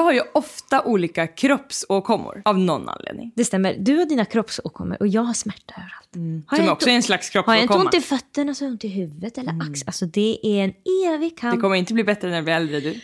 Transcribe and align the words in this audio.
Jag 0.00 0.04
har 0.04 0.12
ju 0.12 0.22
ofta 0.34 0.82
olika 0.82 1.26
kroppsåkommor 1.26 2.42
av 2.44 2.58
någon 2.58 2.88
anledning. 2.88 3.32
Det 3.36 3.44
stämmer. 3.44 3.76
Du 3.78 3.96
har 3.96 4.04
dina 4.06 4.24
kroppsåkommor 4.24 4.96
och 5.00 5.08
jag 5.08 5.22
har 5.22 5.34
smärta 5.34 5.74
överallt. 5.76 6.44
Har 6.46 6.56
Som 6.56 6.68
också 6.68 6.88
är 6.88 6.92
en 6.94 7.02
slags 7.02 7.34
Har 7.34 7.42
jag 7.54 7.54
inte 7.54 7.66
kroppsåkomma. 7.66 7.84
ont 7.84 7.94
i 7.94 8.00
fötterna 8.00 8.54
så 8.54 8.64
har 8.64 8.66
jag 8.66 8.72
ont 8.72 8.84
i 8.84 8.88
huvudet 8.88 9.38
eller 9.38 9.50
axeln. 9.50 9.82
Alltså 9.86 10.06
det 10.06 10.38
är 10.42 10.64
en 10.64 10.72
evig 11.14 11.38
kamp. 11.38 11.54
Det 11.56 11.60
kommer 11.60 11.76
inte 11.76 11.94
bli 11.94 12.04
bättre 12.04 12.30
när 12.30 12.36
du 12.36 12.42
blir 12.42 12.54
äldre 12.54 12.80
du. 12.80 12.90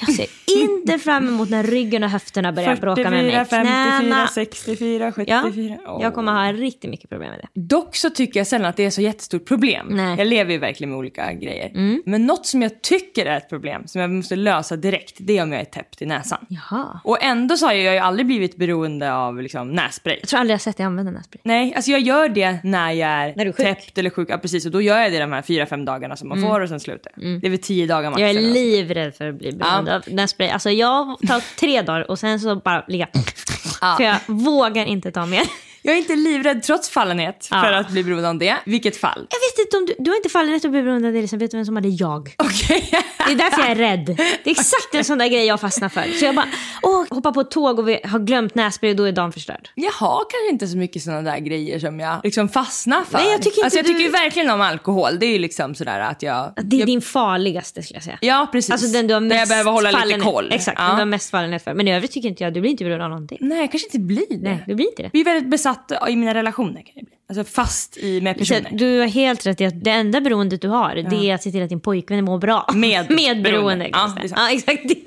Jag 0.00 0.14
ser 0.14 0.26
inte 0.56 0.98
fram 0.98 1.28
emot 1.28 1.50
när 1.50 1.62
ryggen 1.62 2.04
och 2.04 2.10
höfterna 2.10 2.52
börjar 2.52 2.76
bråka 2.76 3.10
med 3.10 3.24
mig. 3.24 3.44
54, 3.44 3.44
54, 3.44 3.98
Knäna. 4.00 4.28
64, 4.28 5.12
Ja, 5.26 5.42
74. 5.44 5.78
Åh. 5.86 5.98
jag 6.02 6.14
kommer 6.14 6.32
ha 6.32 6.52
riktigt 6.52 6.90
mycket 6.90 7.10
problem 7.10 7.30
med 7.30 7.40
det. 7.40 7.60
Dock 7.60 7.96
så 7.96 8.10
tycker 8.10 8.40
jag 8.40 8.46
sällan 8.46 8.68
att 8.68 8.76
det 8.76 8.84
är 8.84 8.90
så 8.90 9.00
jättestort 9.02 9.44
problem. 9.44 9.86
Nej. 9.90 10.04
Mm. 10.04 10.18
Jag 10.18 10.26
lever 10.26 10.52
ju 10.52 10.58
verkligen 10.58 10.90
med 10.90 10.98
olika 10.98 11.32
grejer. 11.32 12.00
Men 12.04 12.26
något 12.26 12.46
som 12.46 12.62
jag 12.62 12.82
tycker 12.82 13.26
är 13.26 13.36
ett 13.36 13.48
problem, 13.48 13.86
som 13.86 14.00
jag 14.00 14.10
måste 14.10 14.36
lösa 14.36 14.76
direkt, 14.76 15.16
det 15.18 15.38
är 15.38 15.42
om 15.42 15.52
jag 15.52 15.60
är 15.60 15.64
täppt 15.64 16.02
i 16.02 16.06
näsan. 16.06 16.46
Jaha. 16.48 17.00
Och 17.04 17.22
ändå 17.22 17.56
så 17.56 17.66
har 17.66 17.72
jag 17.72 17.94
ju 17.94 18.00
aldrig 18.00 18.26
blivit 18.26 18.56
beroende 18.56 19.14
av 19.14 19.42
liksom, 19.42 19.70
nässpray. 19.72 20.16
Jag 20.20 20.28
tror 20.28 20.40
aldrig 20.40 20.54
jag 20.54 20.60
sett 20.60 20.76
dig 20.76 20.86
använda 20.86 21.12
nässpray. 21.12 21.40
Nej, 21.44 21.74
alltså 21.74 21.90
jag 21.90 22.00
gör 22.00 22.28
det 22.28 22.58
när 22.64 22.92
jag 22.92 23.10
är, 23.10 23.32
När 23.36 23.46
är 23.46 23.52
täppt 23.52 23.98
eller 23.98 24.10
sjuk. 24.10 24.28
Ja, 24.30 24.38
precis. 24.38 24.66
Och 24.66 24.72
då 24.72 24.80
gör 24.82 24.98
jag 24.98 25.12
det 25.12 25.18
de 25.18 25.32
här 25.32 25.42
fyra, 25.42 25.66
fem 25.66 25.84
dagarna 25.84 26.16
som 26.16 26.28
man 26.28 26.42
får 26.42 26.60
och 26.60 26.68
sen 26.68 26.80
slutar 26.80 27.12
jag. 27.16 27.40
Det 27.40 27.46
är 27.46 27.50
väl 27.50 27.58
tio 27.58 27.86
dagar 27.86 28.10
max. 28.10 28.20
Mm. 28.20 28.34
Jag 28.34 28.44
är 28.44 28.52
livrädd 28.52 29.14
för 29.14 29.28
att 29.28 29.34
bli 29.34 29.52
beroende 29.52 29.87
Ja. 29.87 29.87
Av 29.88 30.02
nässpray. 30.06 30.50
Alltså 30.50 30.70
jag 30.70 31.16
tar 31.28 31.56
tre 31.58 31.82
dagar 31.82 32.10
och 32.10 32.18
sen 32.18 32.40
så 32.40 32.56
bara 32.56 32.84
ligga... 32.88 33.08
För 33.96 34.04
jag 34.04 34.16
vågar 34.26 34.84
inte 34.84 35.12
ta 35.12 35.26
mer. 35.26 35.42
Jag 35.88 35.96
är 35.96 36.00
inte 36.00 36.16
livrädd 36.16 36.62
trots 36.62 36.90
fallenhet 36.90 37.48
Ja. 37.50 37.62
för 37.62 37.72
att 37.72 37.90
bli 37.90 38.04
beroende 38.04 38.28
av 38.28 38.38
det. 38.38 38.56
Vilket 38.66 38.96
fall. 38.96 39.26
Jag 39.30 39.38
vet 39.38 39.66
inte 39.66 39.76
om 39.76 39.86
du... 39.86 39.94
Du 39.98 40.10
har 40.10 40.16
inte 40.16 40.28
fallenhet 40.28 40.64
att 40.64 40.70
bli 40.70 40.82
beroende 40.82 41.08
av 41.08 41.14
det. 41.14 41.20
Vet 41.32 41.50
du 41.50 41.56
vem 41.56 41.64
som 41.64 41.76
hade 41.76 41.88
jag? 41.88 42.34
Okej. 42.38 42.88
Det 43.26 43.32
är 43.32 43.36
därför 43.36 43.60
jag 43.62 43.70
är 43.70 43.74
rädd. 43.74 44.06
Det 44.44 44.50
är 44.50 44.50
exakt 44.50 44.94
en 44.94 45.04
sån 45.04 45.18
där 45.18 45.28
grej 45.28 45.44
jag 45.46 45.60
fastnar 45.60 45.88
för. 45.88 46.02
Så 46.18 46.24
jag 46.24 46.34
bara, 46.34 46.46
åh, 46.82 47.04
hoppar 47.10 47.32
på 47.32 47.40
ett 47.40 47.50
tåg 47.50 47.78
och 47.78 47.88
vi 47.88 48.00
har 48.04 48.18
glömt 48.18 48.54
nässpray 48.54 48.90
och 48.90 48.96
då 48.96 49.04
är 49.04 49.12
dagen 49.12 49.32
förstörd. 49.32 49.68
Jag 49.74 49.92
har 49.92 50.18
kanske 50.18 50.50
inte 50.52 50.66
så 50.68 50.76
mycket 50.76 51.02
sådana 51.02 51.22
där 51.30 51.38
grejer 51.38 51.78
som 51.78 52.00
jag 52.00 52.20
liksom 52.24 52.48
fastnar 52.48 53.02
för. 53.04 53.18
Nej, 53.18 53.30
jag 53.30 53.42
tycker 53.42 53.56
inte 53.58 53.64
alltså, 53.64 53.78
jag 53.78 53.86
du- 53.86 53.92
tycker 53.94 54.12
verkligen 54.12 54.50
om 54.50 54.60
alkohol. 54.60 55.18
Det 55.18 55.26
är 55.26 55.32
ju 55.32 55.38
liksom 55.38 55.74
sådär 55.74 56.00
att 56.00 56.22
jag... 56.22 56.52
Det 56.64 56.76
är 56.76 56.80
jag 56.80 56.86
din 56.86 57.02
farligaste 57.02 57.82
skulle 57.82 57.96
jag 57.96 58.04
säga. 58.04 58.18
Ja, 58.20 58.48
precis. 58.52 58.70
Alltså 58.70 58.86
den 58.88 59.06
du 59.06 59.14
har 59.14 59.20
Där 59.20 59.28
mest 59.28 59.38
jag 59.40 59.48
behöver 59.48 59.70
hålla 59.70 59.88
lite 59.90 60.00
fallenhet- 60.00 60.24
koll. 60.24 60.48
Exakt, 60.52 60.78
Ja. 60.80 60.86
den 60.86 60.94
du 60.96 61.00
har 61.00 61.06
mest 61.06 61.30
fallenhet 61.30 61.64
för. 61.64 61.74
Men 61.74 61.88
i 61.88 61.94
övrigt 61.94 62.12
tycker 62.12 62.28
inte 62.28 62.44
jag, 62.44 62.54
du 62.54 62.60
blir 62.60 62.70
inte 62.70 62.84
beroende 62.84 63.04
av 63.04 63.10
någonting. 63.10 63.38
Nej, 63.40 63.58
jag 63.60 63.70
kanske 63.70 63.86
inte 63.86 63.98
blir 63.98 64.26
det. 64.30 64.36
Nej, 64.36 64.64
du 64.66 64.74
blir 64.74 64.86
inte 64.86 65.02
det. 65.02 65.10
Vi 65.12 65.20
är 65.20 65.24
väldigt 65.24 65.50
besatta 65.50 65.77
i 66.08 66.16
mina 66.16 66.34
relationer 66.34 66.82
kan 66.82 66.92
jag 66.94 67.04
bli. 67.04 67.14
Alltså 67.30 67.44
fast 67.44 67.96
i, 67.96 68.20
med 68.20 68.34
Så 68.34 68.38
personer. 68.38 68.70
du 68.78 68.98
har 69.00 69.06
helt 69.06 69.46
rätt 69.46 69.60
i 69.60 69.64
att 69.66 69.84
det 69.84 69.90
enda 69.90 70.20
beroendet 70.20 70.62
du 70.62 70.68
har, 70.68 70.94
det 71.10 71.30
är 71.30 71.34
att 71.34 71.42
se 71.42 71.50
till 71.50 71.62
att 71.62 71.68
din 71.68 71.80
pojkvän 71.80 72.24
mår 72.24 72.38
bra. 72.38 72.66
Med 72.74 73.10
Med 73.14 73.42
beroende. 73.42 73.88
Ja, 73.92 74.16
det 74.22 74.28
ja, 74.36 74.50
exakt. 74.50 74.82
Det. 74.88 74.94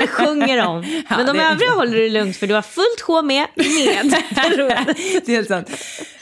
Det 0.00 0.06
sjunger 0.08 0.66
om. 0.66 0.82
Ja, 1.10 1.16
Men 1.16 1.26
de 1.26 1.36
det- 1.36 1.44
övriga 1.44 1.70
håller 1.70 1.98
du 1.98 2.08
lugnt 2.10 2.36
för 2.36 2.46
du 2.46 2.54
har 2.54 2.62
fullt 2.62 3.00
sjå 3.00 3.22
med, 3.22 3.46
med 3.56 4.14
beroende. 4.34 4.94
det 5.26 5.32
är 5.32 5.36
helt 5.36 5.48
sant. 5.48 5.70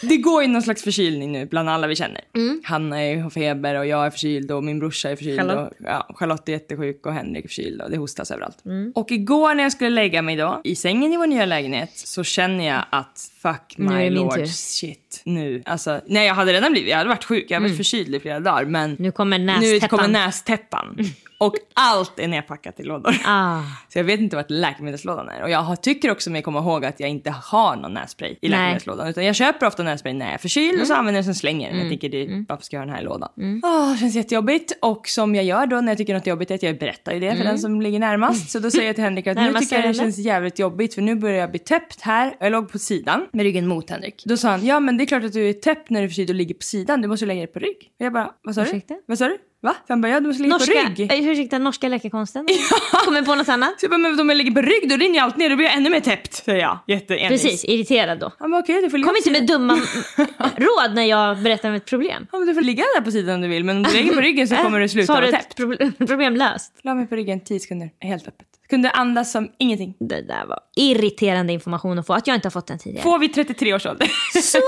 Det 0.03 0.17
går 0.17 0.43
ju 0.43 0.49
någon 0.49 0.63
slags 0.63 0.83
förkylning 0.85 1.33
nu 1.33 1.47
bland 1.47 1.71
alla 1.71 1.87
vi 1.87 1.97
känner. 1.97 2.21
Mm. 2.37 2.61
Hanna 2.65 3.03
är, 3.03 3.17
har 3.21 3.31
feber 3.31 3.75
och 3.75 3.87
jag 3.87 4.07
är 4.07 4.11
förkyld 4.11 4.51
och 4.51 4.65
min 4.65 4.79
brorsa 4.79 5.11
är 5.11 5.17
förkyld. 5.17 5.41
Charlotte. 5.41 5.69
Och, 5.71 5.77
ja, 5.87 6.07
Charlotte 6.15 6.49
är 6.49 6.53
jättesjuk 6.53 7.07
och 7.07 7.13
Henrik 7.15 7.45
är 7.45 7.49
förkyld 7.49 7.83
och 7.83 7.91
det 7.91 7.97
hostas 7.97 8.31
överallt. 8.31 8.65
Mm. 8.65 8.93
Och 8.95 9.11
igår 9.11 9.55
när 9.55 9.63
jag 9.63 9.73
skulle 9.73 9.91
lägga 9.91 10.23
mig 10.23 10.37
då, 10.37 10.61
i 10.65 10.77
sängen 10.77 11.13
i 11.13 11.17
vår 11.17 11.27
nya 11.27 11.47
lägenhet, 11.47 11.91
så 11.95 12.25
känner 12.25 12.67
jag 12.67 12.85
att 12.91 13.00
att 13.01 13.30
fuck 13.43 13.75
Nu 13.77 13.85
my 13.85 13.91
det 14.05 14.11
min 14.11 14.15
lord 14.15 14.35
tur. 14.35 14.47
shit 14.47 15.23
nu. 15.25 15.63
Alltså, 15.67 16.01
nej 16.07 16.27
jag 16.27 16.35
hade 16.35 16.53
redan 16.53 16.73
blivit, 16.73 16.91
jag 16.91 16.97
hade 16.97 17.09
varit 17.09 17.25
sjuk, 17.25 17.47
jag 17.49 17.57
hade 17.57 17.69
varit 17.69 17.77
förkyld 17.77 18.15
i 18.15 18.21
flera 18.21 18.41
dagar 18.41 18.65
men 18.65 18.81
Mm. 18.91 18.97
Nu 19.03 19.13
kommer 19.13 19.39
nu 19.39 19.45
nästäppan. 19.45 19.89
kommer 19.89 20.09
nästäppan. 20.09 20.99
Och 21.39 21.55
allt 21.75 22.19
är 22.19 22.29
nedpackat 22.29 22.81
i 22.81 22.83
lådor. 22.83 23.15
Ah. 23.27 23.61
Så 23.89 23.99
jag 23.99 24.05
vet 24.05 24.21
inte 24.21 24.37
vart 24.37 24.51
läkemedelslådan 24.51 25.29
är. 25.29 25.43
Och 25.43 25.51
jag 25.51 25.59
har, 25.59 25.77
tycker 25.77 26.11
också 26.11 26.31
mig 26.31 26.43
komma 26.43 26.59
ihåg 26.59 26.85
att 26.85 27.01
jag 27.01 27.09
inte 27.09 27.31
har 27.31 27.77
någon 27.77 27.95
nässpray 27.95 28.37
i 28.43 28.49
läkemedelslådan. 28.49 29.09
Utan 29.09 29.25
jag 29.25 29.35
köper 29.37 29.67
ofta 29.67 29.83
nässpray 29.83 30.13
när 30.15 30.27
jag 30.27 30.35
är 30.35 30.39
förkyld 30.39 30.81
och 30.81 30.87
så 30.87 30.95
använder 30.95 31.19
jag 31.19 31.25
den 31.25 31.31
och 31.31 31.37
sen 31.37 31.41
slänger 31.41 31.71
den. 31.71 31.79
Jag 31.81 31.89
tänker, 31.89 32.09
det, 32.09 32.45
varför 32.49 32.65
ska 32.65 32.77
jag 32.77 32.81
ha 32.81 32.87
den 32.87 32.95
här 32.95 33.03
i 33.03 33.05
lådan? 33.05 33.29
Åh, 33.65 33.97
känns 33.97 34.15
jättejobbigt. 34.15 34.73
Och 34.83 35.09
som 35.09 35.35
jag 35.35 35.45
gör 35.45 35.67
då 35.67 35.81
när 35.81 35.89
jag 35.93 35.99
tycker 35.99 36.15
något 36.15 36.27
är 36.27 36.31
jobbigt 36.31 36.51
är 36.51 36.55
att 36.55 36.63
jag 36.63 36.79
berättar 36.79 37.13
ju 37.13 37.21
det 37.21 37.37
för 37.37 37.45
den 37.45 37.59
som 37.59 37.81
ligger 37.83 37.99
närmast. 37.99 38.51
Så 38.51 38.59
då 38.59 38.71
säger 38.71 38.87
jag 38.87 38.95
till 38.95 39.05
Henrik 39.05 39.27
att 39.27 39.37
nu 39.37 39.55
tycker 39.55 39.77
jag 39.77 39.85
det 39.91 39.95
känns 39.95 40.19
jävligt 40.19 40.59
jobbigt 40.59 40.95
för 40.95 41.03
nu 41.03 41.15
börjar 41.15 41.37
jag 41.37 41.51
bli 41.51 41.59
täppt 41.59 42.01
här. 42.01 42.35
Jag 42.41 42.53
låg 42.53 42.73
på 42.73 42.79
sidan 42.79 43.27
med 43.33 43.43
ryggen 43.43 43.67
mot 43.67 43.91
Henrik. 43.91 44.23
Då 44.27 44.37
sa 44.37 44.49
han, 44.49 44.67
ja 44.67 44.81
men 44.81 44.97
det 44.97 45.05
är 45.05 45.07
klart 45.07 45.25
att 45.25 45.33
du 45.33 45.49
är 45.49 45.53
täppt 45.53 45.91
när 45.91 46.01
du 46.01 46.05
är 46.05 46.09
förkyld 46.09 46.31
och 46.31 46.37
ligger 46.37 46.55
på 46.55 46.63
sidan. 46.63 47.03
Du 47.03 47.09
måste 47.09 47.27
lägga 47.27 47.39
dig 47.41 47.47
på 47.53 47.59
rygg. 47.59 47.77
Och 47.99 48.05
jag 48.07 48.13
bara, 48.13 48.31
vad 48.43 48.55
sa 48.55 48.61
du? 48.61 48.67
Ursäkta? 48.67 48.95
Vad 49.07 49.19
sa 49.19 49.29
du? 49.29 49.39
Va? 49.63 49.75
Så 49.87 49.93
han 49.93 50.01
bara, 50.01 50.09
ja 50.09 50.21
du 50.21 50.27
måste 50.27 50.43
ligga 50.43 50.55
Norska, 50.55 50.73
på 50.73 50.89
rygg. 51.03 51.13
eh, 51.13 51.29
ursäkta, 51.31 51.59
norska 51.59 51.89
läkekonsten? 51.89 52.47
Kommer 53.05 53.23
på 53.23 53.35
något 53.35 53.49
annat? 53.49 53.81
Så 53.81 53.85
jag 53.85 53.91
bara, 53.91 53.99
men 53.99 54.21
om 54.21 54.29
jag 54.29 54.37
ligger 54.39 54.51
på 54.53 54.61
rygg 54.63 54.89
då 54.91 54.97
rinner 54.97 55.15
ju 55.15 55.21
allt 55.21 55.37
ner, 55.37 55.51
då 55.51 55.57
blir 55.57 55.67
jag 55.67 55.75
ännu 55.77 55.91
mer 55.91 56.01
täppt. 56.01 56.33
Säger 56.35 56.61
jag, 56.61 56.79
jätteenvis. 56.87 57.43
Precis, 57.43 57.65
irriterad 57.65 58.19
då. 58.19 58.33
Han 58.39 58.51
bara, 58.51 58.61
okej 58.63 58.83
du 58.83 58.91
får 58.91 58.99
ligga 58.99 59.09
Kom 59.09 59.17
inte 59.17 59.31
med 59.31 59.47
dumma 59.47 59.75
råd 60.57 60.95
när 60.95 61.05
jag 61.05 61.43
berättar 61.43 61.69
om 61.69 61.75
ett 61.75 61.85
problem. 61.87 62.27
Ja, 62.33 62.39
men 62.39 62.49
du 62.49 62.55
får 62.55 62.63
ligga 62.63 62.85
där 62.97 63.01
på 63.03 63.11
sidan 63.11 63.35
om 63.35 63.41
du 63.41 63.49
vill, 63.49 63.65
men 63.65 63.77
om 63.77 63.83
du 63.83 63.93
lägger 63.93 64.13
på 64.15 64.21
ryggen 64.21 64.49
så 64.49 64.57
kommer 64.63 64.81
du 64.81 64.89
Så 64.89 64.93
sluta 64.93 65.13
har 65.13 65.21
du 65.23 65.27
vara 65.27 65.39
ett 65.39 65.43
täppt. 65.45 65.57
problem, 65.57 65.93
problem 66.07 66.37
löst. 66.37 66.73
La 66.83 66.95
mig 66.95 67.07
på 67.07 67.17
ryggen 67.17 67.41
10 67.41 67.61
sekunder, 67.61 67.91
helt 68.01 68.29
öppet. 68.29 68.47
Kunde 68.71 68.91
andas 68.91 69.33
som 69.33 69.49
ingenting. 69.59 69.95
Det 70.01 70.23
där 70.23 70.47
var 70.47 70.59
irriterande 70.77 71.53
information 71.53 71.99
att 71.99 72.07
få, 72.07 72.13
att 72.15 72.27
jag 72.27 72.35
inte 72.35 72.47
har 72.47 72.51
fått 72.51 72.67
den 72.67 72.79
tidigare. 72.79 73.03
Får 73.03 73.19
vi 73.19 73.29
33 73.29 73.75
års 73.75 73.87
ålder. 73.87 74.11
Så 74.43 74.59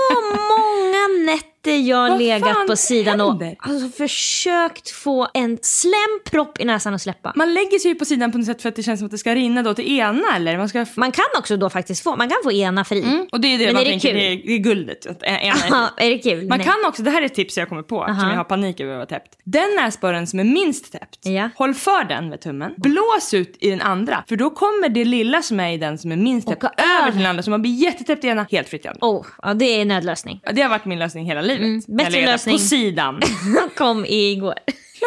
många 0.49 1.25
nätter 1.33 1.77
jag 1.89 2.09
Vad 2.09 2.19
legat 2.19 2.67
på 2.67 2.75
sidan 2.75 3.21
och 3.21 3.29
händer? 3.29 3.55
alltså, 3.59 3.89
försökt 3.97 4.89
få 4.89 5.27
en 5.33 5.57
slempropp 5.61 6.59
i 6.61 6.65
näsan 6.65 6.93
att 6.93 7.01
släppa. 7.01 7.33
Man 7.35 7.53
lägger 7.53 7.79
sig 7.79 7.91
ju 7.91 7.95
på 7.95 8.05
sidan 8.05 8.31
på 8.31 8.37
något 8.37 8.47
sätt 8.47 8.61
för 8.61 8.69
att 8.69 8.75
det 8.75 8.83
känns 8.83 8.99
som 8.99 9.05
att 9.05 9.11
det 9.11 9.17
ska 9.17 9.35
rinna 9.35 9.63
då 9.63 9.73
till 9.73 9.99
ena 9.99 10.35
eller? 10.35 10.57
Man 10.57 10.69
ska... 10.69 10.85
Man 10.95 11.11
kan 11.11 11.25
också 11.37 11.57
då 11.57 11.69
faktiskt 11.69 12.03
få, 12.03 12.15
man 12.15 12.29
kan 12.29 12.37
få 12.43 12.51
ena 12.51 12.85
fri. 12.85 13.01
Mm. 13.03 13.27
Och 13.31 13.41
det 13.41 13.47
är 13.47 13.57
det 13.57 13.65
Men 13.65 13.73
man 13.73 13.81
är 13.81 13.85
det 13.85 13.91
tänker, 13.91 14.09
kul? 14.09 14.17
det 14.17 14.25
är, 14.27 14.35
det 14.45 14.53
är 14.53 14.57
guldet. 14.57 15.05
Att 15.05 15.23
ena 15.23 15.89
är 15.97 16.05
är 16.05 16.09
det 16.09 16.17
kul? 16.17 16.47
Man 16.47 16.57
Nej. 16.57 16.67
kan 16.67 16.75
också, 16.87 17.03
det 17.03 17.11
här 17.11 17.21
är 17.21 17.25
ett 17.25 17.33
tips 17.35 17.57
jag 17.57 17.69
kommer 17.69 17.83
på 17.83 18.05
eftersom 18.09 18.29
jag 18.29 18.37
har 18.37 18.43
panik 18.43 18.79
över 18.79 18.91
att 18.93 18.97
vara 18.97 19.05
täppt. 19.19 19.37
Den 19.43 19.75
näsborren 19.75 20.27
som 20.27 20.39
är 20.39 20.43
minst 20.43 20.91
täppt, 20.91 21.19
Ja. 21.25 21.49
håll 21.55 21.73
för 21.73 22.03
den 22.03 22.29
med 22.29 22.41
tummen, 22.41 22.73
blås 22.77 23.33
ut 23.33 23.57
i 23.59 23.69
den 23.69 23.81
andra. 23.81 23.92
För 24.27 24.35
då 24.35 24.49
kommer 24.49 24.89
det 24.89 25.05
lilla 25.05 25.41
som 25.41 25.59
är 25.59 25.71
i 25.71 25.77
den 25.77 25.97
som 25.97 26.11
är 26.11 26.15
minst 26.15 26.47
täppt 26.47 26.63
över 26.63 27.11
till 27.11 27.19
den 27.21 27.29
andra 27.29 27.43
så 27.43 27.49
man 27.49 27.61
blir 27.61 27.71
jättetäppt 27.71 28.23
i 28.23 28.27
ena, 28.27 28.47
helt 28.51 28.69
fritt 28.69 28.85
i 28.85 28.87
andra. 28.87 29.07
Oh, 29.07 29.25
ja, 29.41 29.53
det 29.53 29.65
är 29.81 29.85
nödlösning. 29.85 30.41
Ja, 30.43 30.51
Det 30.51 30.61
har 30.61 30.69
varit 30.69 30.85
min 30.85 30.99
lösning 30.99 31.25
hela 31.25 31.41
livet. 31.41 31.61
Mm, 31.61 31.81
bättre 31.87 32.25
lösning. 32.25 32.55
På 32.55 32.59
sidan. 32.59 33.21
Kom 33.77 34.05
igår. 34.05 34.53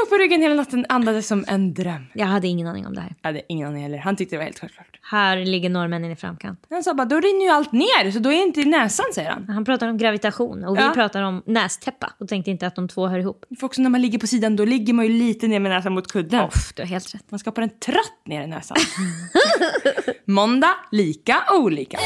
Låg 0.00 0.08
på 0.10 0.16
ryggen 0.16 0.42
hela 0.42 0.54
natten, 0.54 0.86
andades 0.88 1.26
som 1.28 1.44
en 1.48 1.74
dröm. 1.74 2.06
Jag 2.14 2.26
hade 2.26 2.46
ingen 2.48 2.66
aning 2.66 2.86
om 2.86 2.94
det 2.94 3.00
här. 3.00 3.14
Jag 3.22 3.28
hade 3.28 3.42
ingen 3.48 3.68
aning 3.68 3.82
heller. 3.82 3.98
Han 3.98 4.16
tyckte 4.16 4.34
det 4.34 4.38
var 4.38 4.44
helt 4.44 4.58
självklart. 4.58 4.98
Här 5.10 5.36
ligger 5.36 5.70
norrmännen 5.70 6.10
i 6.10 6.16
framkant. 6.16 6.60
Han 6.70 6.82
sa 6.82 6.94
bara, 6.94 7.04
då 7.04 7.20
rinner 7.20 7.44
ju 7.44 7.50
allt 7.50 7.72
ner 7.72 8.10
så 8.10 8.18
då 8.18 8.28
är 8.32 8.36
det 8.36 8.42
inte 8.42 8.60
i 8.60 8.64
näsan 8.64 9.06
säger 9.14 9.30
han. 9.30 9.48
Han 9.48 9.64
pratar 9.64 9.88
om 9.88 9.98
gravitation 9.98 10.64
och 10.64 10.76
vi 10.76 10.80
Ja. 10.82 10.90
pratar 10.94 11.22
om 11.22 11.42
nästäppa 11.46 12.12
och 12.20 12.28
tänkte 12.28 12.50
inte 12.50 12.66
att 12.66 12.76
de 12.76 12.88
två 12.88 13.06
hör 13.06 13.18
ihop. 13.18 13.44
För 13.60 13.66
också 13.66 13.82
när 13.82 13.90
man 13.90 14.02
ligger 14.02 14.18
på 14.18 14.26
sidan 14.26 14.56
då 14.56 14.64
ligger 14.64 14.92
man 14.94 15.04
ju 15.06 15.12
lite 15.12 15.46
ner 15.48 15.60
med 15.60 15.70
näsan 15.70 15.92
mot 15.94 16.12
kudden. 16.12 16.40
Off, 16.44 16.72
du 16.74 16.82
har 16.82 16.86
helt 16.86 17.14
rätt. 17.14 17.30
Man 17.30 17.38
skapar 17.38 17.62
en 17.62 17.78
tratt 17.78 18.26
ner 18.26 18.42
i 18.42 18.46
näsan. 18.46 18.76
Måndag, 20.24 20.74
lika 20.92 21.36
olika. 21.58 21.98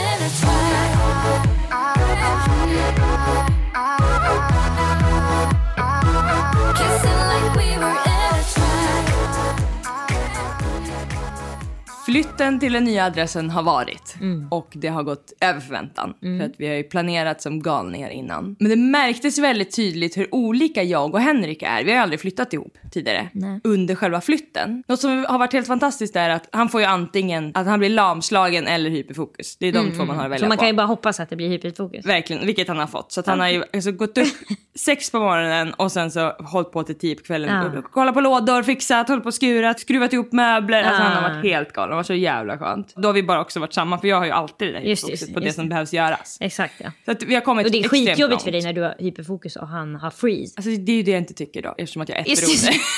Flytten 12.10 12.60
till 12.60 12.72
den 12.72 12.84
nya 12.84 13.04
adressen 13.04 13.50
har 13.50 13.62
varit 13.62 14.14
och 14.50 14.72
det 14.74 14.88
har 14.88 15.02
gått 15.02 15.32
över 15.40 15.60
förväntan. 15.60 16.14
För 16.20 16.46
att 16.46 16.52
vi 16.58 16.68
har 16.68 16.74
ju 16.74 16.82
planerat 16.82 17.42
som 17.42 17.62
galningar 17.62 18.10
innan. 18.10 18.56
Men 18.58 18.70
det 18.70 18.76
märktes 18.76 19.38
väldigt 19.38 19.76
tydligt 19.76 20.16
hur 20.16 20.34
olika 20.34 20.82
jag 20.82 21.14
och 21.14 21.20
Henrik 21.20 21.62
är. 21.62 21.84
Vi 21.84 21.90
har 21.90 21.96
ju 21.96 22.02
aldrig 22.02 22.20
flyttat 22.20 22.52
ihop 22.52 22.78
tidigare. 22.92 23.28
Under 23.64 23.94
själva 23.94 24.20
flytten. 24.20 24.82
Något 24.88 25.00
som 25.00 25.24
har 25.28 25.38
varit 25.38 25.52
helt 25.52 25.66
fantastiskt 25.66 26.16
är 26.16 26.30
att 26.30 26.48
han 26.52 26.68
får 26.68 26.80
ju 26.80 26.86
antingen 26.86 27.52
att 27.54 27.66
han 27.66 27.78
blir 27.78 27.88
lamslagen 27.90 28.66
eller 28.66 28.90
hyperfokus. 28.90 29.56
Det 29.56 29.66
är 29.66 29.72
de 29.72 29.90
två 29.96 30.04
man 30.04 30.16
har 30.16 30.24
att 30.24 30.30
välja 30.30 30.38
Så 30.38 30.48
man 30.48 30.56
på. 30.56 30.60
kan 30.60 30.68
ju 30.68 30.74
bara 30.74 30.86
hoppas 30.86 31.20
att 31.20 31.30
det 31.30 31.36
blir 31.36 31.48
hyperfokus. 31.48 32.06
Verkligen, 32.06 32.46
vilket 32.46 32.68
han 32.68 32.78
har 32.78 32.86
fått. 32.86 33.12
Så 33.12 33.20
att 33.20 33.26
han 33.26 33.40
har 33.40 33.48
ju 33.48 33.62
alltså, 33.72 33.92
gått 33.92 34.18
upp 34.18 34.26
sex 34.78 35.10
på 35.10 35.18
morgonen 35.20 35.74
och 35.74 35.92
sen 35.92 36.10
så 36.10 36.28
hållit 36.30 36.72
på 36.72 36.82
till 36.82 36.98
tio 36.98 37.14
på 37.14 37.22
kvällen. 37.22 37.72
Ja. 37.74 37.82
Kollat 37.82 38.14
på 38.14 38.20
lådor, 38.20 38.62
fixat, 38.62 39.08
hållit 39.08 39.24
på 39.24 39.28
och 39.28 39.34
skurat, 39.34 39.80
skruvat 39.80 40.12
ihop 40.12 40.32
möbler. 40.32 40.82
Alltså 40.82 41.02
han 41.02 41.12
har 41.12 41.22
Ja. 41.30 41.34
varit 41.34 41.44
helt 41.44 41.72
galen. 41.72 41.96
Det 42.00 42.02
var 42.02 42.06
så 42.06 42.14
jävla 42.14 42.58
skönt. 42.58 42.92
Då 42.96 43.08
har 43.08 43.12
vi 43.12 43.22
bara 43.22 43.40
också 43.40 43.60
varit 43.60 43.72
samma 43.72 43.98
för 43.98 44.08
jag 44.08 44.16
har 44.16 44.24
ju 44.24 44.30
alltid 44.30 44.68
det 44.68 44.72
där 44.72 44.80
Just 44.80 45.04
hyperfokuset 45.04 45.34
på 45.34 45.40
just 45.40 45.56
det 45.56 45.60
som 45.60 45.68
behövs 45.68 45.92
göras. 45.92 46.38
Exakt 46.40 46.74
ja. 46.78 46.90
Så 47.04 47.10
att 47.10 47.22
vi 47.22 47.34
har 47.34 47.40
kommit 47.42 47.66
Och 47.66 47.72
det 47.72 47.78
är 47.78 47.88
skitjobbigt 47.88 48.30
långt. 48.30 48.42
för 48.42 48.50
dig 48.50 48.62
när 48.62 48.72
du 48.72 48.82
har 48.82 48.94
hyperfokus 48.98 49.56
och 49.56 49.68
han 49.68 49.94
har 49.96 50.10
freeze. 50.10 50.54
Alltså 50.56 50.70
det 50.70 50.92
är 50.92 50.96
ju 50.96 51.02
det 51.02 51.10
jag 51.10 51.18
inte 51.20 51.34
tycker 51.34 51.62
då 51.62 51.74
eftersom 51.78 52.02
att 52.02 52.08
jag 52.08 52.18
är 52.18 52.24
Just 52.28 52.42
beroende. 52.42 52.78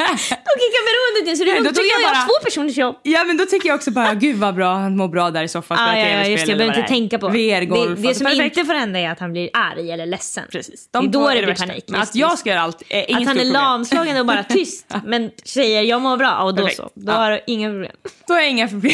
Då 0.00 0.52
kickar 0.62 0.82
beroendet 0.90 1.30
in 1.30 1.36
så 1.36 1.42
är 1.42 1.64
då 1.64 1.70
tycker 1.70 1.80
jag, 1.80 2.02
jag 2.02 2.12
bara- 2.12 2.22
två 2.22 2.44
personers 2.44 2.76
jobb. 2.76 2.96
Ja 3.02 3.24
men 3.24 3.36
då 3.36 3.44
tycker 3.46 3.68
jag 3.68 3.76
också 3.76 3.90
bara 3.90 4.14
gud 4.14 4.36
vad 4.36 4.54
bra, 4.54 4.74
han 4.74 4.96
mår 4.96 5.08
bra 5.08 5.30
där 5.30 5.44
i 5.44 5.48
soffan, 5.48 5.78
Ah, 5.80 5.86
spelar 5.86 5.98
ja, 5.98 6.04
tv-spel 6.04 6.30
just 6.32 6.46
det, 6.46 6.50
jag 6.50 6.58
behöver 6.58 6.76
inte 6.78 6.88
tänka 6.88 7.18
på. 7.18 7.28
VR-golf. 7.28 7.88
det, 7.88 8.02
det 8.02 8.08
alltså, 8.08 8.24
som 8.24 8.26
perfekt. 8.30 8.56
inte 8.56 8.66
får 8.66 8.74
hända 8.74 8.98
är 8.98 9.10
att 9.10 9.18
han 9.20 9.32
blir 9.32 9.50
arg 9.52 9.90
eller 9.90 10.06
ledsen. 10.06 10.44
Precis. 10.52 10.88
det 10.92 10.98
är 10.98 11.02
då 11.02 11.28
det 11.28 11.34
blir 11.34 11.46
värsta. 11.46 11.66
panik. 11.66 11.84
Men 11.88 12.00
Just 12.00 12.10
att 12.12 12.16
jag 12.16 12.38
ska 12.38 12.50
göra 12.50 12.60
allt 12.60 12.82
är 12.88 13.10
inget 13.10 13.20
Att 13.22 13.28
han 13.28 13.38
är 13.38 13.44
lamslagen 13.44 14.16
och 14.20 14.26
bara 14.26 14.42
tyst 14.48 14.94
men 15.04 15.30
säger 15.44 15.82
jag 15.82 16.02
mår 16.02 16.16
bra 16.16 16.38
och 16.42 16.54
då 16.54 16.68
så. 16.68 16.90
Då 16.94 17.12
har 17.12 17.30
du 17.30 17.40
inga 17.46 17.70
problem. 17.70 17.92
Då 18.30 18.36
är 18.36 18.48
inga 18.48 18.68
problem. 18.68 18.92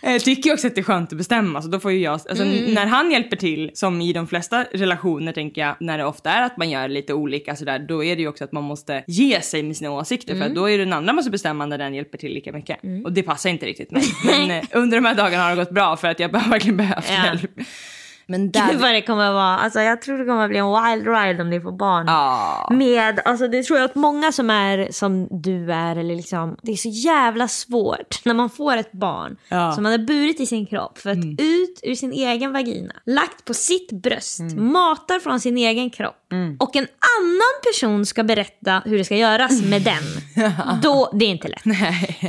Jag 0.00 0.20
tycker 0.24 0.50
ju 0.50 0.54
också 0.54 0.66
att 0.66 0.74
det 0.74 0.80
är 0.80 0.82
skönt 0.82 1.12
att 1.12 1.18
bestämma. 1.18 1.62
Så 1.62 1.68
då 1.68 1.80
får 1.80 1.92
ju 1.92 1.98
jag, 1.98 2.12
alltså, 2.12 2.44
Mm. 2.44 2.74
När 2.74 2.86
han 2.86 3.10
hjälper 3.10 3.36
till, 3.36 3.70
som 3.74 4.00
i 4.00 4.12
de 4.12 4.26
flesta 4.26 4.64
relationer 4.72 5.32
tänker 5.32 5.60
jag, 5.60 5.76
när 5.80 5.98
det 5.98 6.04
ofta 6.04 6.30
är 6.30 6.42
att 6.42 6.56
man 6.56 6.70
gör 6.70 6.88
lite 6.88 7.14
olika 7.14 7.56
sådär, 7.56 7.78
då 7.78 8.04
är 8.04 8.16
det 8.16 8.22
ju 8.22 8.28
också 8.28 8.44
att 8.44 8.52
man 8.52 8.64
måste 8.64 9.04
ge 9.06 9.40
sig 9.40 9.62
med 9.62 9.76
sina 9.76 9.90
åsikter. 9.90 10.34
Mm. 10.34 10.48
För 10.48 10.54
då 10.54 10.70
är 10.70 10.78
det 10.78 10.84
den 10.84 10.92
andra 10.92 11.12
måste 11.12 11.30
bestämma 11.30 11.66
när 11.66 11.78
den 11.78 11.94
hjälper 11.94 12.18
till 12.18 12.32
lika 12.34 12.52
mycket. 12.52 12.78
Och 13.04 13.12
det 13.12 13.22
passar 13.22 13.50
inte 13.50 13.66
riktigt 13.66 13.90
mig. 13.90 14.02
Men 14.24 14.50
eh, 14.50 14.64
under 14.72 14.96
de 14.96 15.04
här 15.04 15.14
dagarna 15.14 15.42
har 15.42 15.50
det 15.50 15.56
gått 15.56 15.70
bra 15.70 15.96
för 15.96 16.08
att 16.08 16.20
jag 16.20 16.28
har 16.28 16.50
verkligen 16.50 16.76
behövt 16.76 17.06
Ja. 17.10 17.24
hjälp. 17.24 17.50
Men 18.30 18.42
Gud 18.42 18.52
där... 18.52 18.76
vad 18.76 18.94
det 18.94 19.02
kommer 19.02 19.24
att 19.28 19.34
vara. 19.34 19.58
Alltså, 19.58 19.80
jag 19.80 20.02
tror 20.02 20.18
det 20.18 20.24
kommer 20.24 20.42
att 20.44 20.50
bli 20.50 20.58
en 20.58 20.66
wild 20.66 21.08
ride 21.08 21.42
om 21.42 21.50
ni 21.50 21.60
får 21.60 21.72
barn. 21.72 22.04
Ja. 22.06 22.68
Med, 22.72 23.20
alltså 23.24 23.48
det 23.48 23.62
tror 23.62 23.78
jag 23.78 23.84
att 23.84 23.94
många 23.94 24.32
som 24.32 24.50
är 24.50 24.88
som 24.90 25.28
du 25.42 25.72
är, 25.72 25.96
eller 25.96 26.16
liksom, 26.16 26.56
det 26.62 26.72
är 26.72 26.76
så 26.76 26.88
jävla 26.88 27.48
svårt 27.48 28.24
när 28.24 28.34
man 28.34 28.50
får 28.50 28.76
ett 28.76 28.92
barn. 28.92 29.36
Mm. 29.48 29.72
som 29.72 29.82
man 29.82 29.92
har 29.92 29.98
burit 29.98 30.40
i 30.40 30.46
sin 30.46 30.66
kropp 30.66 30.98
för 30.98 31.10
att 31.10 31.16
ut 31.38 31.80
ur 31.82 31.94
sin 31.94 32.12
egen 32.12 32.52
vagina, 32.52 32.94
lagt 33.06 33.44
på 33.44 33.54
sitt 33.54 33.92
bröst, 33.92 34.40
Mm. 34.40 34.72
matar 34.72 35.18
från 35.20 35.40
sin 35.40 35.56
egen 35.58 35.90
kropp 35.90 36.14
och 36.58 36.76
en 36.76 36.86
annan 37.20 37.54
person 37.72 38.06
ska 38.06 38.22
berätta 38.24 38.82
hur 38.84 38.98
det 38.98 39.04
ska 39.04 39.16
göras 39.16 39.62
med 39.62 39.82
den. 39.82 40.52
Då, 40.82 41.10
det 41.12 41.24
är 41.24 41.28
inte 41.28 41.48
lätt. 41.48 41.62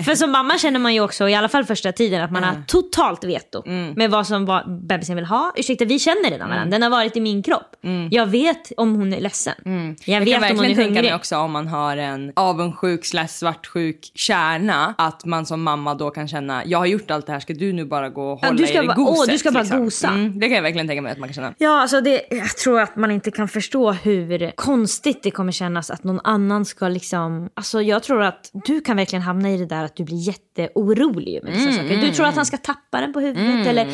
För 0.05 0.15
som 0.15 0.31
mamma 0.31 0.57
känner 0.57 0.79
man 0.79 0.93
ju 0.93 1.01
också, 1.01 1.29
i 1.29 1.35
alla 1.35 1.49
fall 1.49 1.65
första 1.65 1.91
tiden, 1.91 2.23
att 2.23 2.31
man 2.31 2.43
har 2.43 2.63
totalt 2.67 3.23
veto 3.23 3.63
Mm. 3.65 3.93
med 3.93 4.11
vad 4.11 4.27
som 4.27 4.45
vad 4.45 4.81
bebisen 4.87 5.15
vill 5.15 5.25
ha. 5.25 5.53
Ursäkta, 5.55 5.85
vi 5.89 5.99
känner 5.99 6.29
redan 6.31 6.49
varandra. 6.49 6.71
Den 6.71 6.81
har 6.81 6.89
varit 6.89 7.17
i 7.17 7.21
min 7.21 7.43
kropp. 7.43 7.75
Jag 8.11 8.25
vet 8.25 8.71
om 8.77 8.95
hon 8.95 9.13
är 9.13 9.21
ledsen. 9.21 9.53
Jag 9.63 9.73
Mm. 9.73 9.95
Jag 10.05 10.19
vet 10.21 10.41
kan 10.41 10.51
om 10.51 10.57
hon 10.57 10.65
är 10.65 10.75
tänka 10.75 10.79
mig 10.89 10.95
hungrig. 10.95 11.15
också 11.15 11.37
om 11.37 11.51
man 11.51 11.67
har 11.67 11.97
en 11.97 12.31
avundsjuk 12.35 13.05
slash 13.05 13.27
svartsjuk 13.27 14.11
kärna 14.15 14.95
att 14.97 15.25
man 15.25 15.45
som 15.45 15.63
mamma 15.63 15.95
då 15.95 16.09
kan 16.11 16.27
känna 16.27 16.63
jag 16.65 16.79
har 16.79 16.85
gjort 16.85 17.11
allt 17.11 17.25
det 17.25 17.31
här 17.33 17.39
ska 17.39 17.53
du 17.53 17.73
nu 17.73 17.85
bara 17.85 18.09
gå 18.09 18.31
och 18.31 18.39
Ja, 18.41 18.47
hålla 18.47 18.57
du 18.59 18.67
ska 18.67 18.83
i 18.83 18.87
bara- 18.87 18.95
goset. 18.95 19.19
åh, 19.27 19.31
du 19.31 19.37
ska 19.37 19.51
bara 19.51 19.79
gosa. 19.79 20.07
Mm, 20.07 20.39
det 20.39 20.45
kan 20.47 20.55
jag 20.55 20.61
verkligen 20.61 20.87
tänka 20.87 21.01
mig 21.01 21.11
att 21.11 21.17
man 21.17 21.29
kan 21.29 21.33
känna. 21.33 21.53
Ja, 21.57 21.81
alltså 21.81 22.01
det, 22.01 22.21
jag 22.29 22.57
tror 22.57 22.79
att 22.81 22.95
man 22.95 23.11
inte 23.11 23.31
kan 23.31 23.47
förstå 23.47 23.91
hur 23.91 24.51
konstigt 24.55 25.23
det 25.23 25.31
kommer 25.31 25.51
kännas 25.51 25.91
att 25.91 26.03
någon 26.03 26.19
annan 26.23 26.65
ska 26.65 26.87
liksom... 26.87 27.49
Alltså 27.53 27.81
jag 27.81 28.03
tror 28.03 28.23
att 28.23 28.49
du 28.65 28.81
kan 28.81 28.97
verkligen 28.97 29.23
hamna 29.23 29.49
i 29.51 29.57
det 29.57 29.65
där 29.65 29.83
att 29.83 29.95
du 29.95 30.03
blir 30.03 30.17
jätteorolig 30.27 31.39
med 31.43 31.53
vissa 31.53 31.71
saker. 31.71 31.97
Du 31.97 32.11
tror 32.11 32.25
att 32.25 32.35
han 32.35 32.45
ska 32.45 32.57
tappa 32.57 33.01
den 33.01 33.13
på 33.13 33.19
huvudet 33.19 33.67
eller 33.67 33.81
ah, 33.81 33.87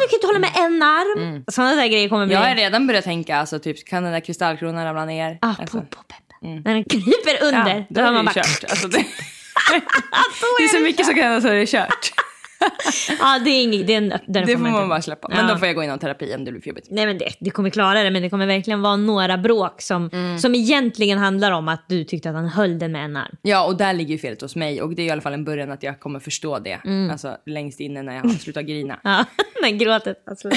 du 0.00 0.08
kan 0.08 0.16
inte 0.16 0.26
hålla 0.26 0.38
med 0.38 0.50
en 0.56 0.82
arm. 0.82 1.31
Sådana 1.48 1.74
där 1.74 1.86
grejer 1.86 2.08
kommer 2.08 2.26
bli... 2.26 2.34
Jag 2.34 2.42
har 2.42 2.54
redan 2.54 2.86
börjat 2.86 3.04
tänka 3.04 3.36
alltså 3.36 3.58
typ 3.58 3.86
kan 3.86 4.02
den 4.02 4.12
där 4.12 4.20
kristallkronan 4.20 4.84
ramla 4.84 5.04
ner? 5.04 5.38
ah, 5.40 5.54
alltså, 5.58 5.80
på, 5.80 5.86
på 5.86 6.02
peppen. 6.02 6.62
När 6.64 6.74
den 6.74 6.84
kryper 6.84 7.42
under, 7.42 7.76
ja, 7.76 7.84
då 7.88 8.00
är 8.00 8.04
har 8.04 8.12
man 8.12 8.24
bara... 8.24 8.32
kört. 8.34 8.64
Alltså, 8.70 8.88
det, 8.88 8.98
det 10.58 10.64
är 10.64 10.68
så 10.68 10.80
mycket 10.80 11.06
som 11.06 11.14
kan 11.14 11.24
hända 11.24 11.40
så 11.40 11.48
är 11.48 11.54
det 11.54 11.66
kört. 11.66 12.12
Ja, 13.20 13.38
det 13.44 13.50
är 13.50 13.62
inget... 13.62 13.86
Det, 13.86 13.92
är 13.94 13.98
en, 13.98 14.08
den 14.08 14.46
Det 14.46 14.52
får 14.52 14.58
man 14.62 14.74
inte- 14.74 14.88
bara 14.88 15.02
släppa. 15.02 15.28
Men 15.28 15.38
Ja. 15.46 15.52
då 15.52 15.58
får 15.58 15.66
jag 15.66 15.76
gå 15.76 15.82
inom 15.84 15.98
terapi 15.98 16.34
om 16.36 16.44
det 16.44 16.50
blir 16.52 16.60
för 16.60 16.68
jobbigt. 16.68 16.86
Nej 16.90 17.06
men 17.06 17.18
det, 17.18 17.28
du 17.40 17.50
kommer 17.50 17.70
klara 17.70 18.02
det 18.02 18.10
men 18.10 18.22
det 18.22 18.30
kommer 18.30 18.46
verkligen 18.46 18.82
vara 18.82 18.96
några 18.96 19.38
bråk 19.38 19.82
som, 19.82 20.10
Mm. 20.12 20.38
som 20.38 20.54
egentligen 20.54 21.18
handlar 21.18 21.52
om 21.52 21.68
att 21.68 21.84
du 21.88 22.04
tyckte 22.04 22.28
att 22.30 22.34
han 22.36 22.48
höll 22.48 22.78
den 22.78 22.92
med 22.92 23.04
en 23.04 23.16
arm. 23.16 23.36
Ja 23.42 23.66
och 23.66 23.76
där 23.76 23.92
ligger 23.92 24.12
ju 24.12 24.18
felet 24.18 24.40
hos 24.42 24.56
mig 24.56 24.82
och 24.82 24.94
det 24.94 25.02
är 25.02 25.06
i 25.06 25.10
alla 25.10 25.20
fall 25.20 25.32
en 25.32 25.44
början 25.44 25.70
att 25.72 25.82
jag 25.82 26.00
kommer 26.00 26.20
förstå 26.20 26.58
det. 26.58 26.78
Mm. 26.84 27.10
Alltså 27.10 27.36
längst 27.46 27.80
inne 27.80 28.02
när 28.02 28.14
jag 28.14 28.22
har 28.22 28.28
slutat 28.30 28.64
grina. 28.64 28.98
Ja, 29.04 29.24
när 29.62 29.70
gråtet 29.70 30.22
alltså, 30.26 30.50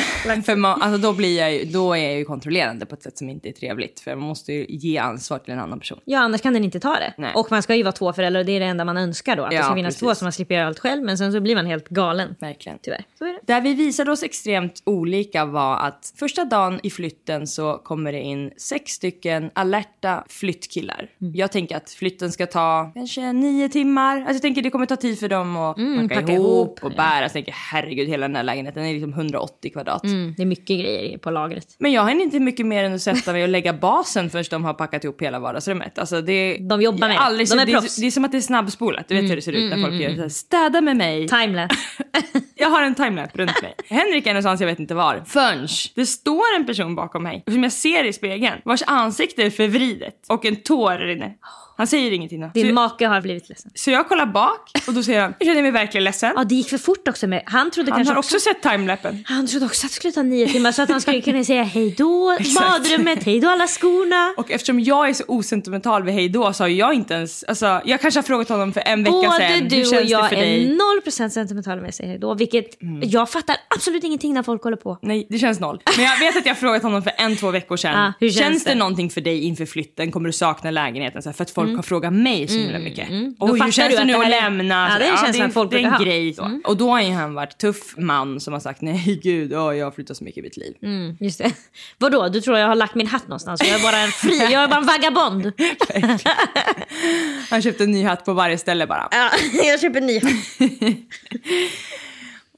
För 0.45 0.55
man, 0.55 0.81
alltså 0.81 0.97
då, 1.07 1.13
blir 1.13 1.39
jag 1.39 1.53
ju, 1.53 1.65
då 1.65 1.93
är 1.93 2.03
jag 2.03 2.13
ju 2.17 2.25
kontrollerande 2.25 2.85
på 2.85 2.95
ett 2.95 3.03
sätt 3.03 3.17
som 3.17 3.29
inte 3.29 3.49
är 3.49 3.53
trevligt. 3.53 3.99
För 3.99 4.15
man 4.15 4.27
måste 4.27 4.53
ju 4.53 4.65
ge 4.69 4.97
ansvar 4.97 5.39
till 5.39 5.53
en 5.53 5.59
annan 5.59 5.79
person. 5.79 5.99
Ja 6.05 6.19
annars 6.19 6.41
kan 6.41 6.53
den 6.53 6.63
inte 6.63 6.79
ta 6.79 6.93
det. 6.95 7.13
Nej. 7.17 7.31
Och 7.35 7.47
man 7.51 7.61
ska 7.63 7.75
ju 7.75 7.83
vara 7.83 7.91
två 7.91 8.13
föräldrar 8.13 8.39
och 8.39 8.45
det 8.45 8.51
är 8.51 8.59
det 8.59 8.65
enda 8.65 8.85
man 8.85 8.97
önskar 8.97 9.35
då. 9.35 9.43
Att 9.43 9.49
det 9.49 9.55
Ja, 9.55 9.63
ska 9.63 9.73
finnas 9.75 9.87
precis. 9.93 9.99
två 9.99 10.15
så 10.15 10.25
man 10.25 10.31
slipper 10.31 10.55
göra 10.55 10.67
allt 10.67 10.79
själv 10.79 11.03
men 11.03 11.17
sen 11.17 11.31
så 11.33 11.39
blir 11.41 11.55
man 11.55 11.65
helt 11.65 11.89
galen. 11.95 12.35
Verkligen. 12.39 12.77
Tyvärr. 12.81 13.03
Så 13.17 13.25
är 13.25 13.33
det. 13.33 13.39
Där 13.53 13.61
vi 13.61 13.73
visade 13.73 14.11
oss 14.11 14.23
extremt 14.23 14.81
olika 14.85 15.45
var 15.45 15.77
att 15.77 16.13
första 16.19 16.45
dagen 16.45 16.79
i 16.83 16.89
flytten 16.89 17.47
så 17.47 17.77
kommer 17.83 18.11
det 18.11 18.21
in 18.21 18.51
sex 18.57 18.91
stycken 18.91 19.49
alerta 19.53 20.23
flyttkillar. 20.29 21.09
Mm. 21.21 21.35
Jag 21.35 21.51
tänker 21.51 21.77
att 21.77 21.89
flytten 21.89 22.31
ska 22.31 22.45
ta 22.45 22.91
kanske 22.93 23.33
nio 23.33 23.69
timmar. 23.69 24.17
Alltså 24.17 24.33
jag 24.33 24.41
tänker 24.41 24.61
det 24.61 24.69
kommer 24.69 24.85
ta 24.85 24.95
tid 24.95 25.19
för 25.19 25.29
dem 25.29 25.55
att 25.57 25.77
Mm, 25.77 26.09
packa, 26.09 26.21
packa 26.21 26.33
ihop 26.33 26.79
och 26.83 26.91
ja. 26.91 26.95
bära. 26.97 27.17
Så 27.19 27.23
jag 27.23 27.31
tänker 27.33 27.51
herregud 27.71 28.07
hela 28.09 28.27
den 28.27 28.35
här 28.35 28.43
lägenheten 28.43 28.85
är 28.85 28.93
liksom 28.93 29.13
180 29.13 29.71
kvadrat. 29.71 30.03
Mm, 30.03 30.33
det 30.37 30.43
är 30.43 30.45
mycket 30.47 30.79
grejer 30.79 31.17
på 31.17 31.31
lagret. 31.31 31.75
Men 31.77 31.91
jag 31.91 32.01
har 32.01 32.11
inte 32.21 32.39
mycket 32.39 32.65
mer 32.65 32.83
än 32.83 32.93
att 32.95 33.01
sätta 33.01 33.31
mig 33.31 33.43
och 33.43 33.49
lägga 33.49 33.73
basen 33.73 34.29
först 34.29 34.51
de 34.51 34.65
har 34.65 34.73
packat 34.73 35.03
ihop 35.03 35.21
hela 35.21 35.39
vardagsrummet. 35.39 35.99
Alltså 35.99 36.21
det, 36.21 36.57
De 36.57 36.81
jobbar 36.81 36.99
med 37.07 37.09
det. 37.09 37.45
De 37.55 37.59
är 37.59 37.65
det, 37.65 37.71
proffs. 37.71 37.95
det 37.95 38.05
är 38.07 38.11
som 38.11 38.25
att 38.25 38.31
det 38.31 38.37
är 38.37 38.41
snabbspolat. 38.41 39.07
Du 39.07 39.21
vet 39.21 39.31
hur 39.31 39.35
det 39.35 39.41
ser 39.41 39.51
ut 39.51 39.69
när 39.69 39.81
folk 39.81 39.93
gör 39.93 40.15
så 40.15 40.21
här, 40.21 40.29
städa 40.29 40.81
med 40.81 40.97
mig. 40.97 41.27
Timelapse. 41.27 41.77
Jag 42.55 42.69
har 42.69 42.83
en 42.83 42.95
timelapse 42.95 43.37
runt 43.37 43.61
mig. 43.61 43.75
Henrik 43.89 44.27
är 44.27 44.33
någonstans 44.33 44.61
jag 44.61 44.67
vet 44.67 44.79
inte 44.79 44.95
var. 44.95 45.23
Förrän 45.25 45.67
det 45.95 46.05
står 46.05 46.55
en 46.59 46.65
person 46.65 46.95
bakom 46.95 47.23
mig 47.23 47.43
som 47.47 47.63
jag 47.63 47.71
ser 47.71 48.03
i 48.03 48.13
spegeln 48.13 48.61
vars 48.65 48.83
ansikte 48.87 49.43
är 49.43 49.49
förvridet 49.49 50.25
och 50.27 50.45
en 50.45 50.55
tår 50.55 50.97
rinner. 50.97 51.33
Han 51.77 51.87
säger 51.87 52.11
ingenting 52.11 52.41
då. 52.41 52.47
Så, 52.47 52.51
Din 52.53 52.65
jag- 52.65 52.75
make 52.75 53.07
har 53.07 53.21
blivit 53.21 53.49
ledsen. 53.49 53.71
så 53.75 53.91
jag 53.91 54.07
kollar 54.09 54.25
bak 54.25 54.71
och 54.87 54.93
då 54.93 55.03
säger 55.03 55.21
han, 55.21 55.33
jag 55.39 55.47
känner 55.47 55.61
mig 55.61 55.71
verkligen 55.71 56.03
ledsen. 56.03 56.33
Ja 56.35 56.43
det 56.43 56.55
gick 56.55 56.69
för 56.69 56.77
fort 56.77 57.07
också 57.07 57.27
med, 57.27 57.43
han 57.45 57.71
trodde 57.71 57.91
Han 57.91 57.99
kanske 57.99 58.13
har 58.13 58.19
också 58.19 58.39
sett 58.39 58.61
timelappen. 58.61 59.23
Han 59.27 59.47
trodde 59.47 59.65
också 59.65 59.85
att 59.85 59.91
det 59.91 59.95
skulle 59.95 60.11
ta 60.11 60.21
nio 60.21 60.47
timmar 60.47 60.71
så 60.71 60.81
att 60.81 60.89
han 60.89 61.01
skulle 61.01 61.21
kunna 61.21 61.43
säga 61.43 61.63
hej 61.63 61.95
då 61.97 62.37
badrummet, 62.59 63.23
hej 63.23 63.39
då 63.39 63.49
alla 63.49 63.67
skorna. 63.67 64.33
Och 64.37 64.51
eftersom 64.51 64.79
jag 64.79 65.09
är 65.09 65.13
så 65.13 65.23
osentimental 65.27 66.03
vid 66.03 66.13
hej 66.13 66.29
då 66.29 66.53
så 66.53 66.63
har 66.63 66.67
jag 66.67 66.93
inte 66.93 67.13
ens, 67.13 67.43
alltså 67.43 67.81
jag 67.85 68.01
kanske 68.01 68.17
har 68.17 68.23
frågat 68.23 68.49
honom 68.49 68.73
för 68.73 68.81
en 68.85 69.03
vecka 69.03 69.11
Både 69.11 69.31
sedan. 69.31 69.51
Hur 69.51 69.69
du 69.69 69.97
och 69.97 70.05
jag? 70.05 70.33
Mm. 70.33 70.79
är 70.79 71.01
0% 71.05 71.29
sentimentala 71.29 71.81
med 71.81 71.95
sig 71.95 72.07
hej 72.07 72.17
då. 72.19 72.33
Vilket 72.33 72.65
jag 73.01 73.29
fattar 73.29 73.55
absolut 73.75 74.03
ingenting 74.03 74.33
när 74.33 74.43
folk 74.43 74.63
håller 74.63 74.77
på. 74.77 74.97
Nej, 75.01 75.27
det 75.29 75.39
känns 75.39 75.59
noll. 75.59 75.81
Men 75.97 76.05
jag 76.05 76.19
vet 76.19 76.37
att 76.37 76.45
jag 76.45 76.53
har 76.53 76.59
frågat 76.59 76.83
honom 76.83 77.03
för 77.03 77.11
en, 77.17 77.35
två 77.37 77.51
veckor 77.51 77.77
sedan. 77.77 77.95
Ah, 78.05 78.13
hur 78.19 78.29
känns 78.29 78.39
känns 78.39 78.63
det? 78.63 78.69
det? 78.71 78.75
någonting 78.75 79.09
för 79.09 79.21
dig 79.21 79.43
inför 79.43 79.65
flytten? 79.65 80.11
Kommer 80.11 80.29
du 80.29 80.33
sakna 80.33 80.71
lägenheten? 80.71 81.21
Så 81.21 81.29
här, 81.29 81.33
för 81.33 81.43
att 81.43 81.51
folk 81.51 81.64
folk 81.65 81.75
har 81.75 81.83
frågat 81.83 82.13
mig 82.13 82.47
så 82.47 82.57
himla 82.57 82.79
mycket. 82.79 83.09
Då 83.09 83.35
Oj, 83.39 83.61
hur 83.61 83.71
känns 83.71 83.95
det 83.95 84.05
nu 84.05 84.13
att 84.13 84.29
lämna? 84.29 84.89
Ja, 84.91 84.99
det 84.99 85.39
är 85.39 85.43
en 85.43 85.51
folk 85.51 85.71
det 85.71 85.81
är 85.81 85.89
ha. 85.89 86.03
grej. 86.03 86.33
Så. 86.33 86.59
Och 86.63 86.77
då 86.77 86.89
har 86.89 87.01
ju 87.01 87.11
han 87.11 87.33
varit 87.33 87.57
tuff 87.57 87.97
man 87.97 88.39
som 88.39 88.53
har 88.53 88.59
sagt 88.59 88.81
nej 88.81 89.19
gud, 89.23 89.53
åh, 89.53 89.77
jag 89.77 89.85
har 89.85 89.91
flyttat 89.91 90.17
så 90.17 90.23
mycket 90.23 90.37
i 90.37 90.41
mitt 90.41 90.57
liv. 90.57 90.73
Mm, 90.81 91.17
just 91.19 91.37
det. 91.37 91.51
Vadå, 91.97 92.27
du 92.29 92.41
tror 92.41 92.57
jag 92.57 92.67
har 92.67 92.75
lagt 92.75 92.95
min 92.95 93.07
hatt 93.07 93.27
någonstans? 93.27 93.61
Jag 93.63 93.79
är 93.79 93.83
bara 93.83 93.97
en 93.97 94.11
fri, 94.11 94.37
jag 94.37 94.63
är 94.63 94.67
bara 94.67 94.79
en 94.79 94.85
vagabond. 94.85 95.51
Han 97.49 97.61
köpte 97.61 97.83
en 97.83 97.91
ny 97.91 98.03
hatt 98.03 98.25
på 98.25 98.33
varje 98.33 98.57
ställe 98.57 98.87
bara. 98.87 99.07
Ja, 99.11 99.29
jag 99.63 99.81
köper 99.81 100.01
en 100.01 100.07
ny 100.07 100.19
hatt. 100.19 100.31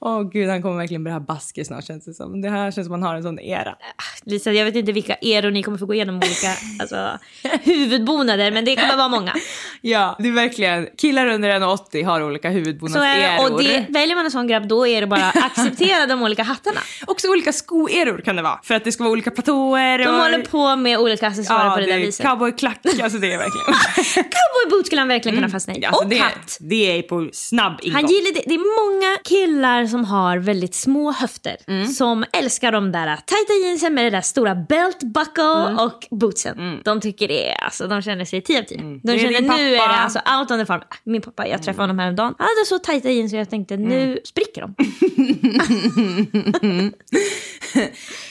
Åh 0.02 0.24
gud, 0.24 0.50
han 0.50 0.62
kommer 0.62 0.78
verkligen 0.78 1.04
börja 1.04 1.16
ha 1.16 1.20
basker 1.20 1.64
snart 1.64 1.86
känns 1.86 2.06
det 2.06 2.14
som. 2.14 2.42
Det 2.42 2.50
här 2.50 2.72
känns 2.72 2.88
som 2.88 2.92
man 2.92 3.04
har 3.04 3.16
en 3.16 3.24
sån 3.24 3.40
era. 3.40 3.76
Lisa, 4.24 4.52
jag 4.52 4.66
vet 4.66 4.76
inte 4.76 4.92
vilka 4.92 5.16
eror 5.16 5.52
ni 5.52 5.64
kommer 5.64 5.78
få 5.78 5.86
gå 5.86 5.94
igenom 5.94 6.16
olika 6.16 6.54
alltså, 6.80 7.20
huvudbonader, 7.64 8.52
men 8.52 8.66
det 8.66 8.76
kommer 8.76 8.98
vara 8.98 9.08
många. 9.08 9.34
Ja, 9.82 10.16
det 10.20 10.28
är 10.28 10.32
verkligen, 10.32 10.88
killar 10.98 11.28
under 11.28 11.60
1,80 11.60 12.06
har 12.06 12.22
olika 12.22 12.48
det, 12.48 12.54
huvudbonadseror. 12.54 13.54
och 13.54 13.64
det, 13.64 13.86
väljer 13.90 14.16
man 14.16 14.26
en 14.26 14.32
sån 14.32 14.48
grabb 14.48 14.68
då 14.68 14.88
är 14.88 15.02
det 15.02 15.08
bara 15.08 15.26
att 15.26 15.44
acceptera 15.44 16.06
de 16.06 16.24
olika 16.24 16.44
hattarna. 16.44 16.80
Också 17.08 17.28
olika 17.28 17.54
skoeror 17.54 18.18
kan 18.18 18.36
det 18.36 18.42
vara. 18.42 18.60
För 18.64 18.76
att 18.76 18.84
det 18.84 18.92
ska 18.92 19.04
vara 19.04 19.12
olika 19.12 19.32
platåer. 19.32 19.98
De 20.00 20.06
och... 20.06 20.14
håller 20.14 20.40
på 20.40 20.76
med 20.76 21.00
olika 21.00 21.28
accessoarer 21.28 21.66
ja, 21.66 21.72
på 21.72 21.80
det, 21.80 21.86
det 21.86 21.92
där 21.92 22.00
är 22.00 22.06
viset. 22.06 22.26
cowboyklack, 22.26 22.80
alltså 22.86 23.20
det 23.20 23.34
är 23.34 23.38
verkligen... 23.38 23.80
Cowboyboot 24.14 24.86
skulle 24.86 25.02
han 25.02 25.08
verkligen 25.08 25.38
kunna 25.38 25.50
fastna 25.50 25.76
i. 25.76 25.86
Alltså, 25.86 26.04
och 26.04 26.10
det, 26.10 26.18
hatt. 26.18 26.58
det 26.60 27.00
är 27.00 27.02
på 27.02 27.30
snabb 27.34 27.80
ingång. 27.82 27.96
Han 27.96 28.12
gillar 28.12 28.34
det. 28.34 28.42
det 28.46 28.54
är 28.54 28.84
många 28.84 29.18
killar 29.24 29.87
som 29.88 30.06
har 30.06 30.38
väldigt 30.38 30.76
små 30.76 31.12
höfter 31.12 31.56
Mm. 31.68 31.88
som 31.88 32.26
älskar 32.34 32.72
de 32.72 32.92
där 32.92 33.06
tajta 33.08 33.54
jeansen 33.64 33.94
med 33.94 34.06
det 34.06 34.10
där 34.10 34.22
stora 34.22 34.56
belt 34.56 35.04
buckle 35.04 35.44
Mm. 35.68 35.80
och 35.80 36.08
bootsen. 36.12 36.82
De 36.86 37.02
tycker 37.02 37.28
det 37.28 37.54
alltså 37.54 37.88
de 37.88 38.02
känner 38.02 38.26
sig 38.26 38.42
10 38.42 38.60
av 38.60 38.64
10. 38.64 38.78
De 38.78 38.84
Mm. 38.84 39.00
Det 39.04 39.12
är 39.14 39.18
känner 39.20 39.42
nu 39.58 39.76
är 39.76 39.88
det 39.88 39.96
alltså 39.96 40.20
out 40.40 40.52
on 40.52 40.60
the 40.60 40.66
farm. 40.66 40.82
Min 41.04 41.22
pappa, 41.22 41.48
jag 41.48 41.64
träffade 41.64 41.84
honom 41.84 42.00
häromdagen. 42.00 42.36
Han 42.38 42.48
hade 42.48 42.66
så 42.68 42.80
tajta 42.80 43.10
jeans 43.10 43.34
och 43.34 43.40
jag 43.40 43.50
tänkte 43.50 43.74
Mm. 43.74 43.90
nu 43.90 44.20
spricker 44.24 44.62
de. 44.62 44.76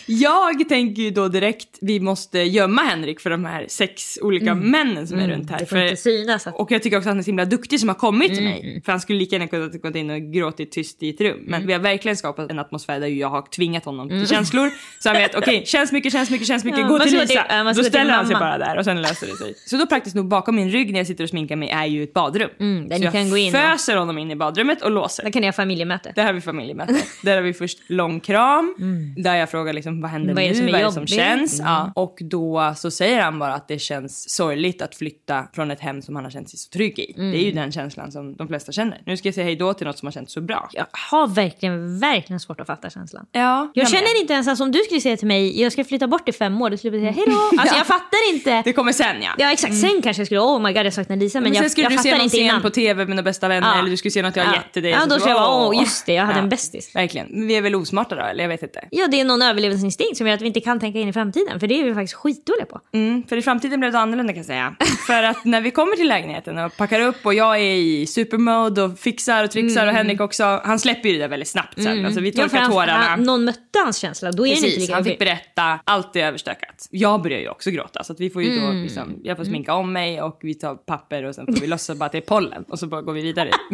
Jag 0.07 0.69
tänker 0.69 1.03
ju 1.03 1.11
då 1.11 1.29
direkt, 1.29 1.79
vi 1.81 2.01
måste 2.01 2.39
gömma 2.39 2.83
Henrik 2.83 3.21
för 3.21 3.31
de 3.31 3.45
här 3.45 3.67
sex 3.69 4.19
olika 4.23 4.55
männen 4.55 5.07
som 5.07 5.19
är 5.19 5.29
runt 5.29 5.51
här. 5.51 5.57
Mm. 5.57 5.61
Det 5.61 5.67
får 5.67 5.77
För- 5.77 5.83
inte 5.85 5.97
synas. 5.97 6.47
Att... 6.47 6.55
Och 6.55 6.71
jag 6.71 6.83
tycker 6.83 6.97
också 6.97 7.09
att 7.09 7.13
han 7.13 7.19
är 7.19 7.23
så 7.23 7.27
himla 7.29 7.45
duktig 7.45 7.81
som 7.81 7.89
har 7.89 7.97
kommit 7.97 8.29
till 8.35 8.47
Mm, 8.47 8.53
mig. 8.53 8.83
För 8.85 8.93
han 8.93 9.01
skulle 9.01 9.19
lika 9.19 9.35
gärna 9.37 9.49
kunnat 9.49 9.83
gått 9.83 9.97
in 9.97 10.11
och 10.11 10.21
gråtit 10.23 10.73
tyst 10.73 11.03
i 11.03 11.09
ett 11.11 11.21
rum. 11.21 11.46
Men 11.47 11.67
vi 11.67 11.73
har 11.73 11.81
verkligen 11.81 12.17
skapat 12.17 12.51
en 12.51 12.59
atmosfär 12.59 13.01
där 13.01 13.07
jag 13.07 13.29
har 13.29 13.43
tvingat 13.43 13.85
honom 13.85 14.09
till 14.09 14.29
känslor. 14.29 14.71
Så 15.01 15.09
han 15.09 15.17
vet, 15.19 15.35
okej, 15.35 15.63
känns 15.67 15.93
mycket, 15.93 16.13
känns 16.13 16.31
mycket, 16.31 16.47
känns 16.47 16.65
mycket, 16.65 16.77
Mm. 16.79 16.93
Ja, 16.93 16.99
gå 16.99 17.05
till 17.05 17.13
Lisa. 17.21 17.45
ska 17.45 17.73
då 17.83 17.85
ställer 17.85 18.13
han 18.13 18.27
sig 18.27 18.37
bara 18.37 18.59
där 18.59 18.79
och 18.79 18.85
sen 18.85 19.03
löser 19.03 19.27
det 19.27 19.37
sig. 19.37 19.55
Så 19.67 19.77
då 19.77 19.87
praktiskt 19.87 20.17
nog 20.17 20.29
bakom 20.29 20.57
min 20.57 20.71
rygg 20.71 20.93
när 20.93 21.01
jag 21.01 21.07
sitter 21.07 21.25
och 21.25 21.31
sminkar 21.31 21.57
mig 21.57 21.69
är 21.71 21.85
ju 21.85 22.03
ett 22.03 22.13
badrum. 22.13 22.51
Mm, 22.61 22.89
där 22.89 22.97
så 22.97 23.01
ni 23.01 23.05
jag 23.05 23.13
kan 23.15 23.31
gå 23.31 23.37
in 23.37 23.55
och- 23.55 23.61
föser 23.61 23.97
honom 23.97 24.19
in 24.19 24.31
i 24.31 24.37
badrummet 24.37 24.83
och 24.83 24.91
låser. 24.91 25.23
Där 25.23 25.31
kan 25.31 25.41
ni 25.41 25.47
ha 25.47 25.53
familjemöte. 25.53 26.13
Där 26.17 26.25
har 26.25 26.33
vi 26.33 26.41
familjemöte. 26.41 26.97
Där 27.23 27.35
har 27.35 27.43
vi 27.43 27.53
först 27.53 27.79
lång 27.91 28.21
kram. 28.21 28.75
Där 29.17 29.35
jag 29.37 29.51
frågar 29.51 29.73
liksom, 29.73 30.01
vad 30.01 30.11
händer 30.11 30.35
Vad 30.35 30.45
det 30.45 30.61
nu? 30.61 30.73
vad 30.73 30.81
är 30.81 30.85
det 30.85 30.93
som 30.93 31.07
känns? 31.07 31.61
Mm. 31.61 31.73
Ja. 31.73 31.93
Och 31.95 32.19
då 32.21 32.75
så 32.77 32.91
säger 32.91 33.23
han 33.23 33.39
bara 33.39 33.55
att 33.55 33.69
det 33.69 33.79
känns 33.79 34.31
sorgligt 34.31 34.83
att 34.83 34.95
flytta 34.95 35.45
från 35.55 35.71
ett 35.71 35.81
hem 35.81 36.03
som 36.03 36.15
han 36.17 36.25
har 36.25 36.31
känt 36.31 36.51
sig 36.51 36.59
så 36.59 36.71
trygg 36.71 36.99
i. 36.99 37.13
Det 37.17 37.23
är 37.39 37.45
ju 37.45 37.53
den 37.53 37.73
känslan 37.73 38.13
som 38.13 38.37
de 38.37 38.49
flesta 38.49 38.73
känner. 38.73 39.01
Nu 39.07 39.17
ska 39.17 39.29
jag 39.29 39.35
säga 39.35 39.45
hej 39.45 39.57
då 39.57 39.75
till 39.75 39.87
något 39.87 39.99
som 39.99 40.07
har 40.07 40.13
känts 40.13 40.33
så 40.33 40.41
bra. 40.41 40.69
Jag 40.73 40.87
har 41.11 41.29
verkligen, 41.37 41.99
verkligen 42.01 42.41
svårt 42.41 42.61
att 42.61 42.67
fatta 42.67 42.91
känslan. 42.91 43.27
Ja, 43.33 43.71
Jag 43.75 43.83
med. 43.85 43.89
känner 43.91 44.21
inte 44.21 44.33
ens, 44.33 44.49
alltså, 44.49 44.65
om 44.65 44.73
du 44.73 44.79
skulle 44.79 45.01
säga 45.01 45.17
till 45.17 45.27
mig 45.27 45.61
jag 45.63 45.73
ska 45.73 45.85
flytta 45.85 46.07
bort 46.07 46.29
i 46.29 46.33
fem 46.33 46.63
år, 46.63 46.71
då 46.71 46.77
skulle 46.77 46.97
jag 46.97 47.15
säga 47.15 47.25
hej 47.27 47.35
då. 47.53 47.61
Alltså 47.61 47.77
jag 47.77 47.87
fattar 47.87 48.33
inte. 48.35 48.63
Det 48.65 48.73
kommer 48.73 48.93
sen 48.93 49.23
ja. 49.23 49.31
Ja 49.39 49.53
exakt, 49.53 49.81
sen 49.81 50.03
kanske 50.03 50.21
jag 50.21 50.27
skulle, 50.27 50.41
oh 50.41 50.61
my 50.63 50.73
god 50.73 50.87
jag 50.87 50.93
saknar 50.93 51.17
Lisa 51.17 51.41
men, 51.41 51.45
men 51.45 51.55
sen 51.55 51.63
jag, 51.63 51.71
skulle 51.71 51.85
jag 51.85 51.93
du 51.93 51.97
se 51.97 52.03
fattar 52.03 52.11
någon 52.19 52.25
inte 52.25 52.37
scen 52.37 52.45
innan. 52.47 52.63
på 52.63 52.71
tv 52.71 53.05
med 53.05 53.09
några 53.09 53.23
bästa 53.23 53.49
vänner 53.49 53.69
Ja. 53.75 53.79
eller 53.79 53.91
du 53.91 53.97
skulle 53.97 54.13
se 54.13 54.23
något 54.23 54.37
jag 54.37 54.45
har 54.45 54.53
Ja. 54.55 54.57
gett 54.63 54.73
till 54.73 54.83
dig. 54.83 54.93
Ja, 54.93 55.07
då 55.07 55.15
skulle 55.19 55.31
jag 55.35 55.41
vara, 55.41 55.63
åh. 55.63 55.69
åh, 55.69 55.81
just 55.81 56.07
det, 56.07 56.13
jag 56.13 56.25
hade 56.25 56.39
en 56.39 56.49
bästis. 56.49 56.95
Verkligen. 56.95 57.27
Men 57.31 57.47
vi 57.47 57.57
är 57.57 57.63
väl 57.63 57.75
osmarta 57.75 58.15
då 58.15 58.23
eller 58.23 58.45
jag 58.45 58.49
vet 58.49 58.63
inte. 58.63 58.81
Ja 58.91 59.07
det 59.09 59.21
är 59.21 59.25
någon 59.25 59.43
överlevnadsinstinkt 59.43 60.17
som 60.17 60.27
gör 60.27 60.35
att 60.35 60.43
vi 60.43 60.47
inte 60.47 60.61
kan 60.61 60.81
tänka 60.81 60.99
in 60.99 61.09
i 61.09 61.13
framtiden 61.13 61.61
för 61.61 61.67
det 61.67 61.81
är 61.81 61.85
vi 61.85 61.95
faktiskt 61.95 62.15
skitdåliga 62.15 62.67
på. 62.67 62.81
Mm, 62.95 63.23
för 63.29 63.37
i 63.37 63.43
framtiden 63.43 63.81
blev 63.81 63.93
det 63.93 63.99
annorlunda 63.99 64.33
kan 64.33 64.37
jag 64.39 64.47
säga. 64.47 64.75
för 65.07 65.23
att 65.23 65.45
när 65.45 65.61
vi 65.61 65.71
kommer 65.71 65.97
till 65.97 66.09
lägenheten 66.09 66.59
och 66.59 66.77
packar 66.77 67.01
upp 67.01 67.17
och 67.27 67.35
jag 67.35 67.57
är 67.57 67.61
i 67.75 68.07
supermode 68.07 68.83
och 68.83 68.99
fixar 68.99 69.45
och 69.45 69.51
trixar 69.51 69.87
och 69.87 69.93
Henrik 69.93 70.21
också, 70.21 70.61
han 70.65 70.79
släpper 70.79 71.09
ju 71.09 71.19
det 71.19 71.26
där 71.27 71.31
väldigt 71.31 71.49
snabbt 71.49 71.83
sen. 71.83 72.07
Alltså 72.07 72.21
vi 72.21 72.33
Mm. 72.37 72.51
Ja, 72.55 72.67
tårarna. 72.69 72.93
han, 72.93 73.23
någon 73.23 73.45
mötte 73.45 73.79
hans 73.85 73.97
känsla, 73.99 74.33
då 74.33 74.47
är 74.47 74.51
det 74.51 74.55
inte 74.57 74.63
Precis, 74.67 74.81
lika 74.81 74.95
han 74.95 75.05
fick 75.05 75.19
berätta, 75.19 75.79
allt 75.85 76.17
är 76.17 76.21
överstökat. 76.25 76.89
Jag 76.91 77.23
börjar 77.23 77.39
ju 77.39 77.49
också 77.49 77.71
gråta 77.71 78.05
så 78.05 78.13
att 78.13 78.21
vi 78.21 78.31
får 78.31 78.43
ju 78.43 78.53
Mm. 78.59 78.65
då 78.77 78.83
liksom, 78.83 79.21
jag 79.23 79.37
får 79.37 79.45
sminka 79.45 79.75
om 79.75 79.93
mig 79.93 80.23
och 80.23 80.39
vi 80.43 80.55
tar 80.55 80.75
papper 80.75 81.23
och 81.25 81.35
sen 81.35 81.47
får 81.47 81.61
vi 81.61 81.67
låtsas 81.67 81.99
bara 81.99 82.05
att 82.07 82.13
det 82.13 82.19
är 82.19 82.23
pollen 82.23 82.65
och 82.69 82.79
så 82.79 82.87
bara 82.87 83.03
går 83.03 83.13
vi 83.13 83.23
vidare 83.23 83.51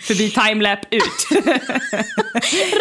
förbi 0.00 0.30
timelap 0.30 0.78
ut. 0.90 1.44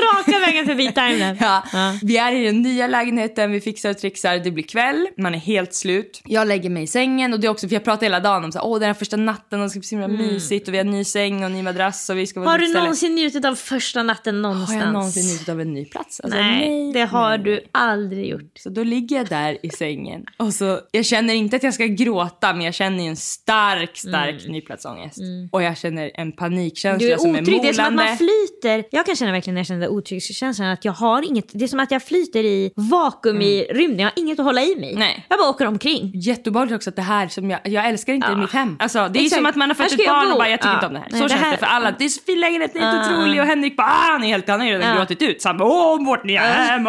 Raka 0.03 0.39
vägen 0.39 0.65
förbi 0.65 0.87
timelapse. 0.91 1.37
Ja. 1.45 1.63
Ja. 1.73 1.99
Vi 2.03 2.17
är 2.17 2.31
i 2.35 2.45
den 2.45 2.61
nya 2.61 2.87
lägenheten, 2.87 3.51
vi 3.51 3.61
fixar 3.61 3.89
och 3.89 3.97
trixar, 3.97 4.37
det 4.37 4.51
blir 4.51 4.63
kväll, 4.63 5.07
man 5.17 5.35
är 5.35 5.39
helt 5.39 5.73
slut. 5.73 6.21
Jag 6.25 6.47
lägger 6.47 6.69
mig 6.69 6.83
i 6.83 6.87
sängen 6.87 7.33
och 7.33 7.39
det 7.39 7.47
är 7.47 7.51
också 7.51 7.67
för 7.67 7.75
jag 7.75 7.83
pratar 7.83 8.03
hela 8.03 8.19
dagen 8.19 8.43
om 8.43 8.51
så 8.51 8.59
här, 8.59 8.65
åh 8.65 8.79
den 8.79 8.87
här 8.87 8.93
första 8.93 9.17
natten 9.17 9.59
och 9.59 9.65
det 9.65 9.69
ska 9.69 9.79
bli 9.79 9.87
så 9.87 9.95
himla 9.95 10.07
mysigt 10.07 10.67
och 10.67 10.73
vi 10.73 10.77
har 10.77 10.85
ny 10.85 11.03
säng 11.03 11.43
och 11.43 11.51
ny 11.51 11.61
madrass 11.63 12.09
och 12.09 12.17
vi 12.17 12.27
ska 12.27 12.39
vara 12.39 12.49
Har 12.49 12.57
du 12.57 12.73
någonsin 12.73 13.15
njutit 13.15 13.45
av 13.45 13.55
första 13.55 14.03
natten 14.03 14.12
någonstans? 14.25 14.71
Har 14.71 14.79
jag 14.85 14.93
någonsin 14.93 15.25
njutit 15.27 15.49
av 15.49 15.61
en 15.61 15.73
ny 15.73 15.85
plats? 15.85 16.19
Alltså, 16.19 16.39
Nej, 16.39 16.91
det 16.93 17.01
har 17.05 17.29
nej. 17.29 17.39
du 17.45 17.61
aldrig 17.71 18.25
gjort. 18.29 18.51
Så 18.59 18.69
då 18.69 18.83
ligger 18.83 19.15
jag 19.17 19.27
där 19.27 19.57
i 19.65 19.69
sängen 19.69 20.25
och 20.37 20.53
så, 20.53 20.79
jag 20.91 21.05
känner 21.05 21.33
inte 21.33 21.55
att 21.55 21.63
jag 21.63 21.73
ska 21.73 21.85
gråta 21.85 22.53
men 22.53 22.61
jag 22.65 22.73
känner 22.73 23.03
en 23.07 23.15
stark, 23.15 23.97
stark 23.97 24.47
nyplatsångest. 24.47 25.17
Och 25.51 25.63
jag 25.63 25.77
känner 25.77 26.11
en 26.13 26.31
panikkänsla 26.31 27.07
Du 27.07 27.13
är 27.13 27.17
som 27.17 27.35
är 27.35 27.41
otrygg, 27.41 27.61
det 27.61 27.69
är 27.69 27.73
som 27.73 27.85
att 27.85 27.91
molande. 27.93 28.11
man 28.11 28.17
flyter. 28.17 28.83
Jag 28.91 29.05
kan 29.05 29.15
känna 29.15 29.31
verkligen 29.31 29.53
när 29.55 29.59
jag 29.59 29.67
känner 29.67 29.87
otrygghetskänslan 29.89 30.67
att 30.67 30.85
jag 30.85 30.93
har 30.93 31.21
inget, 31.21 31.45
det 31.53 31.63
är 31.63 31.67
som 31.67 31.79
att 31.79 31.91
jag 31.91 32.03
flyter 32.03 32.43
i 32.43 32.71
vakuum 32.75 33.41
i 33.41 33.63
rymden, 33.71 33.99
jag 33.99 34.05
har 34.05 34.13
inget 34.15 34.39
att 34.39 34.45
hålla 34.45 34.61
i 34.63 34.75
mig. 34.75 34.89
Mm. 34.89 34.99
Nej. 34.99 35.25
Jag 35.29 35.39
bara 35.39 35.49
åker 35.49 35.65
omkring. 35.67 36.11
Jätteobehagligt 36.15 36.75
också 36.75 36.89
att 36.89 36.95
det 36.95 37.01
här 37.01 37.27
som 37.27 37.49
jag, 37.49 37.59
jag 37.63 37.87
älskar 37.89 38.13
inte 38.13 38.27
Ja. 38.31 38.37
mitt 38.37 38.51
hem. 38.51 38.75
Alltså 38.79 39.07
det 39.13 39.19
är 39.19 39.23
Exakt. 39.23 39.37
som 39.39 39.45
att 39.45 39.55
man 39.55 39.69
har 39.69 39.75
fått 39.75 39.91
ska 39.91 40.03
ett 40.03 40.09
barn 40.09 40.31
och 40.31 40.37
bara 40.37 40.49
jag 40.49 40.59
tycker 40.59 40.69
Ja. 40.69 40.75
inte 40.75 40.87
om 40.87 40.93
det 40.93 40.99
här. 40.99 41.07
Nej, 41.11 41.19
så 41.21 41.25
det 41.25 41.29
känns 41.29 41.41
här- 41.41 41.51
det 41.51 41.57
för 41.57 41.65
alla. 41.65 41.91
Det 41.99 42.05
är 42.05 42.09
så 42.09 42.21
fin 42.21 42.39
lägenhet, 42.39 42.73
den 42.73 42.83
är 42.83 42.91
helt 42.91 43.11
Ja. 43.11 43.17
otrolig 43.17 43.39
och 43.41 43.47
Henrik 43.47 43.77
bara 43.77 43.85
är 44.23 44.27
helt, 44.27 44.47
han 44.47 44.59
har 44.59 44.67
ju 44.67 44.73
redan 44.73 44.97
gråtit 44.97 45.21
ut. 45.21 45.41
Så 45.41 45.49
han 45.49 45.57
bara 45.57 45.69
åh 45.69 46.05
vårt 46.05 46.23
nya 46.23 46.41
hem. 46.41 46.87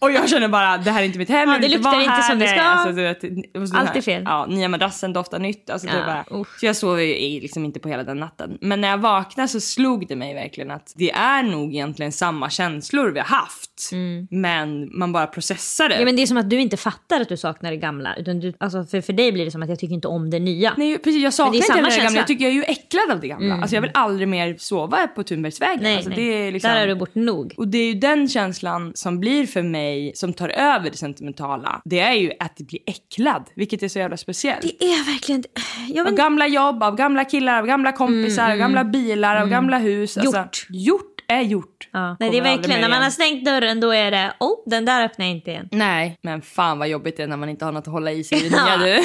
Ah." 0.00 0.06
Och 0.06 0.12
jag 0.12 0.28
känner 0.28 0.48
bara 0.48 0.76
det 0.78 0.90
här 0.90 1.00
är 1.02 1.06
inte 1.06 1.18
mitt 1.18 1.28
hem. 1.28 1.48
Ja, 1.48 1.58
det 1.58 1.68
luktar 1.68 2.00
inte 2.00 2.22
som 2.22 2.38
det 2.38 2.48
ska. 2.48 2.60
Alltså, 2.60 2.92
du 2.92 3.02
vet, 3.02 3.74
Allt 3.74 3.96
är 3.96 4.00
fel. 4.00 4.22
Ja, 4.26 4.46
nya 4.46 4.68
madrassen 4.68 5.12
doftar 5.12 5.38
nytt. 5.38 5.70
Alltså, 5.70 5.88
Ja, 5.88 5.92
bara, 6.06 6.40
usch. 6.40 6.60
så 6.60 6.66
jag 6.66 6.76
sov 6.76 7.02
ju 7.02 7.40
liksom 7.40 7.64
inte 7.64 7.80
på 7.80 7.88
hela 7.88 8.04
den 8.04 8.16
natten. 8.20 8.58
Men 8.60 8.80
när 8.80 8.88
jag 8.88 8.98
vaknade 8.98 9.48
så 9.48 9.60
slog 9.60 10.08
det 10.08 10.16
mig 10.16 10.34
verkligen 10.34 10.70
att 10.70 10.92
det 10.96 11.10
är 11.10 11.42
nog 11.42 11.74
egentligen 11.74 12.12
samma 12.12 12.50
känslor 12.50 13.10
vi 13.10 13.18
har 13.18 13.26
haft. 13.26 13.90
Men 14.30 14.98
man 14.98 15.12
bara 15.12 15.26
processar 15.26 15.88
det. 15.88 15.94
Mm. 15.94 16.00
Ja, 16.00 16.04
men 16.04 16.16
det 16.16 16.22
är 16.22 16.26
som 16.26 16.36
att 16.36 16.50
du 16.50 16.60
inte 16.60 16.76
fattar 16.76 17.20
att 17.20 17.28
du 17.28 17.36
saknar 17.36 17.70
det 17.70 17.76
gamla. 17.76 18.16
Utan 18.16 18.40
du, 18.40 18.52
alltså 18.58 18.84
för, 18.84 19.00
för 19.00 19.12
dig 19.12 19.32
blir 19.32 19.44
det 19.44 19.50
som 19.50 19.62
att 19.62 19.68
jag 19.68 19.78
tycker 19.78 19.94
inte 19.94 20.08
om 20.08 20.30
det 20.30 20.38
nya. 20.38 20.74
Nej 20.76 20.98
precis, 20.98 21.22
jag 21.22 21.34
saknar 21.34 21.54
inte 21.54 21.72
det 21.72 21.74
gamla. 21.76 21.90
känsla. 21.90 22.18
Jag 22.18 22.26
tycker 22.26 22.44
jag 22.44 22.50
är 22.52 22.56
ju 22.56 22.62
äcklad 22.62 23.10
av 23.10 23.20
det 23.20 23.28
gamla. 23.28 23.54
Alltså 23.54 23.74
jag 23.74 23.82
vill 23.82 23.90
aldrig 23.94 24.28
mer 24.28 24.56
sova 24.58 25.06
på 25.06 25.22
Thunbergsvägen. 25.22 25.82
nej, 25.82 25.94
alltså, 25.96 26.10
nej. 26.10 26.18
Det 26.18 26.46
är 26.48 26.52
liksom... 26.52 26.70
Där 26.70 26.80
har 26.80 26.86
du 26.86 26.94
bort 26.94 27.14
nog. 27.14 27.54
Och 27.56 27.68
det 27.68 27.78
är 27.78 27.86
ju 27.86 27.94
den 27.94 28.28
känslan 28.28 28.92
som 28.94 29.20
blir 29.20 29.46
för 29.46 29.62
mig, 29.62 29.87
som 30.14 30.32
tar 30.32 30.48
över 30.48 30.90
det 30.90 30.96
sentimentala. 30.96 31.82
Det 31.84 32.00
är 32.00 32.14
ju 32.14 32.32
att 32.38 32.56
bli 32.56 32.78
äcklad, 32.86 33.44
vilket 33.54 33.82
är 33.82 33.88
så 33.88 33.98
jävla 33.98 34.16
speciellt. 34.16 34.62
Det 34.62 34.84
är 34.84 35.12
verkligen... 35.12 35.44
Jag 35.88 36.04
vet 36.04 36.12
Av 36.12 36.16
gamla 36.16 36.46
jobb, 36.46 36.82
av 36.82 36.96
gamla 36.96 37.24
killar, 37.24 37.58
av 37.58 37.66
gamla 37.66 37.92
kompisar, 37.92 38.50
av 38.50 38.56
gamla 38.56 38.84
bilar, 38.84 39.36
av 39.42 39.48
gamla 39.48 39.78
hus. 39.78 40.18
Alltså, 40.18 40.48
Gjort. 40.70 41.07
Är 41.28 41.42
gjort. 41.42 41.88
Ja. 41.92 42.16
Nej, 42.20 42.30
det 42.30 42.38
är 42.38 42.42
verkligen, 42.42 42.80
när 42.80 42.88
man 42.88 43.02
har 43.02 43.10
stängt 43.10 43.44
dörren 43.44 43.80
då 43.80 43.90
är 43.90 44.10
det, 44.10 44.32
oh, 44.40 44.62
den 44.66 44.84
där 44.84 45.04
öppnar 45.04 45.26
jag 45.26 45.34
inte 45.34 45.50
igen. 45.50 45.68
Nej, 45.72 46.18
men 46.22 46.42
fan 46.42 46.78
vad 46.78 46.88
jobbigt 46.88 47.16
det 47.16 47.22
är 47.22 47.26
när 47.26 47.36
man 47.36 47.48
inte 47.48 47.64
har 47.64 47.72
något 47.72 47.86
att 47.86 47.92
hålla 47.92 48.12
i 48.12 48.24
sig 48.24 48.46
i 48.46 48.50
nya 48.50 48.76
du. 48.76 49.00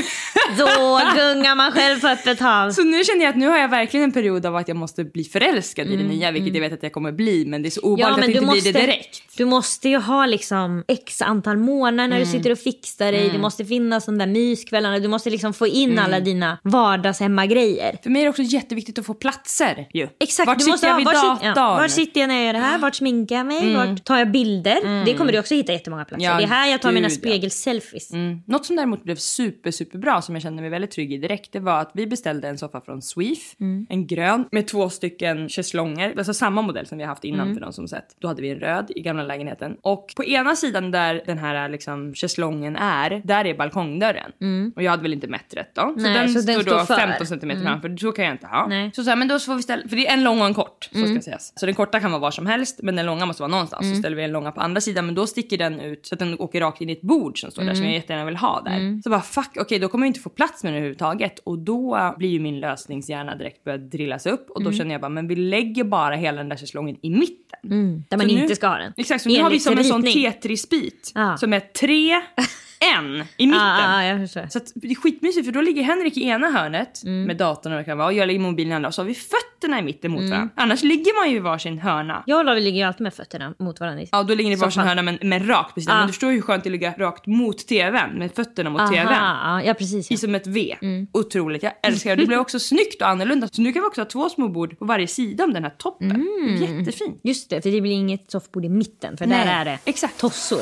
Då 0.58 1.00
gungar 1.16 1.56
man 1.56 1.72
själv 1.72 2.00
på 2.00 2.08
öppet 2.08 2.40
hav. 2.40 2.72
Så 2.72 2.84
nu 2.84 3.04
känner 3.04 3.22
jag 3.22 3.30
att 3.30 3.36
nu 3.36 3.48
har 3.48 3.58
jag 3.58 3.68
verkligen 3.68 4.04
en 4.04 4.12
period 4.12 4.46
av 4.46 4.56
att 4.56 4.68
jag 4.68 4.78
måste 4.78 5.04
bli 5.04 5.24
förälskad 5.24 5.88
i 5.88 5.96
det 5.96 6.04
nya, 6.04 6.32
vilket 6.32 6.54
jag 6.54 6.62
vet 6.62 6.74
att 6.74 6.84
jag 6.84 6.94
kommer 6.94 7.12
bli, 7.12 7.46
men 7.46 7.62
det 7.62 7.70
är 7.70 7.72
så 7.72 7.82
ovanligt 7.82 8.30
att 8.30 8.36
inte 8.36 8.52
bli 8.52 8.60
det 8.60 8.72
direkt. 8.72 9.38
du 9.38 9.46
måste 9.46 9.90
ju 9.90 9.98
ha 9.98 10.26
liksom 10.26 10.84
x 10.88 11.22
antal 11.22 11.58
månader 11.58 12.10
när 12.10 12.20
du 12.20 12.26
sitter 12.26 12.52
och 12.52 12.60
fixar 12.60 13.12
dig. 13.12 13.30
Det 13.30 13.38
måste 13.40 13.66
finnas 13.66 14.06
de 14.06 14.18
där 14.18 14.28
myskvällarna. 14.28 15.00
Du 15.00 15.08
måste 15.08 15.30
liksom 15.30 15.54
få 15.54 15.68
in 15.68 16.00
alla 16.00 16.20
dina 16.20 16.58
vardagshemmagrejer. 16.64 17.98
För 18.04 18.10
mig 18.10 18.22
är 18.22 18.24
det 18.24 18.30
också 18.30 18.42
jätteviktigt 18.42 19.00
att 19.00 19.06
få 19.06 19.14
platser 19.14 19.88
ju. 19.94 20.08
Exakt, 20.20 20.48
Vart 20.48 20.58
du 20.58 20.64
sitter 20.64 20.72
måste 20.72 20.88
jag 20.88 20.94
ha, 20.94 20.98
vid 20.98 21.06
var, 21.06 21.14
datorn? 21.14 21.54
ja, 21.56 21.76
var 21.76 21.88
sitter 21.88 22.13
jag 22.20 22.28
när 22.28 22.36
jag 22.36 22.46
gör 22.46 22.54
det 22.54 22.60
här? 22.60 22.78
Vart 22.78 22.96
sminkar 22.96 23.36
jag 23.36 23.46
mig? 23.46 23.76
Vart 23.76 24.04
tar 24.04 24.18
jag 24.18 24.32
bilder? 24.32 25.06
Det 25.06 25.14
kommer 25.14 25.32
du 25.32 25.40
också 25.40 25.56
hitta 25.56 25.72
jättemånga 25.72 26.06
platser. 26.06 26.26
Ja, 26.26 26.38
det 26.38 26.44
är 26.44 26.48
här 26.48 26.72
jag 26.72 26.82
tar 26.82 26.92
mina 26.92 27.08
gud, 27.08 27.18
ja. 27.18 27.20
spegelselfies. 27.20 28.14
Mm. 28.14 28.42
Något 28.48 28.66
som 28.66 28.76
däremot 28.76 29.04
blev 29.04 29.16
super, 29.16 29.72
super 29.72 29.98
bra 29.98 30.22
som 30.22 30.36
jag 30.36 30.42
kände 30.42 30.62
mig 30.62 30.72
väldigt 30.72 30.92
trygg 30.92 31.14
i 31.14 31.18
direkt, 31.18 31.52
det 31.52 31.60
var 31.60 31.80
att 31.80 31.92
vi 31.94 32.08
beställde 32.08 32.48
en 32.48 32.58
soffa 32.58 32.82
från 32.82 33.02
Sweef, 33.02 33.56
en 33.90 34.08
grön 34.08 34.46
med 34.52 34.68
två 34.68 34.90
stycken 34.90 35.50
schäslonger, 35.50 36.14
alltså 36.18 36.34
samma 36.34 36.62
modell 36.62 36.88
som 36.88 36.98
vi 36.98 37.04
har 37.04 37.10
haft 37.10 37.24
innan 37.24 37.54
för 37.54 37.62
de 37.62 37.74
som 37.74 37.88
sett. 37.88 38.16
Då 38.20 38.28
hade 38.28 38.42
vi 38.42 38.50
en 38.50 38.60
röd 38.60 38.92
i 38.96 39.02
gamla 39.02 39.24
lägenheten. 39.24 39.78
Och 39.82 40.14
på 40.16 40.24
ena 40.24 40.56
sidan 40.56 40.92
där 40.92 41.24
den 41.26 41.38
här 41.38 41.70
liksom 41.70 42.14
schäslongen 42.14 42.76
är, 42.76 43.22
där 43.24 43.46
är 43.46 43.54
balkongdörren. 43.54 44.32
Och 44.76 44.84
jag 44.84 44.92
hade 44.92 45.04
väl 45.04 45.14
inte 45.14 45.28
mätt 45.28 45.54
rätt 45.54 45.76
då. 45.76 45.82
Så 45.82 46.02
Nej, 46.02 46.14
den 46.14 46.30
så 46.30 46.42
den 46.42 46.56
då 46.56 46.62
står 46.62 46.80
för. 46.80 46.96
15 46.96 47.28
centimeter 47.28 47.62
framför, 47.62 47.98
så 47.98 48.12
kan 48.12 48.26
jag 48.26 48.34
inte 48.34 48.48
ha. 48.48 48.68
Nej. 48.68 48.92
Så, 48.96 49.04
så 49.04 49.10
här, 49.10 49.18
men 49.18 49.28
då 49.28 49.40
får 49.40 49.56
vi 49.56 49.62
ställa, 49.64 49.88
för 49.88 49.96
det 49.96 50.08
är 50.08 50.14
en 50.14 50.24
lång 50.24 50.42
och 50.42 50.48
en 50.48 50.54
kort, 50.54 50.90
så 50.92 51.08
ska 51.08 51.22
sägas. 51.22 51.54
Så 51.56 51.66
den 51.66 51.76
korta 51.76 52.00
kan 52.04 52.12
vara 52.12 52.22
var 52.22 52.32
som 52.32 52.46
helst, 52.46 52.80
men 52.84 52.96
den 52.96 53.06
långa 53.06 53.26
måste 53.26 53.42
vara 53.44 53.52
någonstans. 53.52 53.90
Så 53.90 53.96
ställer 53.96 54.16
vi 54.18 54.24
en 54.24 54.32
långa 54.32 54.52
på 54.52 54.62
andra 54.62 54.82
sidan, 54.82 55.06
men 55.06 55.16
då 55.16 55.28
sticker 55.28 55.58
den 55.58 55.80
ut 55.80 56.06
så 56.06 56.16
att 56.16 56.20
den 56.20 56.40
åker 56.40 56.62
rakt 56.62 56.82
in 56.82 56.90
i 56.90 56.94
ett 56.94 57.02
bord 57.02 57.40
som 57.40 57.52
står 57.52 57.64
där 57.64 57.74
som 57.74 57.86
jag 57.86 57.94
jättegärna 57.94 58.26
vill 58.26 58.36
ha 58.36 58.62
där. 58.62 59.02
Så 59.04 59.10
bara 59.10 59.22
fuck, 59.22 59.50
okej 59.60 59.80
då 59.80 59.88
kommer 59.88 60.06
jag 60.06 60.10
inte 60.10 60.20
få 60.20 60.30
plats 60.30 60.64
med 60.64 60.72
den 60.74 60.78
överhuvudtaget. 60.78 61.40
Och 61.40 61.60
då 61.60 62.14
blir 62.18 62.30
ju 62.30 62.40
min 62.40 62.60
lösningshjärna 62.60 63.36
direkt 63.36 63.64
börja 63.64 63.78
drillas 63.78 64.26
upp 64.26 64.50
och 64.50 64.64
då 64.64 64.72
känner 64.72 64.92
jag 64.92 65.02
bara, 65.02 65.10
men 65.10 65.28
vi 65.28 65.36
lägger 65.36 65.84
bara 65.84 66.16
hela 66.16 66.38
den 66.38 66.50
där 66.50 66.58
schäslongen 66.58 66.96
i 67.02 67.10
mitten. 67.10 68.04
Där 68.10 68.18
man 68.18 68.30
Så 68.30 68.36
nu- 68.36 68.42
inte 68.42 68.56
ska 68.56 68.68
ha 68.68 68.78
den. 68.78 68.94
Exakt, 68.98 69.24
så 69.24 69.30
nu 69.30 69.42
har 69.42 69.50
vi 69.50 69.60
som 69.60 69.78
en 69.78 69.84
sån. 69.84 70.04
Tetris-bit 70.04 71.12
Ja. 71.16 71.38
som 71.38 71.54
är 71.54 71.60
tre, 71.60 72.22
en 72.98 73.16
i 73.38 73.48
mitten. 73.48 73.62
Ja, 73.62 74.04
ja, 74.04 74.14
jag. 74.18 74.30
Så 74.30 74.58
att 74.58 74.72
det 74.76 74.88
är 74.92 74.96
skitmysigt 74.96 75.46
för 75.46 75.52
då 75.54 75.62
ligger 75.62 75.84
Henrik 75.84 76.18
i 76.18 76.24
ena 76.24 76.48
hörnet 76.52 77.02
med 77.04 77.38
datorn 77.38 77.74
och 77.74 77.80
det 77.80 77.86
kan 77.86 77.98
vara 77.98 78.08
och 78.08 78.14
jag 78.14 78.28
ligger 78.28 78.40
i 78.40 78.44
mobilen 78.44 78.72
i 78.72 78.76
andra 78.76 78.88
och 78.88 78.94
så 78.94 79.02
har 79.02 79.08
vi 79.08 79.16
fötterna 79.16 79.80
i 79.80 79.82
mitten 79.82 80.12
mot 80.12 80.30
varandra. 80.30 80.50
Annars 80.56 80.84
ligger 80.84 81.22
man 81.22 81.32
ju 81.32 81.38
i 81.38 81.40
varsin 81.40 81.80
hörna. 81.80 82.24
Jag 82.26 82.40
och 82.40 82.46
Lavi 82.46 82.62
ligger 82.62 82.78
ju 82.78 82.84
alltid 82.88 83.02
med 83.02 83.14
fötterna 83.14 83.54
mot 83.60 83.80
varandra. 83.80 84.06
Ja, 84.12 84.24
då 84.24 84.36
ligger 84.36 84.50
ni 84.50 84.56
i 84.56 84.60
varsin 84.60 84.84
hörna 84.84 85.02
men, 85.02 85.18
men 85.22 85.48
rakt 85.48 85.74
sidan. 85.76 85.94
Ja. 85.96 86.00
Men 86.00 86.08
du 86.08 86.14
förstår 86.14 86.32
hur 86.32 86.42
skönt 86.42 86.64
det 86.64 86.68
är 86.68 86.70
att 86.70 86.72
ligga 86.72 86.94
rakt 86.98 87.28
mot 87.28 87.68
tvn 87.68 88.10
med 88.18 88.32
fötterna 88.36 88.70
mot 88.70 88.92
tvn. 88.92 89.08
Aha, 89.08 89.60
ja, 89.62 89.64
ja 89.68 89.74
precis. 89.74 90.12
I 90.12 90.14
Ja. 90.14 90.18
som 90.18 90.36
ett 90.36 90.48
V. 90.48 90.76
Otroligt, 91.12 91.64
jag 91.64 91.74
älskar 91.84 92.16
det. 92.16 92.22
Det 92.24 92.28
blir 92.28 92.38
också 92.40 92.60
snyggt 92.60 93.02
och 93.02 93.08
annorlunda. 93.08 93.48
Så 93.52 93.62
nu 93.62 93.74
kan 93.74 93.82
vi 93.82 93.88
också 93.88 94.02
ha 94.02 94.06
två 94.06 94.30
små 94.30 94.48
bord 94.50 94.80
på 94.80 94.86
varje 94.86 95.08
sida 95.08 95.44
om 95.44 95.54
den 95.54 95.64
här 95.64 95.74
toppen. 95.78 96.28
Jättefint. 96.62 97.20
Just 97.24 97.50
det, 97.50 97.62
för 97.62 97.70
det 97.72 97.82
blir 97.82 97.92
inget 97.92 98.32
soffbord 98.32 98.66
i 98.66 98.70
mitten 98.70 99.18
för 99.18 99.26
Nej, 99.28 99.46
där 99.46 99.62
är 99.62 99.66
det 99.66 99.80
exakt. 99.86 100.18
tossor. 100.20 100.62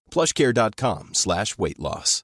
plushcare.com 0.13 1.09
slash 1.13 1.57
weight 1.57 1.79
loss. 1.79 2.21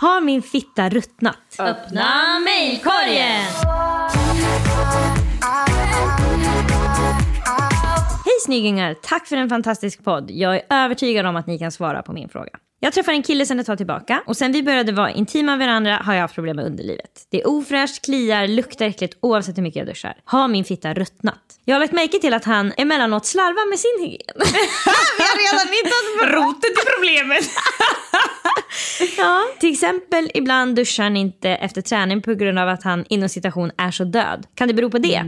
Har 0.00 0.20
min 0.20 0.42
fitta 0.42 0.88
ruttnat? 0.88 1.36
Öppna 1.58 2.38
mejlkorgen! 2.44 3.44
Hej 8.24 8.34
snyggingar! 8.44 8.94
Tack 9.02 9.26
för 9.26 9.36
en 9.36 9.48
fantastisk 9.48 10.04
podd. 10.04 10.30
Jag 10.30 10.56
är 10.56 10.62
övertygad 10.70 11.26
om 11.26 11.36
att 11.36 11.46
ni 11.46 11.58
kan 11.58 11.72
svara 11.72 12.02
på 12.02 12.12
min 12.12 12.28
fråga. 12.28 12.58
Jag 12.84 12.92
träffade 12.92 13.16
en 13.16 13.22
kille 13.22 13.46
sedan 13.46 13.60
ett 13.60 13.66
tag 13.66 13.76
tillbaka 13.78 14.22
och 14.26 14.36
sen 14.36 14.52
vi 14.52 14.62
började 14.62 14.92
vara 14.92 15.10
intima 15.10 15.56
med 15.56 15.66
varandra 15.66 16.00
har 16.04 16.14
jag 16.14 16.20
haft 16.20 16.34
problem 16.34 16.56
med 16.56 16.64
underlivet. 16.64 17.26
Det 17.30 17.40
är 17.40 17.48
ofräscht, 17.48 18.04
kliar, 18.04 18.46
luktar 18.46 18.86
äckligt 18.86 19.18
oavsett 19.20 19.58
hur 19.58 19.62
mycket 19.62 19.78
jag 19.78 19.86
duschar. 19.86 20.16
Har 20.24 20.48
min 20.48 20.64
fitta 20.64 20.94
ruttnat? 20.94 21.40
Jag 21.64 21.74
har 21.74 21.80
lagt 21.80 21.92
märke 21.92 22.18
till 22.18 22.34
att 22.34 22.44
han 22.44 22.72
emellanåt 22.76 23.26
slarvar 23.26 23.70
med 23.70 23.78
sin 23.78 24.04
hygien. 24.04 24.34
vi 25.18 25.24
har 25.24 25.36
redan 25.52 25.72
hittat 25.72 26.34
Roten 26.34 26.60
till 26.60 26.92
problemet. 26.94 27.44
Ja, 29.18 29.42
till 29.60 29.72
exempel 29.72 30.30
ibland 30.34 30.76
duschar 30.76 31.04
han 31.04 31.16
inte 31.16 31.50
efter 31.50 31.82
träning 31.82 32.22
på 32.22 32.34
grund 32.34 32.58
av 32.58 32.68
att 32.68 32.82
han 32.82 33.04
inom 33.08 33.28
citation 33.28 33.70
är 33.78 33.90
så 33.90 34.04
död. 34.04 34.46
Kan 34.54 34.68
det 34.68 34.74
bero 34.74 34.90
på 34.90 34.98
det? 34.98 35.22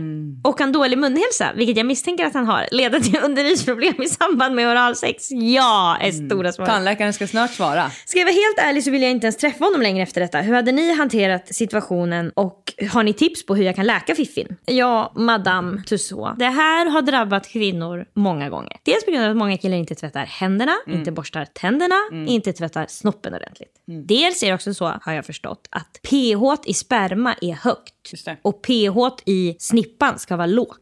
Och 0.44 0.58
kan 0.58 0.72
dålig 0.72 0.98
munhälsa, 0.98 1.52
vilket 1.56 1.76
jag 1.76 1.86
misstänker 1.86 2.24
att 2.24 2.34
han 2.34 2.46
har, 2.46 2.66
leda 2.70 3.00
till 3.00 3.18
underlivsproblem 3.22 4.02
i 4.02 4.06
samband 4.08 4.54
med 4.54 4.68
oralsex? 4.70 5.30
Ja, 5.30 5.96
är 6.00 6.12
stora 6.12 6.52
svaret. 6.52 6.70
Tandläkaren 6.70 7.12
ska 7.12 7.26
snart 7.26 7.50
svara. 7.50 7.90
Ska 8.06 8.18
jag 8.18 8.26
vara 8.26 8.34
helt 8.34 8.58
ärlig 8.58 8.84
så 8.84 8.90
vill 8.90 9.02
jag 9.02 9.10
inte 9.10 9.26
ens 9.26 9.36
träffa 9.36 9.64
honom 9.64 9.82
längre 9.82 10.02
efter 10.02 10.20
detta. 10.20 10.40
Hur 10.40 10.54
hade 10.54 10.72
ni 10.72 10.94
hanterat 10.94 11.54
situationen 11.54 12.30
och 12.34 12.72
har 12.92 13.02
ni 13.02 13.12
tips 13.12 13.46
på 13.46 13.54
hur 13.54 13.64
jag 13.64 13.76
kan 13.76 13.86
läka 13.86 14.14
fiffin? 14.14 14.56
Ja, 14.64 15.12
madame 15.16 15.82
Tussaud. 15.82 16.38
Det 16.38 16.44
här 16.44 16.90
har 16.90 17.02
drabbat 17.02 17.48
kvinnor 17.48 18.04
många 18.14 18.48
gånger. 18.50 18.76
Dels 18.82 19.04
på 19.04 19.10
grund 19.10 19.24
av 19.24 19.30
att 19.30 19.36
många 19.36 19.56
killar 19.56 19.76
inte 19.76 19.94
tvättar 19.94 20.24
händerna, 20.24 20.72
inte 20.86 21.12
borstar 21.12 21.44
tänderna, 21.44 21.94
inte 22.26 22.52
tvättar 22.52 22.86
snoppen 22.88 23.34
ordentligt. 23.34 23.63
Mm. 23.88 24.06
Dels 24.06 24.42
är 24.42 24.46
det 24.46 24.54
också 24.54 24.74
så, 24.74 24.98
har 25.02 25.12
jag 25.12 25.26
förstått, 25.26 25.68
att 25.70 26.00
pH 26.02 26.68
i 26.70 26.74
sperma 26.74 27.34
är 27.40 27.52
högt. 27.52 27.93
Det. 28.24 28.36
Och 28.42 28.62
pH 28.62 29.22
i 29.26 29.56
snippan 29.58 30.18
ska 30.18 30.36
vara 30.36 30.46
lågt. 30.46 30.80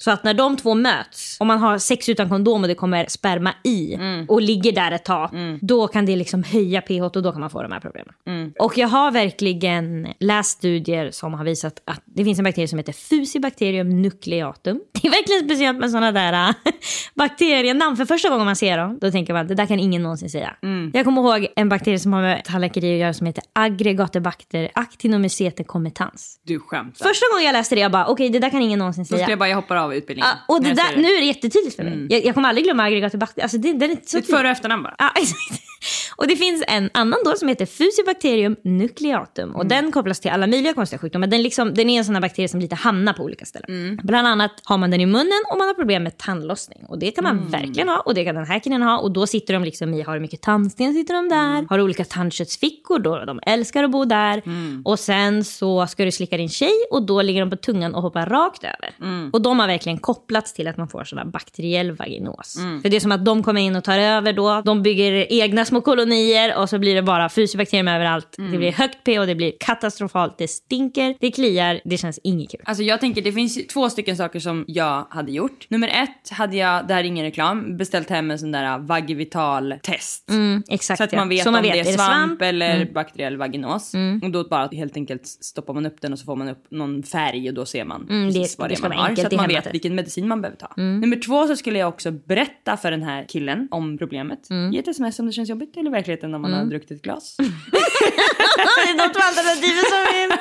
Så 0.00 0.10
att 0.10 0.24
när 0.24 0.34
de 0.34 0.56
två 0.56 0.74
möts, 0.74 1.36
om 1.40 1.46
man 1.46 1.58
har 1.58 1.78
sex 1.78 2.08
utan 2.08 2.28
kondom 2.28 2.62
och 2.62 2.68
det 2.68 2.74
kommer 2.74 3.06
sperma 3.08 3.54
i 3.64 3.98
och 4.28 4.42
ligger 4.42 4.72
där 4.72 4.92
ett 4.92 5.04
tag, 5.04 5.30
då 5.60 5.88
kan 5.88 6.06
det 6.06 6.16
liksom 6.16 6.42
höja 6.42 6.80
pH 6.80 7.02
och 7.02 7.22
då 7.22 7.32
kan 7.32 7.40
man 7.40 7.50
få 7.50 7.62
de 7.62 7.72
här 7.72 7.80
problemen. 7.80 8.14
Och 8.58 8.78
jag 8.78 8.88
har 8.88 9.10
verkligen 9.10 10.08
läst 10.20 10.58
studier 10.58 11.10
som 11.10 11.34
har 11.34 11.44
visat 11.44 11.82
att 11.84 12.02
det 12.04 12.24
finns 12.24 12.38
en 12.38 12.44
bakterie 12.44 12.68
som 12.68 12.78
heter 12.78 12.92
Fucibacterium 12.92 14.02
nucleatum. 14.02 14.80
Det 15.02 15.08
är 15.08 15.10
verkligen 15.10 15.44
speciellt 15.44 15.78
med 15.78 15.90
sådana 15.90 16.12
där 16.12 16.48
äh, 16.48 16.54
bakterienamn. 17.14 17.96
För 17.96 18.04
första 18.04 18.28
gången 18.28 18.46
man 18.46 18.56
ser 18.56 18.78
dem, 18.78 18.98
då 19.00 19.10
tänker 19.10 19.32
man 19.32 19.46
det 19.46 19.54
där 19.54 19.66
kan 19.66 19.78
ingen 19.78 20.02
någonsin 20.02 20.30
säga. 20.30 20.56
Jag 20.92 21.04
kommer 21.04 21.22
ihåg 21.22 21.46
en 21.56 21.68
bakterie 21.68 21.98
som 21.98 22.12
har 22.12 22.22
med 22.22 22.44
tandläkeri 22.44 22.94
att 22.94 23.00
göra 23.00 23.14
som 23.14 23.26
heter 23.26 23.44
Aggregatebacter 23.52 24.70
actinomycete 24.74 25.64
commitans. 25.64 26.40
Du 26.46 26.58
skämtar. 26.62 27.04
Första 27.08 27.26
gången 27.32 27.44
jag 27.46 27.52
läste 27.52 27.74
det, 27.74 27.80
jag 27.80 27.92
bara 27.92 28.06
okej 28.06 28.28
det 28.30 28.38
där 28.38 28.50
kan 28.50 28.62
ingen 28.62 28.78
någonsin 28.78 29.04
Då 29.04 29.08
säga. 29.08 29.24
ska 29.24 29.32
jag 29.32 29.38
bara, 29.38 29.48
jag 29.48 29.56
hoppar 29.56 29.76
av 29.76 29.94
utbildningen. 29.94 30.30
Ja, 30.48 30.54
och 30.54 30.62
det 30.62 30.74
där, 30.74 30.96
nu 30.96 31.08
är 31.08 31.20
det 31.20 31.26
jättetydligt 31.26 31.76
för 31.76 31.84
mig. 31.84 32.06
Jag, 32.10 32.24
jag 32.24 32.34
kommer 32.34 32.48
aldrig 32.48 32.64
glömma 32.64 32.82
aggregatebacter. 32.82 33.42
Alltså 33.42 33.58
det, 33.58 33.72
den 33.72 33.90
är 33.90 33.96
så 34.06 34.16
Ditt 34.16 34.30
före 34.30 34.42
och 34.42 34.52
efternamn 34.52 34.82
bara. 34.82 34.94
Exakt. 35.16 35.62
Och 36.16 36.26
det 36.26 36.36
finns 36.36 36.64
en 36.68 36.90
annan 36.94 37.18
då 37.24 37.36
som 37.36 37.48
heter 37.48 37.66
Fusobacterium 37.66 38.56
nucleatum. 38.64 39.56
Och 39.56 39.66
den 39.66 39.92
kopplas 39.92 40.20
till 40.20 40.30
alla 40.30 40.46
möjliga 40.46 40.74
konstiga 40.74 40.98
sjukdomar. 40.98 41.26
Den, 41.26 41.42
liksom, 41.42 41.74
den 41.74 41.90
är 41.90 41.98
en 41.98 42.04
sån 42.04 42.14
här 42.14 42.22
bakterie 42.22 42.48
som 42.48 42.60
lite 42.60 42.74
hamnar 42.74 43.12
på 43.12 43.22
olika 43.22 43.44
ställen. 43.44 44.00
Bland 44.02 44.28
annat 44.28 44.50
har 44.64 44.78
man 44.78 44.90
den 44.90 45.00
i 45.00 45.06
munnen 45.06 45.42
och 45.50 45.58
man 45.58 45.66
har 45.66 45.74
problem 45.74 46.02
med 46.02 46.18
tandlossning. 46.18 46.84
Och 46.88 46.98
det 46.98 47.10
kan 47.10 47.24
man 47.24 47.50
verkligen 47.50 47.88
ha 47.88 48.00
och 48.00 48.14
det 48.14 48.24
kan 48.24 48.34
den 48.34 48.46
här 48.46 48.58
killen 48.58 48.82
ha. 48.82 48.98
Och 48.98 49.10
då 49.12 49.26
sitter 49.26 49.54
de 49.54 49.64
liksom 49.64 49.94
i, 49.94 50.02
har 50.02 50.14
du 50.14 50.20
mycket 50.20 50.42
tandsten 50.42 50.94
sitter 50.94 51.14
de 51.14 51.28
där. 51.28 51.66
Har 51.68 51.78
du 51.78 51.84
olika 51.84 52.04
tandköttsfickor 52.04 52.98
då, 52.98 53.24
de 53.24 53.40
älskar 53.46 53.84
att 53.84 53.90
bo 53.90 54.04
där. 54.04 54.42
Och 54.84 54.98
sen 54.98 55.44
så 55.44 55.86
ska 55.86 56.04
du 56.04 56.12
slicka 56.12 56.36
din 56.36 56.48
tjej 56.52 56.72
och 56.90 57.02
då 57.06 57.22
ligger 57.22 57.40
de 57.40 57.50
på 57.50 57.56
tungan 57.56 57.94
och 57.94 58.02
hoppar 58.02 58.26
rakt 58.26 58.64
över. 58.64 59.30
Och 59.32 59.42
de 59.42 59.58
har 59.58 59.66
verkligen 59.66 59.98
kopplats 59.98 60.52
till 60.54 60.68
att 60.68 60.76
man 60.76 60.88
får 60.88 61.04
sån 61.04 61.30
bakteriell 61.30 61.92
vaginos. 61.92 62.58
För 62.82 62.88
det 62.88 62.96
är 62.96 63.00
som 63.00 63.12
att 63.12 63.24
de 63.24 63.42
kommer 63.42 63.60
in 63.60 63.76
och 63.76 63.84
tar 63.84 63.98
över 63.98 64.32
då. 64.32 64.62
De 64.64 64.82
bygger 64.82 65.32
egna 65.32 65.64
små 65.64 65.80
kolonier 65.80 66.56
och 66.58 66.68
så 66.68 66.78
blir 66.78 66.94
det 66.94 67.02
bara 67.02 67.28
fusibakterier 67.28 67.94
överallt. 67.94 68.34
Det 68.52 68.58
blir 68.58 68.72
högt 68.72 69.04
pH, 69.04 69.26
det 69.26 69.34
blir 69.34 69.52
katastrofalt, 69.60 70.38
det 70.38 70.48
stinker, 70.48 71.14
det 71.20 71.30
kliar, 71.30 71.80
det 71.84 71.96
känns 71.98 72.18
inget 72.24 72.50
kul. 72.50 72.60
Alltså 72.64 72.82
jag 72.82 73.00
tänker 73.00 73.22
det 73.22 73.32
finns 73.32 73.66
två 73.66 73.90
stycken 73.90 74.16
saker 74.16 74.40
som 74.40 74.64
jag 74.68 75.06
hade 75.10 75.32
gjort. 75.32 75.66
Nummer 75.70 75.88
ett 75.88 76.30
hade 76.30 76.56
jag, 76.56 76.88
det 76.88 76.94
här 76.94 77.00
är 77.00 77.04
ingen 77.04 77.24
reklam, 77.24 77.76
beställt 77.76 78.10
hem 78.10 78.30
en 78.30 78.38
sån 78.38 78.52
där 78.52 78.78
vagivital 78.78 79.74
test. 79.82 80.30
Mm, 80.30 80.62
exakt 80.68 80.98
Så 80.98 81.04
att 81.04 81.12
ja. 81.12 81.18
man 81.18 81.28
vet 81.28 81.42
Så 81.42 81.48
om 81.56 81.62
det 81.62 81.78
är 81.78 81.84
svamp, 81.84 82.32
Mm. 82.42 82.48
eller 82.54 82.92
bakteriell 82.92 83.36
vaginos. 83.36 83.92
Och 84.22 84.30
då 84.30 84.44
bara 84.44 84.66
helt 84.72 84.96
enkelt 84.96 85.26
stoppar 85.26 85.74
man 85.74 85.86
upp 85.86 86.00
den 86.00 86.12
och 86.12 86.18
så 86.18 86.24
får 86.24 86.36
man 86.36 86.41
upp 86.48 86.64
någon 86.70 87.02
färg 87.02 87.48
och 87.48 87.54
då 87.54 87.66
ser 87.66 87.84
man 87.84 88.06
Mm, 88.10 88.26
precis 88.28 88.56
det- 88.56 88.60
vad 88.62 88.70
det 88.70 88.74
det 88.74 88.82
man 88.82 88.92
har. 88.92 89.14
Så 89.16 89.26
att 89.26 89.32
man 89.32 89.48
vet 89.48 89.74
vilken 89.74 89.94
medicin 89.94 90.28
man 90.28 90.40
behöver 90.42 90.58
ta. 90.58 90.72
Nummer 90.76 91.16
två 91.16 91.46
så 91.46 91.56
skulle 91.56 91.78
jag 91.78 91.88
också 91.88 92.10
berätta 92.10 92.76
för 92.76 92.90
den 92.90 93.02
här 93.02 93.24
killen 93.28 93.68
om 93.70 93.98
problemet. 93.98 94.38
Ge 94.72 94.78
ett 94.78 94.88
sms 94.88 95.18
om 95.18 95.26
det 95.26 95.32
känns 95.32 95.48
jobbigt 95.48 95.76
eller 95.76 95.90
i 95.90 95.92
verkligheten 95.92 96.34
om 96.34 96.42
man 96.42 96.52
har 96.52 96.64
druckit 96.64 96.90
ett 96.90 97.02
glas. 97.02 97.36
det 98.56 98.90
är 98.90 98.96
något 98.96 99.16
alternativ 99.16 99.82
som 99.92 100.02
vill. 100.12 100.32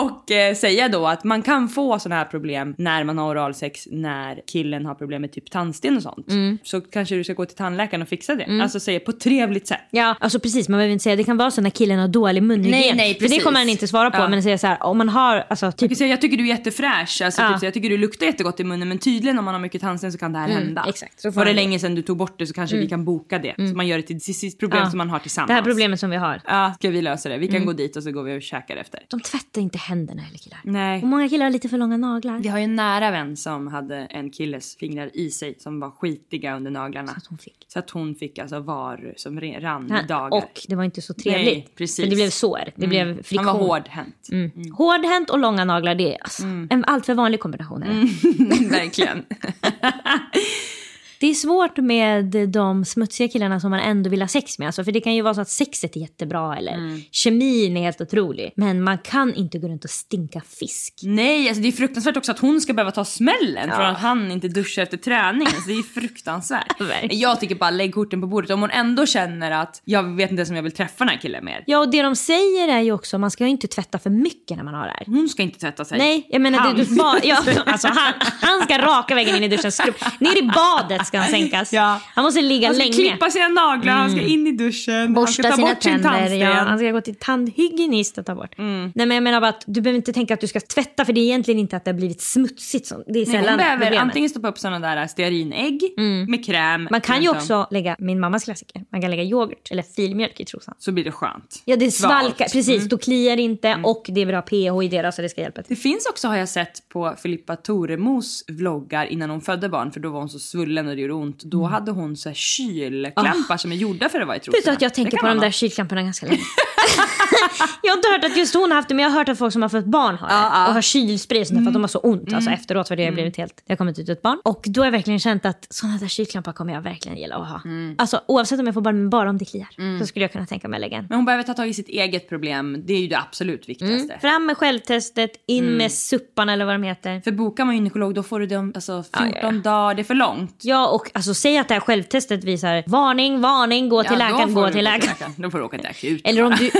och 0.08 0.30
eh, 0.30 0.54
säga 0.54 0.88
då 0.88 1.06
att 1.06 1.24
man 1.24 1.42
kan 1.42 1.68
få 1.68 1.98
sådana 1.98 2.16
här 2.16 2.24
problem 2.24 2.74
när 2.78 3.04
man 3.04 3.18
har 3.18 3.32
oralsex 3.34 3.88
när 3.90 4.40
killen 4.46 4.86
har 4.86 4.94
problem 4.94 5.20
med 5.22 5.32
typ 5.32 5.50
tandsten 5.50 5.96
och 5.96 6.02
sånt. 6.02 6.28
Mm. 6.30 6.58
Så 6.62 6.80
kanske 6.80 7.14
du 7.14 7.24
ska 7.24 7.32
gå 7.32 7.44
till 7.46 7.56
tandläkaren 7.56 8.02
och 8.02 8.08
fixa 8.08 8.34
det. 8.34 8.60
Alltså 8.62 8.80
säga 8.80 9.00
på 9.00 9.10
ett 9.10 9.20
trevligt 9.20 9.66
sätt. 9.66 9.80
Ja, 9.90 10.16
alltså 10.20 10.40
precis. 10.40 10.68
Man 10.68 10.78
behöver 10.78 10.92
inte 10.92 11.02
säga 11.02 11.16
det 11.16 11.24
kan 11.24 11.36
vara 11.36 11.50
så 11.50 11.60
när 11.60 11.70
killen 11.70 11.98
har 11.98 12.08
dålig 12.08 12.42
munhygien. 12.42 12.80
Nej, 12.80 12.94
nej, 12.96 13.14
För 13.14 13.20
det 13.20 13.28
precis. 13.28 13.44
kommer 13.44 13.58
han 13.58 13.68
inte 13.68 13.88
svara 13.88 14.10
på. 14.10 14.18
Ja. 14.18 14.28
Men 14.28 14.42
säga 14.42 14.58
så 14.58 14.66
här, 14.66 14.78
om 14.90 14.98
man 14.98 15.08
har, 15.08 15.44
alltså 15.48 15.66
Jag, 15.66 15.76
typ 15.76 15.90
kan 15.90 15.96
säga, 15.96 16.10
jag 16.10 16.20
tycker 16.20 16.36
du 16.36 16.42
är 16.44 16.48
jättefräsch, 16.48 17.20
alltså, 17.24 17.42
Ja. 17.42 17.48
typ, 17.50 17.58
så 17.58 17.66
jag 17.66 17.74
tycker 17.74 17.90
du 17.90 17.96
luktar 17.96 18.26
jättegott 18.26 18.60
i 18.60 18.64
munnen 18.64 18.88
men 18.88 18.98
tydligen 18.98 19.38
om 19.38 19.44
man 19.44 19.54
har 19.54 19.60
mycket 19.60 19.80
tandsten 19.80 20.12
så 20.12 20.18
kan 20.18 20.32
det 20.32 20.38
här 20.38 20.48
hända. 20.48 20.84
exakt. 20.88 21.20
Så 21.20 21.30
Var 21.30 21.44
det 21.44 21.52
länge 21.52 21.78
sedan 21.78 21.94
du 21.94 22.02
tog 22.02 22.16
bort 22.16 22.38
det 22.38 22.46
så 22.46 22.54
kanske 22.54 22.76
vi 22.76 22.88
kan 22.88 23.04
boka 23.04 23.38
det. 23.38 23.54
Så 23.56 23.76
man 23.76 23.86
gör 23.86 23.96
det 23.96 24.02
till 24.02 24.20
sitt 24.20 24.58
problem 24.58 24.82
Ja. 24.82 24.90
som 24.90 24.98
man 24.98 25.10
har 25.10 25.18
tillsammans. 25.18 25.48
det 25.48 25.54
här 25.54 25.62
problemet 25.62 26.00
som 26.00 26.10
vi 26.10 26.16
har. 26.16 26.40
Ja, 26.46 26.72
ska 26.78 26.90
vi 26.90 27.02
lösa 27.02 27.28
det? 27.28 27.38
Vi 27.38 27.48
kan 27.48 27.66
gå 27.66 27.72
dit 27.72 27.96
och 27.96 28.02
så 28.02 28.10
går 28.12 28.22
vi 28.22 28.38
och 28.38 28.42
käkar 28.42 28.76
efter. 28.76 29.00
De 29.08 29.20
tvättar 29.20 29.60
inte 29.60 29.78
händerna 29.78 30.22
heller 30.22 30.38
killar. 30.38 30.60
Nej. 30.64 31.02
Och 31.02 31.08
många 31.08 31.28
killar 31.28 31.44
har 31.46 31.50
lite 31.50 31.68
för 31.68 31.78
långa 31.78 31.96
naglar. 31.96 32.38
Vi 32.38 32.48
har 32.48 32.58
ju 32.58 32.64
en 32.64 32.76
nära 32.76 33.10
vän 33.10 33.36
som 33.36 33.66
hade 33.66 33.96
en 33.96 34.30
killes 34.30 34.76
fingrar 34.76 35.10
i 35.14 35.30
sig 35.30 35.54
som 35.58 35.80
var 35.80 35.90
skitiga 35.90 36.56
under 36.56 36.70
naglarna. 36.70 37.12
Att 37.16 37.26
hon 37.26 37.38
fick. 37.38 37.66
Så 37.68 37.78
att 37.78 37.90
hon 37.90 38.14
fick 38.14 38.38
alltså 38.38 38.60
var 38.60 39.12
som 39.16 39.40
rann 39.40 39.96
i 40.04 40.06
dagar. 40.06 40.36
Och 40.38 40.60
det 40.68 40.76
var 40.76 40.84
inte 40.84 41.02
så 41.02 41.14
trevligt. 41.14 41.44
Nej, 41.46 41.68
precis. 41.76 41.98
Mm. 41.98 42.06
För 42.06 42.10
det 42.10 42.16
blev 42.22 42.30
sår. 42.30 42.60
Det 42.76 42.86
blev 42.86 43.22
friktion. 43.22 43.44
Han 43.48 43.58
var 43.58 43.66
hårdhänt. 43.66 44.28
Mm. 44.32 44.50
Hårdhänt 44.80 45.30
och 45.30 45.38
långa 45.38 45.64
naglar, 45.64 45.94
det 45.94 46.14
är 46.14 46.18
alltså 46.22 46.42
en 46.70 46.84
alltför 46.84 47.14
vanlig 47.14 47.40
kombination. 47.40 47.82
är 47.82 47.86
det. 47.86 47.92
Mm. 47.92 48.68
Verkligen. 48.70 49.24
Det 51.20 51.26
är 51.26 51.34
svårt 51.34 51.76
med 51.76 52.24
de 52.48 52.84
smutsiga 52.84 53.28
killarna 53.28 53.60
som 53.60 53.70
man 53.70 53.80
ändå 53.80 54.10
vill 54.10 54.20
ha 54.22 54.28
sex 54.28 54.58
med. 54.58 54.66
Alltså, 54.66 54.84
för 54.84 54.92
det 54.92 55.00
kan 55.00 55.14
ju 55.14 55.22
vara 55.22 55.34
så 55.34 55.40
att 55.40 55.48
sexet 55.48 55.96
är 55.96 56.00
jättebra 56.00 56.56
eller 56.56 56.72
Mm. 56.72 57.02
kemin 57.10 57.76
är 57.76 57.80
helt 57.82 58.00
otrolig. 58.00 58.52
Men 58.56 58.82
man 58.82 58.98
kan 58.98 59.34
inte 59.34 59.58
gå 59.58 59.68
runt 59.68 59.84
och 59.84 59.90
stinka 59.90 60.40
fisk. 60.60 60.94
Nej, 61.02 61.48
alltså 61.48 61.62
det 61.62 61.68
är 61.68 61.72
fruktansvärt 61.72 62.16
också 62.16 62.32
att 62.32 62.38
hon 62.38 62.60
ska 62.60 62.72
behöva 62.72 62.90
ta 62.90 63.04
smällen 63.04 63.70
för 63.70 63.82
att 63.82 63.98
han 63.98 64.30
inte 64.32 64.48
duschar 64.48 64.82
efter 64.82 64.96
träning. 64.96 65.46
Alltså 65.46 65.68
det 65.68 65.72
är 65.74 65.82
fruktansvärt. 65.82 66.74
Jag 67.10 67.40
tycker 67.40 67.54
bara 67.54 67.70
lägg 67.70 67.94
korten 67.94 68.20
på 68.20 68.26
bordet. 68.26 68.50
Om 68.50 68.60
hon 68.60 68.70
ändå 68.70 69.06
känner 69.06 69.50
att 69.50 69.82
jag 69.84 70.02
vet 70.02 70.30
inte 70.30 70.40
ens 70.40 70.50
om 70.50 70.56
jag 70.56 70.62
vill 70.62 70.72
träffa 70.72 71.04
den 71.04 71.08
här 71.08 71.16
killen 71.20 71.44
mer. 71.44 71.64
Ja, 71.66 71.78
och 71.78 71.90
det 71.90 72.02
de 72.02 72.16
säger 72.16 72.68
är 72.68 72.80
ju 72.80 72.92
också 72.92 73.18
man 73.18 73.30
ska 73.30 73.46
inte 73.46 73.66
tvätta 73.68 73.98
för 73.98 74.10
mycket 74.10 74.56
när 74.56 74.64
man 74.64 74.74
har 74.74 74.84
det 74.84 74.94
här. 74.96 75.04
Hon 75.06 75.28
ska 75.28 75.42
inte 75.42 75.58
tvätta 75.58 75.84
sig. 75.84 75.98
Nej, 75.98 76.26
jag 76.30 76.42
menar 76.42 76.58
Han. 76.58 76.76
det, 76.76 76.84
du, 76.84 76.96
ba, 76.96 77.18
ja, 77.22 77.36
alltså, 77.66 77.88
han, 77.88 78.12
han 78.40 78.62
ska 78.62 78.78
raka 78.78 79.14
vägen 79.14 79.36
in 79.36 79.44
i 79.44 79.48
duschen. 79.48 79.70
Ner 80.18 80.38
i 80.38 80.42
badet 80.54 81.06
ska 81.10 81.18
han 81.18 81.30
sänkas. 81.30 81.72
Ja. 81.80 82.00
Han 82.14 82.24
måste 82.24 82.42
ligga 82.42 82.66
Han 82.68 82.74
ska 82.74 82.84
länge. 82.84 82.94
klippa 82.96 83.30
sina 83.30 83.48
naglar, 83.48 83.92
han 83.92 84.10
ska 84.10 84.20
in 84.20 84.46
i 84.46 84.52
duschen, 84.52 84.94
han 84.94 85.14
Borsta 85.14 85.42
ska 85.42 85.56
ta 85.56 85.62
bort 85.62 85.82
sin 85.82 85.92
tänder. 85.92 86.08
tandsten. 86.10 86.38
Ja, 86.38 86.52
han 86.52 86.78
ska 86.78 86.90
gå 86.90 87.00
till 87.00 87.14
tandhygienist 87.14 88.18
och 88.18 88.26
ta 88.26 88.34
bort. 88.34 88.58
Mm. 88.58 88.92
Nej, 88.94 89.06
men 89.06 89.14
jag 89.14 89.22
menar 89.22 89.40
bara 89.40 89.48
att 89.50 89.64
du 89.66 89.80
behöver 89.80 89.96
inte 89.96 90.12
tänka 90.12 90.34
att 90.34 90.40
du 90.40 90.46
ska 90.46 90.60
tvätta 90.60 91.04
för 91.04 91.12
det 91.12 91.20
är 91.20 91.24
egentligen 91.24 91.60
inte 91.60 91.76
att 91.76 91.84
det 91.84 91.90
har 91.90 91.96
blivit 91.96 92.20
smutsigt. 92.20 92.86
Som, 92.86 93.02
det 93.06 93.10
är 93.12 93.14
Nej, 93.14 93.26
sällan 93.26 93.48
hon 93.48 93.56
behöver 93.56 93.76
problemet. 93.84 94.02
antingen 94.02 94.30
stoppa 94.30 94.48
upp 94.48 94.58
sådana 94.58 94.94
där 94.94 95.06
stearinägg 95.06 95.80
med 96.28 96.44
kräm. 96.46 96.88
Man 96.90 97.00
kan 97.00 97.22
ju 97.22 97.28
runt 97.28 97.36
om. 97.36 97.40
också 97.42 97.66
lägga, 97.70 97.96
min 97.98 98.20
mammas 98.20 98.44
klassiker, 98.44 98.82
man 98.92 99.00
kan 99.00 99.10
lägga 99.10 99.22
yoghurt 99.22 99.70
eller 99.70 99.82
filmjölk 99.82 100.40
i 100.40 100.44
trosan. 100.44 100.74
Så 100.78 100.92
blir 100.92 101.04
det 101.04 101.12
skönt. 101.12 101.62
Ja 101.64 101.76
det 101.76 101.90
svalkar, 101.90 102.44
precis, 102.44 102.68
Mm. 102.76 102.88
då 102.88 102.98
kliar 102.98 103.36
det 103.36 103.42
inte 103.42 103.80
och 103.82 104.04
det 104.08 104.20
är 104.20 104.26
bra 104.26 104.42
pH 104.42 104.84
i 104.84 104.88
det 104.88 105.12
så 105.12 105.22
det 105.22 105.28
ska 105.28 105.40
hjälpa 105.40 105.62
till. 105.62 105.76
Det 105.76 105.82
finns 105.82 106.06
också 106.06 106.28
har 106.28 106.36
jag 106.36 106.48
sett 106.48 106.88
på 106.88 107.14
Filippa 107.22 107.56
Toremos 107.56 108.44
vloggar 108.48 109.06
innan 109.06 109.30
hon 109.30 109.40
födde 109.40 109.68
barn 109.68 109.92
för 109.92 110.00
då 110.00 110.10
var 110.10 110.18
hon 110.20 110.28
så 110.28 110.38
svullen 110.38 110.88
och 110.88 110.96
det 111.00 111.02
gjorde 111.12 111.14
ont. 111.24 111.42
Då 111.42 111.64
hade 111.64 111.90
hon 111.90 112.16
så 112.16 112.28
här 112.28 112.34
kylklampar 112.34 113.56
som 113.56 113.72
är 113.72 113.76
gjorda 113.76 114.08
för 114.08 114.20
att 114.20 114.26
vara 114.26 114.36
i 114.36 114.40
trosorna. 114.40 114.56
Vet 114.58 114.64
du 114.64 114.70
att 114.70 114.82
jag 114.82 114.94
tänker 114.94 115.18
på 115.18 115.26
de 115.26 115.38
där 115.38 115.50
kylklamparna 115.50 116.02
ganska 116.02 116.26
länge. 116.26 116.40
jag 117.82 117.92
har 117.92 117.96
inte 117.96 118.08
hört 118.08 118.24
att 118.24 118.36
just 118.36 118.54
hon 118.54 118.70
har 118.70 118.76
haft 118.76 118.88
det 118.88 118.94
men 118.94 119.02
jag 119.02 119.10
har 119.10 119.18
hört 119.18 119.28
att 119.28 119.38
folk 119.38 119.52
som 119.52 119.62
har 119.62 119.68
fått 119.68 119.84
barn 119.84 120.16
har 120.16 120.28
det. 120.28 120.34
Ja, 120.34 120.50
ja. 120.52 120.68
Och 120.68 120.74
har 120.74 120.80
kylspray 120.82 121.44
där 121.44 121.60
för 121.60 121.66
att 121.66 121.72
de 121.72 121.82
har 121.82 121.88
så 121.88 121.98
ont 121.98 122.32
alltså, 122.34 122.50
Mm. 122.50 122.60
efteråt 122.60 122.88
för 122.88 122.96
det 122.96 123.04
har 123.04 123.12
blivit 123.12 123.36
helt, 123.36 123.62
det 123.66 123.72
har 123.72 123.76
kommit 123.76 123.98
ut 123.98 124.08
ett 124.08 124.22
barn. 124.22 124.38
Och 124.44 124.64
då 124.68 124.80
har 124.80 124.86
jag 124.86 124.92
verkligen 124.92 125.20
känt 125.20 125.46
att 125.46 125.66
sådana 125.70 125.98
där 125.98 126.08
kylklampar 126.08 126.52
kommer 126.52 126.72
jag 126.74 126.80
verkligen 126.82 127.18
gilla 127.18 127.36
att 127.36 127.48
ha. 127.48 127.60
Mm. 127.64 127.94
Alltså 127.98 128.20
oavsett 128.28 128.60
om 128.60 128.66
jag 128.66 128.74
får 128.74 128.80
barn 128.80 128.96
men 128.98 129.10
bara 129.10 129.30
om 129.30 129.38
det 129.38 129.44
kliar. 129.44 129.98
Så 130.00 130.06
skulle 130.06 130.24
jag 130.24 130.32
kunna 130.32 130.46
tänka 130.46 130.68
mig 130.68 130.76
att 130.76 130.80
lägga 130.80 130.96
en. 130.96 131.06
Men 131.08 131.16
hon 131.18 131.24
behöver 131.24 131.44
ta 131.44 131.54
tag 131.54 131.68
i 131.68 131.74
sitt 131.74 131.88
eget 131.88 132.28
problem. 132.28 132.82
Det 132.86 132.92
är 132.94 133.00
ju 133.00 133.06
det 133.08 133.18
absolut 133.18 133.68
viktigaste. 133.68 134.18
Fram 134.20 134.46
med 134.46 134.56
självtestet, 134.56 135.30
in 135.46 135.64
Mm. 135.64 135.76
med 135.76 135.92
suppan 135.92 136.48
eller 136.48 136.64
vad 136.64 136.74
de 136.74 136.82
heter. 136.82 137.20
För 137.20 137.32
bokar 137.32 137.64
man 137.64 137.74
gynekolog 137.74 138.14
då 138.14 138.22
får 138.22 138.40
du 138.40 138.46
det 138.46 138.56
om 138.56 138.72
alltså, 138.74 139.02
14 139.02 139.28
ja, 139.34 139.38
ja. 139.42 139.50
dagar. 139.52 139.94
Det 139.94 140.02
är 140.02 140.04
för 140.04 140.14
långt. 140.14 140.56
Ja 140.62 140.89
och 140.94 141.10
alltså 141.14 141.34
säg 141.34 141.58
att 141.58 141.68
det 141.68 141.74
här 141.74 141.80
självtestet 141.80 142.44
visar 142.44 142.82
varning, 142.86 143.40
varning, 143.40 143.88
gå 143.88 144.02
till 144.02 144.12
Ja, 144.12 144.18
läkaren, 144.18 144.54
gå 144.54 144.66
till 144.66 144.76
gå 144.76 144.80
läkaren. 144.82 145.34
Då 145.36 145.50
får 145.50 145.58
du 145.58 145.64
åka 145.64 145.78
till 145.78 145.86
akut. 145.86 146.20
Eller 146.24 146.42
om 146.42 146.52
du, 146.58 146.70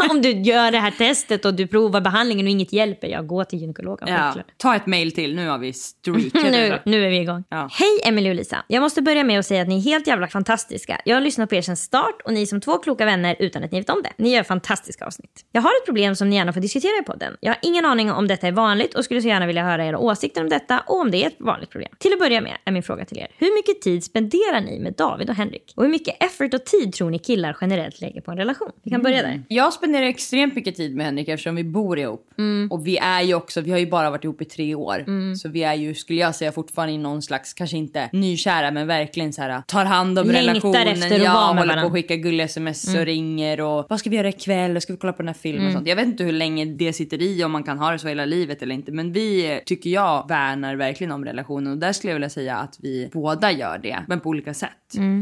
om 0.10 0.22
du 0.22 0.30
gör 0.30 0.70
det 0.72 0.78
här 0.78 0.90
testet 0.90 1.44
och 1.44 1.54
du 1.54 1.66
provar 1.66 2.00
behandlingen 2.00 2.46
och 2.46 2.50
inget 2.50 2.72
hjälper, 2.72 3.08
ja 3.08 3.22
gå 3.22 3.44
till 3.44 3.58
gynekologen. 3.58 4.08
Ja. 4.08 4.34
Ta 4.56 4.76
ett 4.76 4.86
mail 4.86 5.12
till, 5.12 5.34
nu 5.34 5.48
har 5.48 5.58
vi 5.58 5.72
streakat. 5.72 6.42
Nu, 6.54 6.78
nu 6.84 7.04
är 7.04 7.10
vi 7.10 7.16
igång. 7.16 7.44
Ja. 7.48 7.68
Hej 7.72 8.00
Emily 8.04 8.30
och 8.30 8.34
Lisa. 8.34 8.64
Jag 8.68 8.80
måste 8.80 9.02
börja 9.02 9.24
med 9.24 9.38
att 9.38 9.46
säga 9.46 9.62
att 9.62 9.68
ni 9.68 9.76
är 9.76 9.80
helt 9.80 10.06
jävla 10.06 10.28
fantastiska. 10.28 11.00
Jag 11.04 11.16
har 11.16 11.20
lyssnat 11.20 11.48
på 11.48 11.54
er 11.54 11.62
sedan 11.62 11.76
start 11.76 12.22
och 12.24 12.32
ni 12.32 12.42
är 12.42 12.46
som 12.46 12.60
två 12.60 12.78
kloka 12.78 13.04
vänner 13.04 13.36
utan 13.38 13.64
att 13.64 13.72
ni 13.72 13.78
vet 13.78 13.90
om 13.90 14.02
det. 14.02 14.12
Ni 14.16 14.34
gör 14.34 14.42
fantastiska 14.42 15.06
avsnitt. 15.06 15.44
Jag 15.52 15.62
har 15.62 15.70
ett 15.70 15.84
problem 15.84 16.16
som 16.16 16.30
ni 16.30 16.36
gärna 16.36 16.52
får 16.52 16.60
diskutera 16.60 17.00
i 17.00 17.04
podden. 17.04 17.36
Jag 17.40 17.50
har 17.50 17.58
ingen 17.62 17.84
aning 17.84 18.12
om 18.12 18.28
detta 18.28 18.46
är 18.48 18.52
vanligt 18.52 18.94
och 18.94 19.04
skulle 19.04 19.22
så 19.22 19.28
gärna 19.28 19.46
vilja 19.46 19.64
höra 19.64 19.86
era 19.86 19.98
åsikter 19.98 20.40
om 20.40 20.48
detta 20.48 20.80
och 20.86 21.00
om 21.00 21.10
det 21.10 21.24
är 21.24 21.26
ett 21.26 21.36
vanligt 21.38 21.70
problem. 21.70 21.90
Till 21.98 22.12
att 22.12 22.18
börja 22.18 22.40
med 22.40 22.56
är 22.64 22.72
min 22.72 22.82
fråga 22.82 23.04
till 23.04 23.18
er. 23.18 23.28
Hur 23.38 23.53
mycket 23.54 23.82
tid 23.82 24.04
spenderar 24.04 24.60
ni 24.60 24.78
med 24.78 24.94
David 24.94 25.30
och 25.30 25.36
Henrik? 25.36 25.72
Och 25.76 25.82
hur 25.82 25.90
mycket 25.90 26.22
effort 26.22 26.54
och 26.54 26.64
tid 26.64 26.92
tror 26.92 27.10
ni 27.10 27.18
killar 27.18 27.56
generellt 27.60 28.00
lägger 28.00 28.20
på 28.20 28.30
en 28.30 28.36
relation? 28.36 28.70
Vi 28.82 28.90
kan 28.90 29.02
börja 29.02 29.22
där. 29.22 29.42
Jag 29.48 29.72
spenderar 29.72 30.06
extremt 30.06 30.54
mycket 30.54 30.76
tid 30.76 30.96
med 30.96 31.06
Henrik 31.06 31.28
eftersom 31.28 31.54
vi 31.54 31.64
bor 31.64 31.98
ihop. 31.98 32.30
Mm. 32.38 32.68
Och 32.70 32.86
vi 32.86 32.98
är 32.98 33.22
ju 33.22 33.34
också, 33.34 33.60
vi 33.60 33.70
har 33.70 33.78
ju 33.78 33.86
bara 33.86 34.10
varit 34.10 34.24
ihop 34.24 34.42
i 34.42 34.44
tre 34.44 34.74
år. 34.74 35.04
Så 35.36 35.48
vi 35.48 35.62
är 35.62 35.74
ju, 35.74 35.94
skulle 35.94 36.20
jag 36.20 36.34
säga, 36.34 36.52
fortfarande 36.52 36.94
i 36.94 36.98
någon 36.98 37.22
slags, 37.22 37.54
kanske 37.54 37.76
inte 37.76 38.10
nykära 38.12 38.70
men 38.70 38.86
verkligen 38.86 39.32
så 39.32 39.42
här 39.42 39.62
tar 39.66 39.84
hand 39.84 40.18
om 40.18 40.26
Längtar 40.26 40.52
relationen. 40.52 40.88
efter 40.88 41.20
att 41.20 41.34
vara 41.34 41.54
med 41.54 41.62
håller 41.62 41.80
på 41.80 41.86
och 41.86 41.92
skickar 41.92 42.14
gulliga 42.14 42.44
sms 42.44 42.94
och 42.94 43.06
ringer 43.06 43.60
och 43.60 43.86
vad 43.88 44.00
ska 44.00 44.10
vi 44.10 44.16
göra 44.16 44.28
ikväll? 44.28 44.80
Ska 44.80 44.92
vi 44.92 44.98
kolla 44.98 45.12
på 45.12 45.22
den 45.22 45.28
här 45.28 45.34
filmen 45.34 45.66
och 45.66 45.72
sånt? 45.72 45.88
Jag 45.88 45.96
vet 45.96 46.06
inte 46.06 46.24
hur 46.24 46.32
länge 46.32 46.64
det 46.64 46.92
sitter 46.92 47.22
i 47.22 47.44
om 47.44 47.52
man 47.52 47.62
kan 47.62 47.78
ha 47.78 47.90
det 47.90 47.98
så 47.98 48.08
hela 48.08 48.24
livet 48.24 48.62
eller 48.62 48.74
inte. 48.74 48.92
Men 48.92 49.12
vi 49.12 49.60
tycker 49.66 49.90
jag 49.90 50.28
värnar 50.28 50.76
verkligen 50.76 51.12
om 51.12 51.24
relationen 51.24 51.72
och 51.72 51.78
där 51.78 51.92
skulle 51.92 52.10
jag 52.10 52.14
vilja 52.14 52.30
säga 52.30 52.56
att 52.56 52.76
vi 52.80 53.10
båda 53.12 53.43
gör 53.50 53.78
det. 53.78 54.04
Men 54.08 54.20
på 54.20 54.28
olika 54.28 54.54
sätt. 54.54 54.70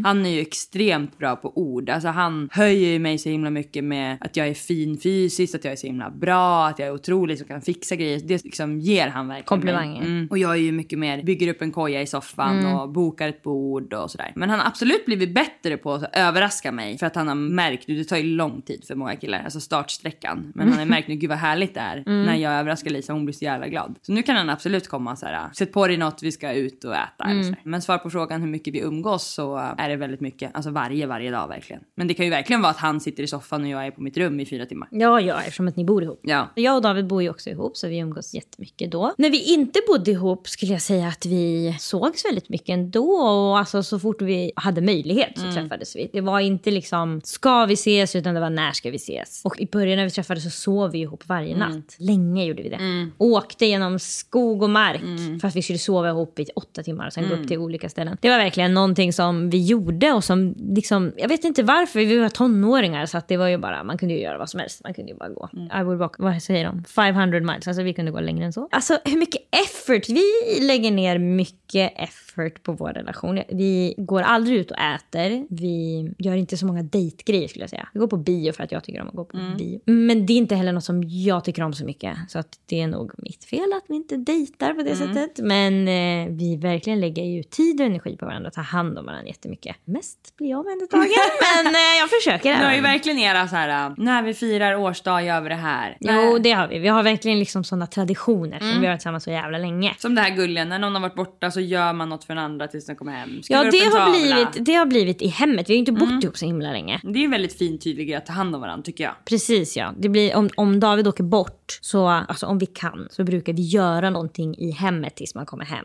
Han 0.04 0.26
är 0.26 0.30
ju 0.30 0.40
extremt 0.40 1.18
bra 1.18 1.36
på 1.36 1.58
ord. 1.58 1.90
Alltså 1.90 2.08
han 2.08 2.48
höjer 2.52 2.88
ju 2.88 2.98
mig 2.98 3.18
så 3.18 3.28
himla 3.28 3.50
mycket 3.50 3.84
med 3.84 4.16
att 4.20 4.36
jag 4.36 4.48
är 4.48 4.54
fin 4.54 4.98
fysiskt, 4.98 5.54
att 5.54 5.64
jag 5.64 5.72
är 5.72 5.76
så 5.76 5.86
himla 5.86 6.10
bra, 6.10 6.66
att 6.66 6.78
jag 6.78 6.88
är 6.88 6.94
otrolig 6.94 7.38
som 7.38 7.46
kan 7.46 7.62
fixa 7.62 7.96
grejer. 7.96 8.20
Det 8.24 8.44
liksom 8.44 8.80
ger 8.80 9.08
han 9.08 9.28
verkligen 9.28 9.46
Komplimanger. 9.46 10.02
Mm. 10.02 10.28
Och 10.30 10.38
jag 10.38 10.52
är 10.52 10.56
ju 10.56 10.72
mycket 10.72 10.98
mer, 10.98 11.22
bygger 11.22 11.48
upp 11.48 11.62
en 11.62 11.72
koja 11.72 12.02
i 12.02 12.06
soffan 12.06 12.66
och 12.66 12.88
bokar 12.88 13.28
ett 13.28 13.42
bord 13.42 13.94
och 13.94 14.10
sådär. 14.10 14.32
Men 14.34 14.50
han 14.50 14.58
har 14.60 14.66
absolut 14.66 15.04
blivit 15.06 15.34
bättre 15.34 15.76
på 15.76 15.92
att 15.92 16.16
överraska 16.16 16.72
mig 16.72 16.98
för 16.98 17.06
att 17.06 17.14
han 17.14 17.28
har 17.28 17.34
märkt, 17.34 17.86
det 17.86 18.04
tar 18.04 18.16
ju 18.16 18.22
lång 18.22 18.62
tid 18.62 18.84
för 18.86 18.94
många 18.94 19.16
killar, 19.16 19.42
alltså 19.44 19.60
startsträckan. 19.60 20.52
Men 20.54 20.68
han 20.68 20.78
har 20.78 20.86
märkt 20.86 21.08
nu, 21.08 21.14
gud 21.14 21.30
vad 21.30 21.38
härligt 21.38 21.74
det 21.74 21.80
är 21.80 22.02
när 22.26 22.36
jag 22.36 22.52
överraskar 22.52 22.90
Lisa, 22.90 23.12
hon 23.12 23.24
blir 23.24 23.34
så 23.34 23.44
jävla 23.44 23.68
glad. 23.68 23.98
Så 24.02 24.12
nu 24.12 24.22
kan 24.22 24.36
han 24.36 24.50
absolut 24.50 24.88
komma 24.88 25.16
så 25.16 25.26
här, 25.26 25.52
sätt 25.52 25.72
på 25.72 25.86
dig 25.86 25.96
något, 25.96 26.22
vi 26.22 26.32
ska 26.32 26.52
ut 26.52 26.84
och 26.84 26.94
äta. 26.94 27.24
Eller 27.24 27.42
så 27.42 27.48
här. 27.48 27.60
Men 27.64 27.82
svar 27.82 27.98
på 28.02 28.10
frågan 28.10 28.40
hur 28.40 28.48
mycket 28.48 28.74
vi 28.74 28.80
umgås 28.80 29.34
så 29.34 29.74
är 29.78 29.88
det 29.88 29.96
väldigt 29.96 30.20
mycket, 30.20 30.50
alltså 30.54 30.70
varje, 30.70 31.06
varje 31.06 31.30
dag 31.30 31.48
verkligen. 31.48 31.82
Men 31.94 32.08
det 32.08 32.14
kan 32.14 32.24
ju 32.24 32.30
verkligen 32.30 32.62
vara 32.62 32.70
att 32.70 32.78
han 32.78 33.00
sitter 33.00 33.22
i 33.22 33.26
soffan 33.26 33.62
och 33.62 33.68
jag 33.68 33.86
är 33.86 33.90
på 33.90 34.02
mitt 34.02 34.16
rum 34.16 34.40
i 34.40 34.46
fyra 34.46 34.66
timmar. 34.66 34.88
Ja, 34.90 35.20
ja, 35.20 35.38
eftersom 35.38 35.68
att 35.68 35.76
ni 35.76 35.84
bor 35.84 36.02
ihop. 36.02 36.20
Ja. 36.22 36.48
Jag 36.54 36.76
och 36.76 36.82
David 36.82 37.06
bor 37.06 37.22
ju 37.22 37.30
också 37.30 37.50
ihop 37.50 37.76
så 37.76 37.88
vi 37.88 37.98
umgås 37.98 38.34
jättemycket 38.34 38.90
då. 38.90 39.14
När 39.18 39.30
vi 39.30 39.54
inte 39.54 39.80
bodde 39.88 40.10
ihop 40.10 40.48
skulle 40.48 40.72
jag 40.72 40.82
säga 40.82 41.08
att 41.08 41.26
vi 41.26 41.76
sågs 41.78 42.24
väldigt 42.24 42.48
mycket 42.48 42.68
ändå. 42.68 43.10
Och 43.12 43.58
alltså 43.58 43.82
så 43.82 43.98
fort 43.98 44.22
vi 44.22 44.52
hade 44.56 44.80
möjlighet 44.80 45.38
så 45.38 45.52
träffades 45.52 45.96
vi. 45.96 46.10
Det 46.12 46.20
var 46.20 46.40
inte 46.40 46.70
liksom 46.70 47.20
ska 47.24 47.66
vi 47.66 47.74
ses 47.74 48.16
utan 48.16 48.34
det 48.34 48.40
var 48.40 48.50
när 48.50 48.72
ska 48.72 48.90
vi 48.90 48.96
ses. 48.96 49.42
Och 49.44 49.60
i 49.60 49.66
början 49.66 49.96
när 49.96 50.04
vi 50.04 50.10
träffades 50.10 50.44
så 50.44 50.50
sov 50.50 50.90
vi 50.90 50.98
ihop 50.98 51.28
varje 51.28 51.56
natt. 51.56 51.96
Länge 51.98 52.44
gjorde 52.44 52.62
vi 52.62 52.68
det. 52.68 53.10
Åkte 53.18 53.66
genom 53.66 53.98
skog 53.98 54.62
och 54.62 54.70
mark 54.70 55.40
för 55.40 55.48
att 55.48 55.56
vi 55.56 55.62
skulle 55.62 55.78
sova 55.78 56.08
ihop 56.08 56.38
i 56.38 56.46
åtta 56.56 56.82
timmar 56.82 57.06
och 57.06 57.12
sen 57.12 57.28
gå 57.28 57.34
upp 57.34 57.48
till 57.48 57.58
olika 57.58 57.88
ställen. 57.92 58.16
Det 58.20 58.30
var 58.30 58.38
verkligen 58.38 58.74
någonting 58.74 59.12
som 59.12 59.50
vi 59.50 59.66
gjorde 59.66 60.12
och 60.12 60.24
som 60.24 60.54
liksom, 60.58 61.12
jag 61.16 61.28
vet 61.28 61.44
inte 61.44 61.62
varför, 61.62 62.00
vi 62.00 62.18
var 62.18 62.28
tonåringar 62.28 63.06
så 63.06 63.18
att 63.18 63.28
det 63.28 63.36
var 63.36 63.48
ju 63.48 63.58
bara, 63.58 63.84
man 63.84 63.98
kunde 63.98 64.14
ju 64.14 64.20
göra 64.20 64.38
vad 64.38 64.50
som 64.50 64.60
helst. 64.60 64.84
Man 64.84 64.94
kunde 64.94 65.12
ju 65.12 65.18
bara 65.18 65.28
gå. 65.28 65.48
I 65.80 65.82
would 65.82 65.98
walk, 65.98 66.14
vad 66.18 66.42
säger 66.42 66.64
de? 66.64 66.84
500 66.84 67.40
miles, 67.40 67.68
alltså 67.68 67.82
vi 67.82 67.94
kunde 67.94 68.10
gå 68.10 68.20
längre 68.20 68.44
än 68.44 68.52
så. 68.52 68.68
Alltså 68.70 68.98
hur 69.04 69.18
mycket 69.18 69.42
effort, 69.66 70.08
vi 70.08 70.24
lägger 70.60 70.90
ner 70.90 71.18
mycket 71.18 71.92
effort 71.96 72.31
på 72.62 72.72
vår 72.72 72.88
relation. 72.88 73.42
Vi 73.48 73.94
går 73.96 74.22
aldrig 74.22 74.58
ut 74.58 74.70
och 74.70 74.78
äter, 74.78 75.46
vi 75.50 76.10
gör 76.18 76.36
inte 76.36 76.56
så 76.56 76.66
många 76.66 76.82
dejtgrejer 76.82 77.48
skulle 77.48 77.62
jag 77.62 77.70
säga. 77.70 77.88
Vi 77.92 78.00
går 78.00 78.06
på 78.06 78.16
bio 78.16 78.52
för 78.52 78.64
att 78.64 78.72
jag 78.72 78.84
tycker 78.84 79.00
om 79.00 79.08
att 79.08 79.14
gå 79.14 79.24
på 79.24 79.38
bio. 79.58 79.80
Men 79.84 80.26
det 80.26 80.32
är 80.32 80.36
inte 80.36 80.54
heller 80.54 80.72
något 80.72 80.84
som 80.84 81.02
jag 81.06 81.44
tycker 81.44 81.62
om 81.62 81.72
så 81.72 81.84
mycket. 81.84 82.16
Så 82.28 82.38
att 82.38 82.58
det 82.66 82.80
är 82.80 82.86
nog 82.86 83.12
mitt 83.18 83.44
fel 83.44 83.72
att 83.76 83.84
vi 83.88 83.94
inte 83.94 84.16
dejtar 84.16 84.74
på 84.74 84.82
det 84.82 84.96
sättet. 84.96 85.38
Men 85.38 85.88
eh, 85.88 86.36
vi 86.36 86.56
verkligen 86.56 87.00
lägger 87.00 87.22
ju 87.22 87.42
tid 87.42 87.80
och 87.80 87.86
energi 87.86 88.16
på 88.16 88.26
varandra 88.26 88.48
och 88.48 88.54
tar 88.54 88.62
hand 88.62 88.98
om 88.98 89.06
varandra 89.06 89.28
jättemycket. 89.28 89.76
Mest 89.84 90.36
blir 90.36 90.50
jag 90.50 90.60
omhändertagen, 90.60 91.08
men 91.64 91.74
eh, 91.74 91.80
jag 92.00 92.10
försöker. 92.10 92.58
Ni 92.58 92.64
har 92.64 92.74
ju 92.74 92.80
verkligen 92.80 93.18
era 93.18 93.48
så 93.48 93.56
här, 93.56 93.86
äh, 93.86 93.94
när 93.96 94.22
vi 94.22 94.34
firar 94.34 94.76
årsdag 94.76 95.22
gör 95.22 95.40
vi 95.40 95.48
det 95.48 95.54
här. 95.54 95.96
Jo, 96.00 96.38
det 96.38 96.52
har 96.52 96.68
vi. 96.68 96.78
Vi 96.78 96.88
har 96.88 97.02
verkligen 97.02 97.38
liksom 97.38 97.64
sådana 97.64 97.86
traditioner 97.86 98.58
som 98.58 98.68
vi 98.68 98.74
har 98.74 98.92
varit 98.92 99.00
tillsammans 99.00 99.24
så 99.24 99.30
jävla 99.30 99.58
länge. 99.58 99.94
Som 99.98 100.14
det 100.14 100.20
här 100.20 100.36
gulliga, 100.36 100.64
när 100.64 100.78
någon 100.78 100.94
har 100.94 101.02
varit 101.02 101.14
borta 101.14 101.50
så 101.50 101.60
gör 101.60 101.92
man 101.92 102.08
något 102.08 102.21
för 102.24 102.34
den 102.34 102.44
andra 102.44 102.68
tills 102.68 102.86
den 102.86 102.96
kommer 102.96 103.12
hem. 103.12 103.30
Ja, 103.48 103.58
Skriver 103.58 103.86
upp 103.86 103.92
det 103.92 103.98
har, 103.98 104.10
blivit, 104.10 104.66
det 104.66 104.74
har 104.74 104.86
blivit 104.86 105.22
i 105.22 105.26
hemmet. 105.28 105.68
Vi 105.68 105.72
har 105.72 105.76
ju 105.76 105.78
inte 105.78 105.92
bott 105.92 106.24
ihop 106.24 106.36
så 106.38 106.44
himla 106.46 106.72
länge. 106.72 107.00
Det 107.02 107.18
är 107.18 107.24
en 107.24 107.30
väldigt 107.30 107.58
fin 107.58 107.78
tydlig 107.78 108.06
grej 108.08 108.16
att 108.16 108.26
ta 108.26 108.32
hand 108.32 108.54
om 108.54 108.60
varandra 108.60 108.82
tycker 108.84 109.04
jag. 109.04 109.12
Precis 109.24 109.76
ja. 109.76 109.94
Det 109.98 110.08
blir, 110.08 110.36
om, 110.36 110.48
om 110.56 110.80
David 110.80 111.08
åker 111.08 111.24
bort, 111.24 111.78
så, 111.80 112.06
alltså 112.06 112.46
om 112.46 112.58
vi 112.58 112.66
kan, 112.66 113.08
så 113.10 113.24
brukar 113.24 113.52
vi 113.52 113.62
göra 113.62 114.10
någonting 114.10 114.54
i 114.58 114.70
hemmet 114.70 115.16
tills 115.16 115.34
man 115.34 115.46
kommer 115.46 115.64
hem. 115.64 115.84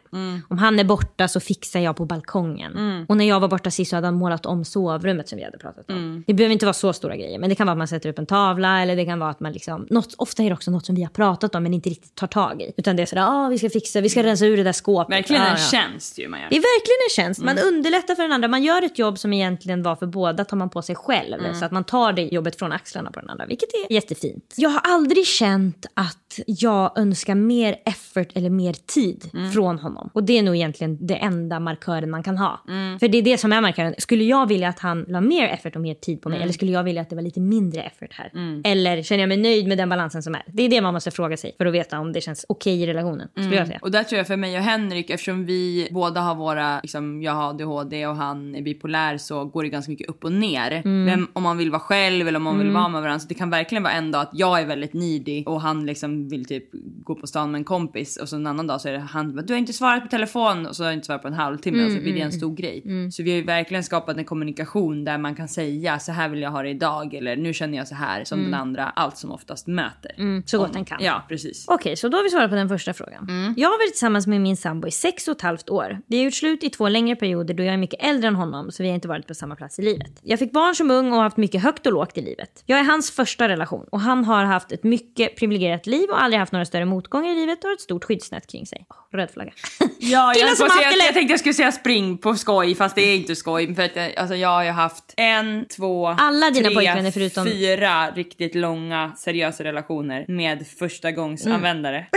Om 0.49 0.57
han 0.57 0.79
är 0.79 0.83
borta 0.83 1.27
så 1.27 1.39
fixar 1.39 1.79
jag 1.79 1.95
på 1.95 2.05
balkongen. 2.05 3.05
Och 3.09 3.17
när 3.17 3.25
jag 3.25 3.39
var 3.39 3.47
borta 3.47 3.71
sist 3.71 3.89
så 3.89 3.95
hade 3.97 4.07
han 4.07 4.15
målat 4.15 4.45
om 4.45 4.65
sovrummet 4.65 5.29
som 5.29 5.37
vi 5.37 5.43
hade 5.43 5.57
pratat 5.57 5.89
om. 5.91 6.23
Det 6.27 6.33
behöver 6.33 6.53
inte 6.53 6.65
vara 6.65 6.73
så 6.73 6.93
stora 6.93 7.15
grejer, 7.15 7.39
men 7.39 7.49
det 7.49 7.55
kan 7.55 7.67
vara 7.67 7.71
att 7.71 7.77
man 7.77 7.87
sätter 7.87 8.09
upp 8.09 8.19
en 8.19 8.25
tavla 8.25 8.81
eller 8.81 8.95
det 8.95 9.05
kan 9.05 9.19
vara 9.19 9.29
att 9.29 9.39
man 9.39 9.51
liksom, 9.53 9.87
något, 9.89 10.13
ofta 10.17 10.43
är 10.43 10.47
det 10.49 10.53
också 10.53 10.71
något 10.71 10.85
som 10.85 10.95
vi 10.95 11.03
har 11.03 11.09
pratat 11.09 11.55
om 11.55 11.63
men 11.63 11.73
inte 11.73 11.89
riktigt 11.89 12.15
tar 12.15 12.27
tag 12.27 12.61
i. 12.61 12.73
Utan 12.77 12.95
det 12.95 13.01
är 13.01 13.05
sådär, 13.05 13.25
ah, 13.27 13.49
vi 13.49 13.57
ska 13.57 13.69
fixa, 13.69 14.01
vi 14.01 14.09
ska 14.09 14.23
rensa 14.23 14.45
ur 14.45 14.57
det 14.57 14.63
där 14.63 14.71
skåpet. 14.73 15.13
Verkligen 15.17 15.41
Ah, 15.41 15.45
en 15.45 15.51
ja. 15.51 15.57
tjänst 15.71 16.19
ju 16.19 16.26
man 16.27 16.39
gör. 16.39 16.49
Det 16.49 16.55
är 16.55 16.59
verkligen 16.59 16.97
en 17.05 17.15
tjänst. 17.15 17.41
Man 17.43 17.57
underlättar 17.59 18.15
för 18.15 18.23
den 18.23 18.31
andra. 18.31 18.47
Man 18.47 18.63
gör 18.63 18.81
ett 18.81 18.99
jobb 18.99 19.19
som 19.19 19.33
egentligen 19.33 19.83
var 19.83 19.95
för 19.95 20.05
båda 20.05 20.45
tar 20.45 20.57
man 20.57 20.69
på 20.69 20.81
sig 20.81 20.95
själv. 20.95 21.53
Så 21.53 21.65
att 21.65 21.71
man 21.71 21.83
tar 21.83 22.13
det 22.13 22.21
jobbet 22.21 22.59
från 22.59 22.71
axlarna 22.71 23.11
på 23.11 23.19
den 23.19 23.29
andra, 23.29 23.45
vilket 23.45 23.69
är 23.73 23.93
jättefint. 23.93 24.53
Jag 24.57 24.69
har 24.69 24.81
aldrig 24.83 25.25
känt 25.25 25.85
att 25.93 26.26
jag 26.45 26.97
önskar 26.97 27.35
mer 27.35 27.75
effort 27.85 28.27
eller 28.33 28.49
mer 28.49 28.73
tid 28.73 29.31
från 29.53 29.79
honom. 29.79 30.09
Och 30.13 30.23
det 30.23 30.37
är 30.37 30.43
nog 30.43 30.55
egentligen 30.55 31.07
det 31.07 31.15
enda 31.15 31.59
markören 31.59 32.09
man 32.09 32.23
kan 32.23 32.37
ha. 32.37 32.61
För 32.99 33.07
det 33.07 33.17
är 33.17 33.21
det 33.21 33.37
som 33.37 33.53
är 33.53 33.61
markören. 33.61 33.95
Skulle 33.97 34.23
jag 34.23 34.47
vilja 34.47 34.69
att 34.69 34.79
han 34.79 35.05
la 35.07 35.21
mer 35.21 35.47
effort 35.47 35.75
och 35.75 35.81
mer 35.81 35.93
tid 35.93 36.21
på 36.21 36.29
mig 36.29 36.41
eller 36.41 36.53
skulle 36.53 36.71
jag 36.71 36.83
vilja 36.83 37.01
att 37.01 37.09
det 37.09 37.15
var 37.15 37.23
lite 37.23 37.39
mindre 37.39 37.81
effort 37.81 38.13
här? 38.13 38.31
Eller 38.63 39.03
känner 39.03 39.21
jag 39.21 39.27
mig 39.27 39.37
nöjd 39.37 39.67
med 39.67 39.77
den 39.77 39.89
balansen 39.89 40.23
som 40.23 40.35
är? 40.35 40.43
Det 40.47 40.63
är 40.63 40.69
det 40.69 40.81
man 40.81 40.93
måste 40.93 41.11
fråga 41.11 41.37
sig 41.37 41.55
för 41.57 41.65
att 41.65 41.73
veta 41.73 41.99
om 41.99 42.13
det 42.13 42.21
känns 42.21 42.45
okej 42.49 42.81
i 42.83 42.87
relationen. 42.87 43.27
Skulle 43.35 43.55
jag 43.55 43.67
säga. 43.67 43.79
Och 43.81 43.91
där 43.91 44.03
tror 44.03 44.17
jag 44.17 44.27
för 44.27 44.37
mig 44.37 44.57
och 44.57 44.63
Henrik, 44.63 45.09
eftersom 45.09 45.45
vi 45.45 45.87
båda 45.91 46.21
har 46.21 46.35
våra, 46.35 46.79
liksom, 46.79 47.21
jag 47.21 47.31
har 47.31 47.49
ADHD 47.49 48.07
och 48.07 48.15
han 48.15 48.55
är 48.55 48.61
bipolär 48.61 49.17
så 49.17 49.45
går 49.45 49.63
det 49.63 49.69
ganska 49.69 49.91
mycket 49.91 50.09
upp 50.09 50.23
och 50.23 50.31
ner. 50.31 50.81
Vem, 51.05 51.27
om 51.33 51.43
man 51.43 51.57
vill 51.57 51.71
vara 51.71 51.79
själv 51.79 52.27
eller 52.27 52.37
om 52.37 52.43
man 52.43 52.59
vill 52.59 52.71
vara 52.71 52.87
med 52.87 53.01
varandra. 53.01 53.19
Så 53.19 53.27
det 53.27 53.33
kan 53.33 53.49
verkligen 53.49 53.83
vara 53.83 53.93
en 53.93 54.11
dag 54.11 54.21
att 54.21 54.31
jag 54.33 54.61
är 54.61 54.65
väldigt 54.65 54.93
needy 54.93 55.43
och 55.45 55.61
han 55.61 55.85
liksom 55.85 56.16
vill 56.29 56.45
typ 56.45 56.69
gå 57.03 57.15
på 57.15 57.27
stan 57.27 57.51
med 57.51 57.59
en 57.59 57.63
kompis 57.63 58.17
och 58.17 58.29
så 58.29 58.35
en 58.35 58.47
annan 58.47 58.67
dag 58.67 58.81
så 58.81 58.89
är 58.89 58.93
det 58.93 58.99
han 58.99 59.35
du 59.47 59.53
har 59.53 59.59
inte 59.59 59.73
svarat 59.73 60.03
på 60.03 60.09
telefon 60.09 60.65
och 60.65 60.75
så 60.75 60.83
har 60.83 60.89
jag 60.89 60.97
inte 60.97 61.05
svarat 61.05 61.21
på 61.21 61.27
en 61.27 61.33
halvtimme 61.33 61.85
och 61.85 61.91
så 61.91 61.99
blir 61.99 62.13
det 62.13 62.21
en 62.21 62.31
stor 62.31 62.55
grej. 62.55 62.83
Så 63.11 63.23
vi 63.23 63.31
har 63.31 63.37
ju 63.37 63.43
verkligen 63.43 63.83
skapat 63.83 64.17
en 64.17 64.25
kommunikation 64.25 65.03
där 65.03 65.17
man 65.17 65.35
kan 65.35 65.47
säga 65.47 65.99
så 65.99 66.11
här 66.11 66.29
vill 66.29 66.41
jag 66.41 66.51
ha 66.51 66.61
det 66.63 66.69
idag 66.69 67.13
eller 67.13 67.35
nu 67.35 67.53
känner 67.53 67.77
jag 67.77 67.87
så 67.87 67.95
här 67.95 68.23
som 68.23 68.43
den 68.43 68.53
andra 68.53 68.89
allt 68.89 69.17
som 69.17 69.31
oftast 69.31 69.67
möter. 69.67 70.41
Så 70.45 70.57
gott 70.57 70.73
den 70.73 70.85
kan. 70.85 70.97
Ja 71.01 71.23
precis. 71.29 71.65
Okej, 71.67 71.95
så 71.95 72.09
då 72.09 72.17
har 72.17 72.23
vi 72.23 72.29
svarat 72.29 72.49
på 72.49 72.55
den 72.55 72.69
första 72.69 72.93
frågan. 72.93 73.53
Jag 73.57 73.69
har 73.69 73.77
varit 73.77 73.91
tillsammans 73.91 74.27
med 74.27 74.41
min 74.41 74.57
sambo 74.57 74.87
i 74.87 74.91
sex 74.91 75.27
och 75.27 75.35
ett 75.35 75.41
halvt 75.41 75.69
år. 75.69 75.99
Vi 76.07 76.17
har 76.17 76.25
gjort 76.25 76.33
slut 76.33 76.63
i 76.63 76.69
två 76.69 76.89
längre 76.89 77.15
perioder 77.15 77.53
då 77.53 77.63
jag 77.63 77.73
är 77.73 77.77
mycket 77.77 78.03
äldre 78.03 78.27
än 78.27 78.35
honom 78.35 78.71
så 78.71 78.83
vi 78.83 78.89
har 78.89 78.95
inte 78.95 79.07
varit 79.07 79.27
på 79.27 79.33
samma 79.33 79.55
plats 79.55 79.79
i 79.79 79.81
livet. 79.81 80.11
Jag 80.21 80.39
fick 80.39 80.51
barn 80.51 80.75
som 80.75 80.91
ung 80.91 81.07
och 81.07 81.15
har 81.15 81.23
haft 81.23 81.37
mycket 81.37 81.63
högt 81.63 81.85
och 81.85 81.93
lågt 81.93 82.17
i 82.17 82.21
livet. 82.21 82.63
Jag 82.65 82.79
är 82.79 82.83
hans 82.83 83.11
första 83.11 83.49
relation 83.49 83.85
och 83.91 83.99
han 83.99 84.23
har 84.23 84.43
haft 84.43 84.71
ett 84.71 84.83
mycket 84.83 85.35
privilegierat 85.35 85.87
liv 85.87 86.06
och 86.09 86.21
aldrig 86.23 86.39
haft 86.39 86.51
några 86.51 86.65
större 86.65 86.85
motgångar 86.85 87.31
i 87.31 87.35
livet 87.35 87.63
och 87.63 87.67
har 87.67 87.73
ett 87.73 87.81
stort 87.81 88.03
skyddsnät 88.03 88.47
kring 88.47 88.65
sig. 88.65 88.85
Oh, 88.89 89.17
röd 89.17 89.31
flagga. 89.31 89.51
Ja, 89.99 90.33
jag, 90.35 90.49
jag, 90.49 90.55
har 90.69 90.83
jag, 90.83 90.93
det 90.93 91.05
jag 91.05 91.13
tänkte 91.13 91.33
jag 91.33 91.39
skulle 91.39 91.53
säga 91.53 91.71
spring 91.71 92.17
på 92.17 92.35
skoj 92.35 92.75
fast 92.75 92.95
det 92.95 93.01
är 93.01 93.15
inte 93.15 93.35
skoj. 93.35 93.75
För 93.75 93.83
att 93.83 93.95
jag, 93.95 94.15
alltså, 94.17 94.35
jag 94.35 94.49
har 94.49 94.63
ju 94.63 94.69
haft 94.69 95.13
en, 95.17 95.65
två, 95.65 96.07
Alla 96.07 96.51
dina 96.51 96.69
tre, 96.69 97.11
förutom- 97.11 97.45
fyra 97.47 98.11
riktigt 98.11 98.55
långa 98.55 99.11
seriösa 99.17 99.63
relationer 99.63 100.25
med 100.27 100.67
första 100.79 101.11
gångs 101.11 101.47
användare. 101.47 102.05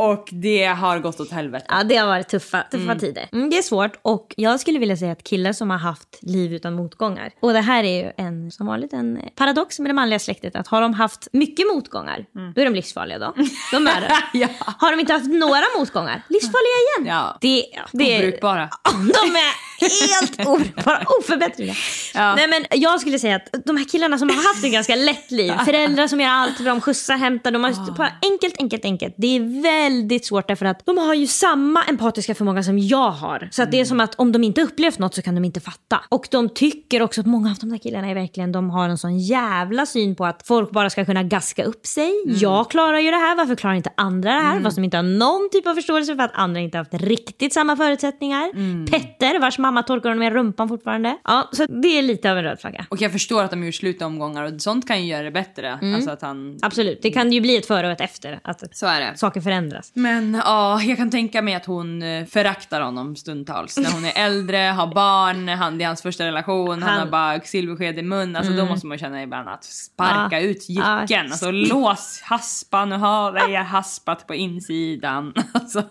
Och 0.00 0.28
det 0.32 0.64
har 0.66 0.98
gått 0.98 1.20
åt 1.20 1.30
helvete. 1.30 1.66
Ja, 1.68 1.84
det 1.84 1.96
har 1.96 2.06
varit 2.06 2.28
tuffa, 2.28 2.62
tuffa 2.70 2.94
tider. 2.94 3.28
Mm, 3.32 3.50
det 3.50 3.58
är 3.58 3.62
svårt 3.62 3.98
och 4.02 4.34
jag 4.36 4.60
skulle 4.60 4.78
vilja 4.78 4.96
säga 4.96 5.12
att 5.12 5.22
killar 5.22 5.52
som 5.52 5.70
har 5.70 5.78
haft 5.78 6.18
liv 6.22 6.52
utan 6.54 6.74
motgångar. 6.74 7.30
Och 7.40 7.52
det 7.52 7.60
här 7.60 7.84
är 7.84 8.04
ju 8.04 8.12
en, 8.16 8.50
som 8.50 8.66
vanligt 8.66 8.92
en 8.92 9.18
paradox 9.34 9.78
med 9.78 9.90
det 9.90 9.94
manliga 9.94 10.18
släktet. 10.18 10.56
Att 10.56 10.68
har 10.68 10.80
de 10.80 10.94
haft 10.94 11.28
mycket 11.32 11.66
motgångar, 11.74 12.26
då 12.54 12.60
är 12.60 12.64
de 12.64 12.74
livsfarliga 12.74 13.18
då. 13.18 13.34
De 13.72 13.86
är 13.86 14.00
det. 14.00 14.12
Ja. 14.38 14.48
Har 14.58 14.90
de 14.90 15.00
inte 15.00 15.12
haft 15.12 15.26
några 15.26 15.64
motgångar, 15.78 16.22
livsfarliga 16.28 17.02
igen. 17.04 17.14
Ja. 17.16 17.38
Det, 17.40 17.64
det 17.92 18.16
är, 18.16 18.18
Obrukbara. 18.18 18.68
de 18.92 19.36
är 19.36 19.52
helt 19.80 20.48
obrukbara, 20.48 21.02
oförbättriga. 21.20 21.74
Ja. 22.14 22.34
Nej, 22.34 22.48
men 22.48 22.80
jag 22.80 23.00
skulle 23.00 23.18
säga 23.18 23.36
att 23.36 23.66
de 23.66 23.76
här 23.76 23.84
killarna 23.84 24.18
som 24.18 24.28
har 24.28 24.36
haft 24.36 24.64
ett 24.64 24.72
ganska 24.72 24.96
lätt 24.96 25.30
liv, 25.30 25.52
föräldrar 25.64 26.06
som 26.06 26.20
gör 26.20 26.28
allt 26.28 26.56
för 26.56 26.64
dem, 26.64 26.80
skjutsar, 26.80 27.16
hämtar, 27.16 27.50
de 27.50 27.64
har 27.64 27.96
bara 27.96 28.12
enkelt, 28.32 28.54
enkelt, 28.58 28.84
enkelt. 28.84 29.14
Det 29.18 29.36
är 29.36 29.62
väldigt 29.62 30.26
svårt 30.26 30.48
därför 30.48 30.66
att 30.66 30.86
de 30.86 30.98
har 30.98 31.14
ju 31.14 31.26
samma 31.26 31.82
empatiska 31.82 32.34
förmåga 32.34 32.62
som 32.62 32.78
jag 32.78 33.10
har. 33.10 33.48
Så 33.52 33.62
att 33.62 33.70
det 33.70 33.80
är 33.80 33.84
som 33.84 34.00
att 34.00 34.14
om 34.14 34.32
de 34.32 34.44
inte 34.44 34.62
upplevt 34.62 34.98
något 34.98 35.14
så 35.14 35.22
kan 35.22 35.34
de 35.34 35.44
inte 35.44 35.60
fatta. 35.60 36.00
Och 36.08 36.28
de 36.30 36.48
tycker 36.48 37.02
också 37.02 37.20
att 37.20 37.26
många 37.26 37.50
av 37.50 37.56
de 37.56 37.70
här 37.70 37.78
killarna 37.78 38.08
är 38.08 38.14
verkligen, 38.14 38.52
de 38.52 38.70
har 38.70 38.88
en 38.88 38.98
sån 38.98 39.18
jävla 39.18 39.86
syn 39.86 40.16
på 40.16 40.26
att 40.26 40.46
folk 40.46 40.70
bara 40.70 40.90
ska 40.90 41.04
kunna 41.04 41.22
gaska 41.22 41.64
upp 41.64 41.86
sig. 41.86 42.12
Jag 42.26 42.70
klarar 42.70 42.98
ju 42.98 43.10
det 43.10 43.16
här, 43.16 43.36
varför 43.36 43.54
klarar 43.54 43.74
inte 43.74 43.90
andra 43.96 44.32
det 44.32 44.40
här? 44.40 44.60
Fast 44.62 44.76
de 44.76 44.84
inte 44.84 44.96
har 44.96 45.02
någon 45.02 45.48
typ 45.52 45.66
av 45.66 45.74
förståelse 45.74 46.16
för 46.16 46.22
att 46.22 46.30
andra 46.34 46.60
inte 46.60 46.78
har 46.78 46.84
haft 46.84 46.94
riktigt 46.94 47.52
samma 47.52 47.76
förutsättningar. 47.76 48.50
Petter, 48.90 49.38
vars 49.40 49.58
mamma 49.66 49.82
torkar 49.82 50.08
honom 50.08 50.22
i 50.22 50.30
rumpan 50.30 50.68
fortfarande. 50.68 51.16
Ja, 51.24 51.48
så 51.52 51.66
det 51.68 51.98
är 51.98 52.02
lite 52.02 52.30
av 52.30 52.38
en 52.38 52.44
röd 52.44 52.60
flagga. 52.60 52.86
Och 52.88 53.00
jag 53.00 53.12
förstår 53.12 53.42
att 53.44 53.50
de 53.50 53.64
gjort 53.64 53.74
slut 53.74 54.02
omgångar 54.02 54.42
och 54.54 54.60
sånt 54.60 54.88
kan 54.88 55.00
ju 55.02 55.06
göra 55.10 55.22
det 55.22 55.30
bättre. 55.30 55.78
Alltså 55.94 56.10
att 56.10 56.22
han... 56.22 56.58
Absolut, 56.62 57.02
det 57.02 57.10
kan 57.10 57.32
ju 57.32 57.40
bli 57.40 57.56
ett 57.56 57.66
före 57.66 57.86
och 57.86 57.92
ett 57.92 58.00
efter. 58.00 58.40
Att 58.44 58.76
Så 58.76 58.86
är 58.86 59.00
det. 59.00 59.16
saker 59.16 59.40
förändras. 59.40 59.90
Men 59.94 60.34
ja, 60.44 60.82
jag 60.82 60.96
kan 60.96 61.10
tänka 61.10 61.42
mig 61.42 61.54
att 61.54 61.66
hon 61.66 62.02
eh, 62.02 62.24
föraktar 62.26 62.80
honom 62.80 63.16
stundtals. 63.16 63.76
När 63.78 63.90
hon 63.92 64.04
är 64.04 64.12
äldre, 64.26 64.56
har 64.58 64.86
barn, 64.94 65.48
han, 65.48 65.78
det 65.78 65.84
är 65.84 65.86
hans 65.86 66.02
första 66.02 66.24
relation, 66.24 66.70
han, 66.70 66.82
Han- 66.82 67.00
har 67.00 67.06
bara 67.06 67.40
silversked 67.40 67.98
i 67.98 68.02
mun. 68.02 68.36
Alltså 68.36 68.52
då 68.52 68.64
måste 68.66 68.86
man 68.86 68.98
känna 68.98 69.22
ibland 69.22 69.48
att 69.48 69.64
sparka 69.64 70.40
Ja. 70.40 70.46
ut 70.46 70.68
jycken. 70.68 71.06
Ja. 71.08 71.20
Alltså 71.20 71.50
lås 71.50 72.20
haspa, 72.24 72.84
nu 72.84 72.96
har 72.96 73.48
jag 73.48 73.64
haspat 73.64 74.26
på 74.26 74.34
insidan. 74.34 75.34
Alltså. 75.54 75.82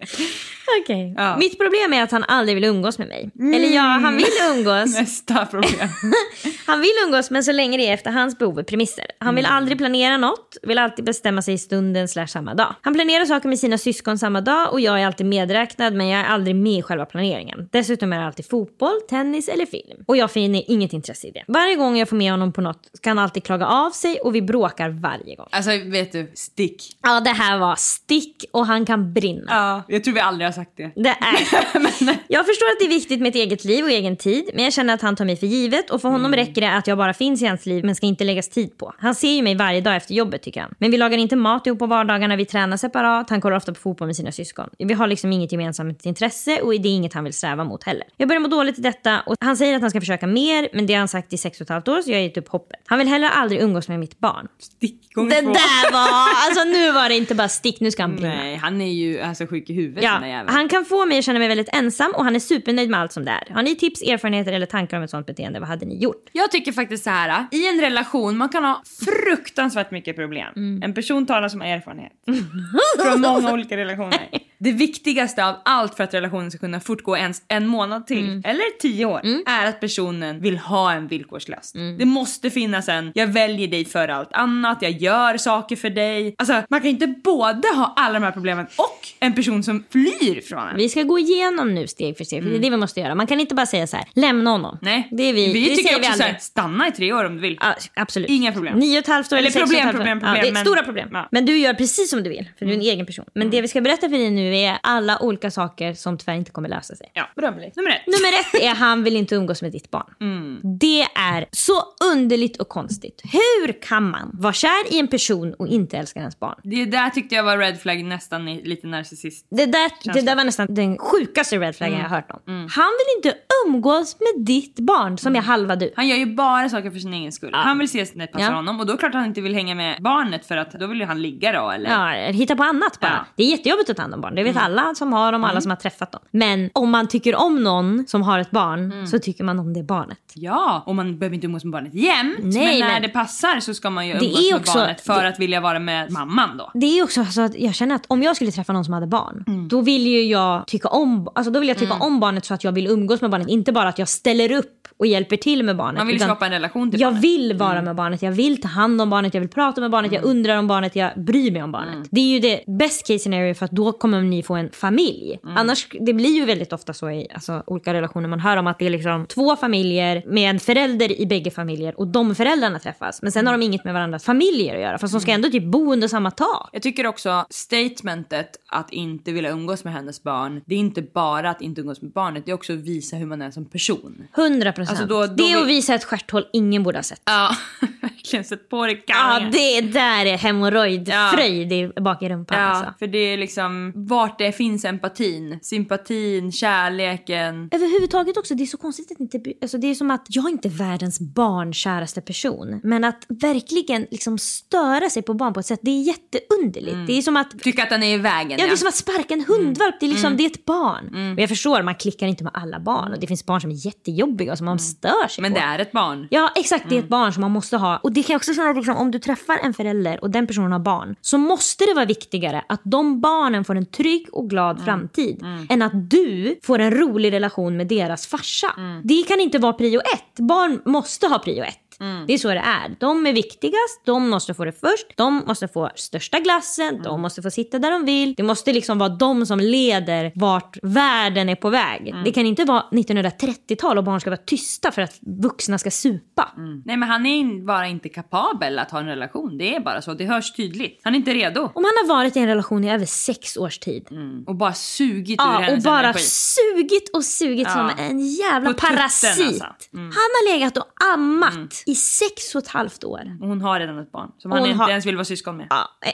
Okej. 0.82 1.14
Ja. 1.16 1.36
Mitt 1.36 1.58
problem 1.58 1.92
är 1.92 2.02
att 2.02 2.10
han 2.10 2.24
aldrig 2.24 2.54
vill 2.54 2.64
umgås 2.64 2.98
med 2.98 3.08
mig. 3.08 3.30
Eller 3.38 3.74
ja, 3.74 3.82
han 3.82 4.16
vill 4.16 4.26
umgås. 4.56 4.94
Nästa 5.00 5.46
problem. 5.46 5.88
Han 6.66 6.80
vill 6.80 6.90
umgås 7.06 7.30
men 7.30 7.44
så 7.44 7.52
länge 7.52 7.78
det 7.78 7.88
är 7.88 7.94
efter 7.94 8.10
hans 8.10 8.38
behov 8.38 8.58
och 8.58 8.66
premisser. 8.66 9.04
Han 9.18 9.34
vill 9.34 9.46
aldrig 9.46 9.78
planera 9.78 10.16
något, 10.16 10.56
vill 10.62 10.78
alltid 10.78 11.04
bestämma 11.04 11.42
sig 11.42 11.54
i 11.54 11.58
stunden 11.58 12.08
slash 12.08 12.26
samma 12.26 12.54
dag. 12.54 12.74
Han 12.80 12.94
planerar 12.94 13.24
saker 13.24 13.48
med 13.48 13.58
sina 13.58 13.78
syskon 13.78 14.18
samma 14.18 14.40
dag 14.40 14.72
och 14.72 14.80
jag 14.80 15.00
är 15.02 15.06
alltid 15.06 15.26
medräknad 15.26 15.94
men 15.94 16.08
jag 16.08 16.20
är 16.20 16.24
aldrig 16.24 16.56
med 16.56 16.78
i 16.78 16.82
själva 16.82 17.06
planeringen. 17.06 17.68
Dessutom 17.72 18.12
är 18.12 18.18
det 18.18 18.26
alltid 18.26 18.48
fotboll, 18.48 19.00
tennis 19.08 19.48
eller 19.48 19.66
film. 19.66 20.04
Och 20.06 20.16
jag 20.16 20.30
finner 20.30 20.70
inget 20.70 20.92
intresse 20.92 21.26
i 21.26 21.30
det. 21.30 21.44
Varje 21.48 21.76
gång 21.76 21.96
jag 21.96 22.08
får 22.08 22.16
med 22.16 22.30
honom 22.30 22.52
på 22.52 22.60
något 22.60 22.90
ska 22.92 23.10
han 23.10 23.18
alltid 23.18 23.44
klaga 23.44 23.66
av 23.66 23.90
sig 23.90 24.20
och 24.20 24.34
vi 24.34 24.42
bråkar 24.42 24.90
varje 24.90 25.36
gång. 25.36 25.48
Alltså 25.50 25.70
vet 25.70 26.12
du, 26.12 26.32
stick. 26.34 26.82
Ja, 27.02 27.20
det 27.20 27.30
här 27.30 27.58
var 27.58 27.76
stick 27.76 28.44
och 28.52 28.66
han 28.66 28.86
kan 28.86 29.12
brinna. 29.12 29.44
Ja, 29.48 29.82
jag 29.88 30.04
tror 30.04 30.14
vi 30.14 30.20
aldrig 30.20 30.46
har 30.46 30.52
sagt 30.52 30.70
det. 30.76 30.90
Det 30.94 31.08
är. 31.08 32.18
Jag 32.28 32.46
förstår 32.46 32.66
att 32.66 32.78
det 32.78 32.84
är 32.84 32.88
viktigt 32.88 33.20
med 33.20 33.28
ett 33.28 33.34
eget 33.34 33.64
liv 33.64 33.84
och 33.84 33.90
egen 33.90 34.16
tid, 34.16 34.50
men 34.54 34.64
jag 34.64 34.72
känner 34.72 34.94
att 34.94 35.02
han 35.02 35.16
tar 35.16 35.24
mig 35.24 35.36
för 35.36 35.46
givet 35.46 35.90
och 35.90 36.02
för 36.02 36.08
honom 36.08 36.32
räcker 36.34 36.60
det 36.60 36.76
att 36.76 36.86
jag 36.86 36.98
bara 36.98 37.14
finns 37.14 37.42
i 37.42 37.46
hans 37.46 37.66
liv 37.66 37.84
men 37.84 37.94
ska 37.94 38.06
inte 38.06 38.24
läggas 38.24 38.48
tid 38.48 38.78
på. 38.78 38.94
Han 38.98 39.14
ser 39.14 39.28
ju 39.32 39.42
mig 39.42 39.54
varje 39.54 39.80
dag 39.80 39.96
efter 39.96 40.14
jobbet 40.14 40.42
tycker 40.42 40.60
han. 40.60 40.74
Men 40.78 40.90
vi 40.90 40.96
lagar 40.96 41.18
inte 41.18 41.36
mat 41.36 41.66
ihop 41.66 41.78
på 41.78 41.86
vardagarna, 41.86 42.36
vi 42.36 42.44
tränar 42.44 42.76
separat, 42.76 43.30
han 43.30 43.40
kollar 43.40 43.56
ofta 43.56 43.72
på 43.72 43.80
fotboll 43.80 44.06
med 44.06 44.16
sina 44.16 44.32
syskon. 44.32 44.68
Vi 44.78 44.94
har 44.94 45.06
liksom 45.06 45.32
inget 45.32 45.52
gemensamt 45.52 46.06
intresse 46.06 46.60
och 46.60 46.70
det 46.70 46.88
är 46.88 46.92
inget 46.92 47.14
han 47.14 47.24
vill 47.24 47.32
sträva 47.32 47.64
mot 47.64 47.84
heller. 47.84 48.04
Jag 48.16 48.28
börjar 48.28 48.40
må 48.40 48.48
dåligt 48.48 48.78
i 48.78 48.82
detta 48.82 49.20
och 49.20 49.34
han 49.40 49.56
säger 49.56 49.74
att 49.74 49.80
han 49.80 49.90
ska 49.90 50.00
försöka 50.00 50.26
mer, 50.26 50.68
men 50.72 50.86
det 50.86 50.92
har 50.94 50.98
han 50.98 51.08
sagt 51.08 51.32
i 51.32 51.38
sex 51.38 51.60
och 51.60 51.64
ett 51.64 51.70
halvt 51.70 51.88
år 51.88 52.02
så 52.02 52.10
jag 52.10 52.16
har 52.16 52.22
gett 52.22 52.36
upp 52.36 52.48
hoppet. 52.48 52.80
Han 52.86 52.98
vill 52.98 53.08
heller 53.08 53.28
aldrig 53.28 53.60
umgås 53.60 53.88
med 53.88 54.00
mitt 54.00 54.18
barn. 54.18 54.48
Stick 54.58 55.00
Det 55.14 55.40
där 55.40 55.92
var, 55.92 56.46
alltså 56.48 56.64
nu 56.64 56.92
var 56.92 57.08
det 57.08 57.16
inte 57.16 57.34
bara 57.34 57.48
stick, 57.48 57.80
nu 57.80 57.90
ska 57.90 58.02
han 58.02 58.16
brinna. 58.16 58.34
Nej, 58.34 58.56
han 58.56 58.80
är 58.80 58.92
ju 58.92 59.20
alltså 59.20 59.46
sjuk 59.46 59.70
i 59.70 59.74
huvudet 59.80 60.04
Ja, 60.04 60.12
den 60.12 60.22
där 60.22 60.28
jäveln. 60.28 60.48
han 60.54 60.68
kan 60.68 60.84
få 60.84 61.06
mig 61.06 61.18
att 61.18 61.24
känna 61.24 61.38
mig 61.38 61.48
väldigt 61.48 61.68
ensam 61.72 62.12
och 62.14 62.24
han 62.24 62.34
är 62.36 62.40
supernöjd 62.40 62.90
med 62.90 63.00
allt 63.00 63.12
som 63.12 63.24
det 63.24 63.30
är. 63.30 63.54
Har 63.54 63.62
ni 63.62 63.76
tips, 63.76 64.02
erfarenheter 64.02 64.52
eller 64.52 64.66
tankar 64.66 64.96
om 64.96 65.02
ett 65.02 65.10
sånt 65.10 65.26
beteende? 65.26 65.60
Vad 65.60 65.68
hade 65.68 65.86
ni 65.86 65.98
gjort? 66.02 66.28
Jag 66.32 66.50
tycker 66.50 66.72
faktiskt 66.72 67.04
så 67.04 67.10
här. 67.10 67.46
i 67.50 67.68
en 67.68 67.80
relation 67.80 68.36
man 68.36 68.48
kan 68.48 68.64
ha 68.64 68.82
fruktansvärt 69.04 69.90
mycket 69.90 70.16
problem. 70.16 70.52
Mm. 70.56 70.82
En 70.82 70.94
person 70.94 71.26
talar 71.26 71.48
som 71.48 71.62
erfarenhet. 71.62 72.12
Från 73.04 73.20
många 73.20 73.52
olika 73.52 73.76
relationer. 73.76 74.28
Det 74.60 74.72
viktigaste 74.72 75.44
av 75.46 75.54
allt 75.64 75.94
för 75.96 76.04
att 76.04 76.14
relationen 76.14 76.50
ska 76.50 76.58
kunna 76.58 76.80
fortgå 76.80 77.16
ens 77.16 77.42
en 77.48 77.66
månad 77.66 78.06
till, 78.06 78.18
Mm. 78.24 78.42
eller 78.44 78.78
tio 78.80 79.04
år, 79.04 79.20
är 79.46 79.66
att 79.66 79.80
personen 79.80 80.40
vill 80.40 80.58
ha 80.58 80.92
en 80.92 81.08
villkorslöst. 81.08 81.74
Mm. 81.74 81.98
Det 81.98 82.04
måste 82.04 82.50
finnas 82.50 82.88
en, 82.88 83.12
jag 83.14 83.26
väljer 83.26 83.68
dig 83.68 83.84
för 83.84 84.08
allt 84.08 84.32
annat, 84.32 84.78
jag 84.82 84.90
gör 84.90 85.36
saker 85.36 85.76
för 85.76 85.90
dig. 85.90 86.34
Alltså 86.38 86.62
man 86.70 86.80
kan 86.80 86.90
inte 86.90 87.06
både 87.06 87.68
ha 87.68 87.92
alla 87.96 88.14
de 88.14 88.22
här 88.24 88.32
problemen 88.32 88.66
och 88.76 89.08
en 89.20 89.34
person 89.34 89.62
som 89.62 89.84
flyr 89.90 90.40
från 90.48 90.68
en. 90.68 90.76
Vi 90.76 90.88
ska 90.88 91.02
gå 91.02 91.18
igenom 91.18 91.74
nu 91.74 91.86
steg 91.86 92.16
för 92.16 92.24
steg, 92.24 92.42
för 92.42 92.50
det 92.50 92.56
är 92.56 92.60
det 92.60 92.70
vi 92.70 92.76
måste 92.76 93.00
göra. 93.00 93.14
Man 93.14 93.26
kan 93.26 93.40
inte 93.40 93.54
bara 93.54 93.66
säga 93.66 93.86
så 93.86 93.96
här, 93.96 94.06
lämna 94.14 94.50
honom. 94.50 94.78
Nej, 94.82 95.08
Det 95.12 95.22
är 95.22 95.32
vi, 95.32 95.52
vi 95.52 95.68
det 95.68 95.76
tycker 95.76 95.88
också 95.96 95.98
vi 95.98 96.04
så 96.16 96.22
här, 96.22 96.28
aldrig. 96.28 96.42
stanna 96.42 96.88
i 96.88 96.92
tre 96.92 97.12
år 97.12 97.24
om 97.24 97.34
du 97.34 97.40
vill. 97.40 97.58
Ja, 97.60 97.74
absolut. 97.94 98.30
Inga 98.30 98.52
problem. 98.52 98.78
Nio 98.78 98.98
och 98.98 99.02
ett 99.02 99.06
halvt 99.08 99.32
år 99.32 99.36
Eller 99.36 99.48
eller 99.48 99.60
sex 99.60 99.62
problem, 99.70 99.78
ett 99.78 99.84
halvt 99.84 99.94
år. 99.94 99.98
problem, 99.98 100.20
ja, 100.22 100.28
det 100.28 100.32
är 100.38 100.42
problem, 100.42 100.54
men- 100.54 100.64
stora 100.64 100.82
problem. 100.82 101.08
Ja. 101.12 101.18
Mm. 101.18 101.28
Men 101.30 101.46
du 101.46 101.56
gör 101.58 101.74
precis 101.74 102.10
som 102.10 102.22
du 102.22 102.30
vill, 102.30 102.48
för 102.58 102.66
du 102.66 102.72
är 102.72 102.76
en 102.76 102.82
egen 102.82 103.06
person. 103.06 103.24
Men 103.34 103.50
det 103.50 103.60
vi 103.62 103.68
ska 103.68 103.80
berätta 103.80 104.08
för 104.08 104.16
dig 104.18 104.30
nu 104.30 104.47
är 104.54 104.78
alla 104.82 105.22
olika 105.22 105.50
saker 105.50 105.94
som 105.94 106.18
tyvärr 106.18 106.34
inte 106.34 106.50
kommer 106.50 106.68
lösa 106.68 106.96
sig. 106.96 107.10
Ja, 107.14 107.28
berömligt. 107.36 107.76
Nummer 107.76 107.90
ett. 107.90 108.06
Nummer 108.06 108.40
ett 108.40 108.62
är 108.62 108.74
han 108.74 109.04
vill 109.04 109.16
inte 109.16 109.34
umgås 109.34 109.62
med 109.62 109.72
ditt 109.72 109.90
barn. 109.90 110.14
Mm. 110.20 110.60
Det 110.78 111.02
är 111.02 111.46
så 111.52 111.82
underligt 112.12 112.56
och 112.56 112.68
konstigt. 112.68 113.22
Hur 113.32 113.82
kan 113.82 114.10
man 114.10 114.30
vara 114.32 114.52
kär 114.52 114.92
i 114.92 114.98
en 114.98 115.08
person 115.08 115.54
och 115.54 115.68
inte 115.68 115.98
älska 115.98 116.20
ens 116.20 116.38
barn? 116.40 116.54
Det 116.62 116.84
där 116.84 117.10
tyckte 117.10 117.34
jag 117.34 117.42
var 117.42 117.58
red 117.58 117.80
flag 117.80 118.04
nästan 118.04 118.46
lite 118.56 118.86
narcissist. 118.86 119.46
Det 119.50 119.66
där, 119.66 120.12
det 120.14 120.20
där 120.20 120.36
var 120.36 120.44
nästan 120.44 120.66
den 120.74 120.98
sjukaste 120.98 121.58
red 121.58 121.76
flaggen 121.76 121.98
jag 121.98 122.08
har 122.08 122.16
hört 122.16 122.30
om. 122.30 122.40
Han 122.70 122.90
vill 122.98 123.16
inte 123.16 123.38
umgås 123.66 124.16
med 124.20 124.44
ditt 124.46 124.78
barn 124.78 125.18
som 125.18 125.36
är 125.36 125.40
halva 125.40 125.76
du. 125.76 125.92
Han 125.96 126.08
gör 126.08 126.16
ju 126.16 126.26
bara 126.26 126.68
saker 126.68 126.90
för 126.90 126.98
sin 126.98 127.14
egen 127.14 127.32
skull. 127.32 127.50
Han 127.54 127.78
vill 127.78 127.84
ses 127.84 128.14
när 128.14 128.26
det 128.26 128.32
passar 128.32 128.44
Ja. 128.44 128.52
honom 128.56 128.80
och 128.80 128.86
då 128.86 128.92
är 128.92 128.96
det 128.96 129.00
klart 129.00 129.10
att 129.14 129.20
han 129.20 129.26
inte 129.28 129.40
vill 129.40 129.54
hänga 129.54 129.74
med 129.74 130.02
barnet 130.02 130.46
för 130.46 130.56
att 130.56 130.72
då 130.72 130.86
vill 130.86 130.98
ju 131.00 131.04
han 131.06 131.22
ligga 131.22 131.52
då 131.52 131.70
eller? 131.70 131.90
Ja, 131.90 132.30
hitta 132.32 132.56
på 132.56 132.62
annat 132.62 133.00
bara. 133.00 133.10
Ja. 133.12 133.24
Det 133.36 133.42
är 133.42 133.46
jättejobbigt 133.50 133.90
att 133.90 133.96
ta 133.96 134.02
hand 134.02 134.14
om 134.14 134.20
barn. 134.20 134.34
Det 134.38 134.44
vet 134.52 134.56
alla 134.62 134.94
som 134.94 135.12
har 135.12 135.32
dem 135.32 135.44
alla 135.44 135.60
som 135.60 135.70
har 135.70 135.76
träffat 135.76 136.12
dem. 136.12 136.20
Men 136.30 136.70
om 136.74 136.90
man 136.90 137.08
tycker 137.08 137.36
om 137.36 137.62
någon 137.62 138.04
som 138.06 138.22
har 138.22 138.38
ett 138.38 138.50
barn 138.50 139.06
så 139.06 139.18
tycker 139.18 139.44
man 139.44 139.58
om 139.58 139.74
det 139.74 139.82
barnet. 139.82 140.18
Ja, 140.34 140.82
och 140.86 140.94
man 140.94 141.18
behöver 141.18 141.34
inte 141.34 141.46
umgås 141.46 141.64
med 141.64 141.72
barnet 141.72 141.94
jämt. 141.94 142.36
Nej, 142.42 142.66
men 142.68 142.78
när 142.80 142.92
men- 142.92 143.02
det 143.02 143.08
passar 143.08 143.60
så 143.60 143.74
ska 143.74 143.90
man 143.90 144.06
ju 144.06 144.12
umgås 144.12 144.50
med 144.50 144.60
också- 144.60 144.78
barnet 144.78 145.00
för 145.00 145.22
det- 145.22 145.28
att 145.28 145.38
vilja 145.40 145.60
vara 145.60 145.78
med 145.78 146.10
mamman 146.12 146.56
då. 146.58 146.70
Det 146.74 146.98
är 146.98 147.02
också 147.04 147.24
så 147.24 147.40
att 147.40 147.58
jag 147.58 147.74
känner 147.74 147.94
att 147.94 148.04
om 148.08 148.22
jag 148.22 148.36
skulle 148.36 148.50
träffa 148.50 148.72
någon 148.72 148.84
som 148.84 148.94
hade 148.94 149.06
barn, 149.06 149.44
Mm. 149.46 149.68
då 149.68 149.80
vill 149.80 150.06
ju 150.06 150.22
jag 150.24 150.66
tycka 150.66 150.88
om, 150.88 151.28
alltså 151.34 151.50
då 151.50 151.60
vill 151.60 151.68
jag 151.68 151.78
tycka 151.78 151.94
om 151.94 152.20
barnet 152.20 152.44
så 152.44 152.54
att 152.54 152.64
jag 152.64 152.72
vill 152.72 152.86
umgås 152.86 153.20
med 153.20 153.30
barnet. 153.30 153.48
Inte 153.48 153.72
bara 153.72 153.88
att 153.88 153.98
jag 153.98 154.08
ställer 154.08 154.52
upp 154.52 154.74
och 154.98 155.06
hjälper 155.06 155.36
till 155.36 155.62
med 155.62 155.76
barnet. 155.76 155.98
Man 155.98 156.06
vill 156.06 156.20
skapa 156.20 156.46
en 156.46 156.52
relation 156.52 156.90
till 156.90 157.00
jag 157.00 157.12
barnet. 157.12 157.24
Mm. 157.24 157.38
vill 157.48 157.56
vara 157.56 157.82
med 157.82 157.96
barnet, 157.96 158.22
jag 158.22 158.32
vill 158.32 158.60
ta 158.60 158.68
hand 158.68 159.00
om 159.00 159.10
barnet, 159.10 159.34
jag 159.34 159.40
vill 159.40 159.50
prata 159.50 159.80
med 159.80 159.90
barnet, 159.90 160.12
jag 160.12 160.24
undrar 160.24 160.56
om 160.58 160.66
barnet, 160.66 160.96
jag 160.96 161.10
bryr 161.24 161.50
mig 161.50 161.62
om 161.62 161.72
barnet. 161.72 161.94
Mm. 161.94 162.06
Det 162.10 162.20
är 162.20 162.24
ju 162.28 162.38
det 162.40 162.60
best 162.78 163.06
case 163.06 163.18
scenario 163.18 163.54
för 163.54 163.64
att 163.64 163.70
då 163.70 163.92
kommer 163.92 164.18
ni 164.30 164.42
få 164.42 164.54
en 164.54 164.70
familj. 164.72 165.38
Mm. 165.44 165.56
Annars, 165.56 165.86
det 166.00 166.12
blir 166.12 166.30
ju 166.36 166.44
väldigt 166.44 166.72
ofta 166.72 166.92
så 166.92 167.10
i 167.10 167.26
alltså, 167.34 167.62
olika 167.66 167.94
relationer 167.94 168.28
man 168.28 168.40
hör 168.40 168.56
om 168.56 168.66
att 168.66 168.78
det 168.78 168.86
är 168.86 168.90
liksom 168.90 169.26
två 169.26 169.56
familjer 169.56 170.22
med 170.26 170.50
en 170.50 170.60
förälder 170.60 171.20
i 171.20 171.26
bägge 171.26 171.50
familjer 171.50 172.00
och 172.00 172.06
de 172.06 172.34
föräldrarna 172.34 172.78
träffas. 172.78 173.22
Men 173.22 173.32
sen 173.32 173.46
har 173.46 173.54
de 173.54 173.62
inget 173.62 173.84
med 173.84 173.94
varandras 173.94 174.24
familjer 174.24 174.74
att 174.74 174.80
göra 174.80 174.98
fast 174.98 175.12
de 175.14 175.20
ska 175.20 175.32
ändå 175.32 175.50
typ 175.50 175.64
bo 175.64 175.92
under 175.92 176.08
samma 176.08 176.30
tak. 176.30 176.68
Jag 176.72 176.82
tycker 176.82 177.06
också 177.06 177.46
statementet 177.50 178.56
att 178.68 178.92
inte 178.92 179.32
vilja 179.32 179.50
umgås 179.50 179.84
med 179.84 179.92
hennes 179.92 180.22
barn, 180.22 180.60
det 180.66 180.74
är 180.74 180.78
inte 180.78 181.02
bara 181.02 181.50
att 181.50 181.62
inte 181.62 181.80
umgås 181.80 182.02
med 182.02 182.10
barnet, 182.12 182.42
det 182.46 182.50
är 182.50 182.54
också 182.54 182.72
att 182.72 182.78
visa 182.78 183.16
hur 183.16 183.26
man 183.26 183.42
är 183.42 183.50
som 183.50 183.64
person. 183.64 184.22
100 184.36 184.72
procent. 184.72 185.00
Alltså 185.00 185.26
det 185.34 185.42
är 185.42 185.56
att 185.56 185.64
vi- 185.64 185.74
visa 185.74 185.94
ett 185.94 186.04
stjärthål 186.04 186.44
ingen 186.52 186.82
borde 186.82 186.98
ha 186.98 187.02
sett. 187.02 187.22
Ja, 187.24 187.50
verkligen. 188.02 188.44
Sätt 188.44 188.68
på 188.68 188.86
dig 188.86 189.04
Ja, 189.06 189.40
det 189.52 189.80
där 189.80 190.26
är 190.26 190.36
hemorrojdfröjd 190.38 191.72
i 191.72 191.88
bak 192.00 192.22
i 192.22 192.28
rumpan 192.28 192.58
Ja, 192.58 192.64
alltså. 192.64 192.94
för 192.98 193.06
det 193.06 193.18
är 193.18 193.36
liksom 193.36 193.92
vart 194.18 194.38
det 194.38 194.52
finns 194.52 194.84
empatin, 194.84 195.58
sympatin, 195.62 196.52
kärleken. 196.52 197.68
Överhuvudtaget 197.72 198.36
också, 198.36 198.54
det 198.54 198.62
är 198.62 198.66
så 198.66 198.76
konstigt 198.76 199.12
att 199.12 199.20
inte... 199.20 199.52
Alltså 199.62 199.78
det 199.78 199.86
är 199.86 199.94
som 199.94 200.10
att 200.10 200.26
jag 200.28 200.44
är 200.44 200.48
inte 200.48 200.68
världens 200.68 201.20
barnkäraste 201.20 202.20
person. 202.20 202.80
Men 202.84 203.04
att 203.04 203.26
verkligen 203.28 204.06
liksom 204.10 204.38
störa 204.38 205.10
sig 205.10 205.22
på 205.22 205.34
barn 205.34 205.52
på 205.52 205.60
ett 205.60 205.66
sätt, 205.66 205.80
det 205.82 205.90
är 205.90 206.02
jätteunderligt. 206.02 207.06
Det 207.06 207.18
är 207.18 207.22
som 207.22 207.36
att... 207.36 207.58
Tycka 207.60 207.82
att 207.82 207.90
den 207.90 208.02
är 208.02 208.14
i 208.14 208.16
vägen. 208.18 208.58
Ja, 208.60 208.66
det 208.66 208.72
är 208.72 208.76
som 208.76 208.88
att 208.88 208.94
sparka 208.94 209.34
en 209.34 209.44
hundvalp. 209.44 209.94
Det 210.00 210.06
är 210.06 210.10
liksom, 210.10 210.36
det 210.36 210.42
är 210.42 210.50
ett 210.50 210.64
barn. 210.64 211.08
Mm. 211.08 211.32
Och 211.32 211.40
jag 211.40 211.48
förstår, 211.48 211.82
man 211.82 211.94
klickar 211.94 212.26
inte 212.26 212.44
med 212.44 212.52
alla 212.54 212.80
barn. 212.80 213.12
Och 213.12 213.20
det 213.20 213.26
finns 213.26 213.46
barn 213.46 213.60
som 213.60 213.70
är 213.70 213.86
jättejobbiga 213.86 214.52
och 214.52 214.58
som 214.58 214.64
man 214.64 214.78
stör 214.78 215.28
sig 215.28 215.42
Men 215.42 215.52
på. 215.52 215.58
det 215.58 215.64
är 215.64 215.78
ett 215.78 215.92
barn. 215.92 216.28
Ja 216.30 216.52
exakt, 216.56 216.88
det 216.88 216.96
är 216.96 217.00
ett 217.00 217.08
barn 217.08 217.32
som 217.32 217.40
man 217.40 217.50
måste 217.50 217.76
ha. 217.76 217.96
Och 217.96 218.12
det 218.12 218.22
kan 218.22 218.32
jag 218.34 218.38
också 218.38 218.54
känna 218.54 218.72
liksom, 218.72 218.96
om 218.96 219.10
du 219.10 219.18
träffar 219.18 219.58
en 219.62 219.74
förälder 219.74 220.18
och 220.22 220.30
den 220.30 220.46
personen 220.46 220.72
har 220.72 220.78
barn 220.78 221.16
så 221.20 221.38
måste 221.38 221.84
det 221.84 221.94
vara 221.94 222.04
viktigare 222.04 222.64
att 222.68 222.80
de 222.84 223.20
barnen 223.20 223.64
får 223.64 223.76
en 223.76 223.86
trygg 223.86 224.07
och 224.32 224.50
glad 224.50 224.84
framtid 224.84 225.44
än 225.68 225.82
att 225.82 226.10
du 226.10 226.58
får 226.62 226.78
en 226.78 226.90
rolig 226.90 227.32
relation 227.32 227.76
med 227.76 227.86
deras 227.88 228.26
farsa. 228.26 228.66
Det 229.04 229.22
kan 229.28 229.40
inte 229.40 229.58
vara 229.58 229.72
prio 229.72 230.00
ett. 230.00 230.38
Barn 230.38 230.82
måste 230.84 231.26
ha 231.26 231.38
prio 231.38 231.62
ett. 231.62 231.78
Det 232.26 232.34
är 232.34 232.38
så 232.38 232.48
det 232.48 232.54
är. 232.58 232.96
De 233.00 233.26
är 233.26 233.32
viktigast, 233.32 234.00
de 234.04 234.28
måste 234.30 234.54
få 234.54 234.64
det 234.64 234.72
först, 234.72 235.06
de 235.16 235.42
måste 235.46 235.68
få 235.68 235.90
största 235.94 236.38
glassen, 236.40 237.02
de 237.02 237.20
måste 237.20 237.42
få 237.42 237.50
sitta 237.50 237.78
där 237.78 237.90
de 237.90 238.04
vill. 238.04 238.34
Det 238.36 238.42
måste 238.42 238.72
liksom 238.72 238.98
vara 238.98 239.08
de 239.08 239.46
som 239.46 239.60
leder 239.60 240.32
vart 240.34 240.78
världen 240.82 241.48
är 241.48 241.54
på 241.56 241.70
väg. 241.70 242.14
Det 242.24 242.32
kan 242.32 242.46
inte 242.46 242.64
vara 242.64 242.84
1930-tal 242.92 243.98
och 243.98 244.04
barn 244.04 244.20
ska 244.20 244.30
vara 244.30 244.40
tysta 244.46 244.90
för 244.92 245.02
att 245.02 245.18
vuxna 245.42 245.78
ska 245.78 245.90
supa. 245.90 246.52
Nej 246.84 246.96
men 246.96 247.08
han 247.08 247.26
är 247.26 247.66
bara 247.66 247.86
inte 247.88 248.08
kapabel 248.08 248.78
att 248.78 248.90
ha 248.90 248.98
en 249.00 249.06
relation. 249.06 249.58
Det 249.58 249.74
är 249.74 249.80
bara 249.80 250.02
så. 250.02 250.14
Det 250.14 250.24
hörs 250.26 250.52
tydligt. 250.52 251.00
Han 251.04 251.14
är 251.14 251.18
inte 251.18 251.34
redo. 251.34 251.60
Om 251.60 251.70
han 251.74 251.84
har 251.84 252.06
varit 252.08 252.36
i 252.36 252.40
en 252.40 252.46
relation 252.46 252.84
i 252.84 252.90
över 252.92 253.06
sex 253.06 253.56
års 253.56 253.78
tid. 253.78 254.08
Och 254.46 254.54
bara 254.56 254.72
sugit 254.74 255.40
ur 255.40 255.44
Ja, 255.44 255.56
och 255.58 255.62
hennes 255.64 255.84
bara 255.84 256.00
energi. 256.00 256.20
sugit 256.24 257.10
och 257.14 257.24
sugit 257.24 257.66
Ja. 257.66 257.72
som 257.74 258.04
en 258.04 258.20
jävla 258.20 258.70
På 258.72 258.74
tutten, 258.78 258.96
parasit. 258.96 259.28
alltså. 259.28 259.64
Mm. 259.94 260.04
Han 260.04 260.12
har 260.12 260.52
legat 260.52 260.76
och 260.76 260.86
ammat 261.14 261.82
i 261.88 261.94
sex 261.94 262.54
och 262.54 262.62
ett 262.62 262.68
halvt 262.68 263.04
år. 263.04 263.20
Och 263.40 263.48
hon 263.48 263.60
har 263.60 263.80
redan 263.80 263.98
ett 263.98 264.12
barn 264.12 264.30
som 264.38 264.50
Hon 264.50 264.60
han 264.60 264.70
inte 264.70 264.82
har- 264.82 264.90
ens 264.90 265.06
vill 265.06 265.16
vara 265.16 265.24
syskon 265.24 265.56
med. 265.56 265.66
Ja. 265.70 265.88
Han 266.00 266.08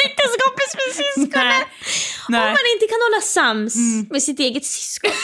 är 0.00 0.06
inte 0.10 0.22
ens 0.22 0.36
kompis 0.44 0.70
med 0.80 0.90
syskonen. 1.04 1.52
Nej. 2.28 2.40
Om 2.42 2.48
man 2.58 2.66
inte 2.74 2.86
kan 2.92 3.00
hålla 3.06 3.20
sams 3.22 3.74
med 4.10 4.22
sitt 4.22 4.40
eget 4.40 4.64
syskon. 4.64 5.10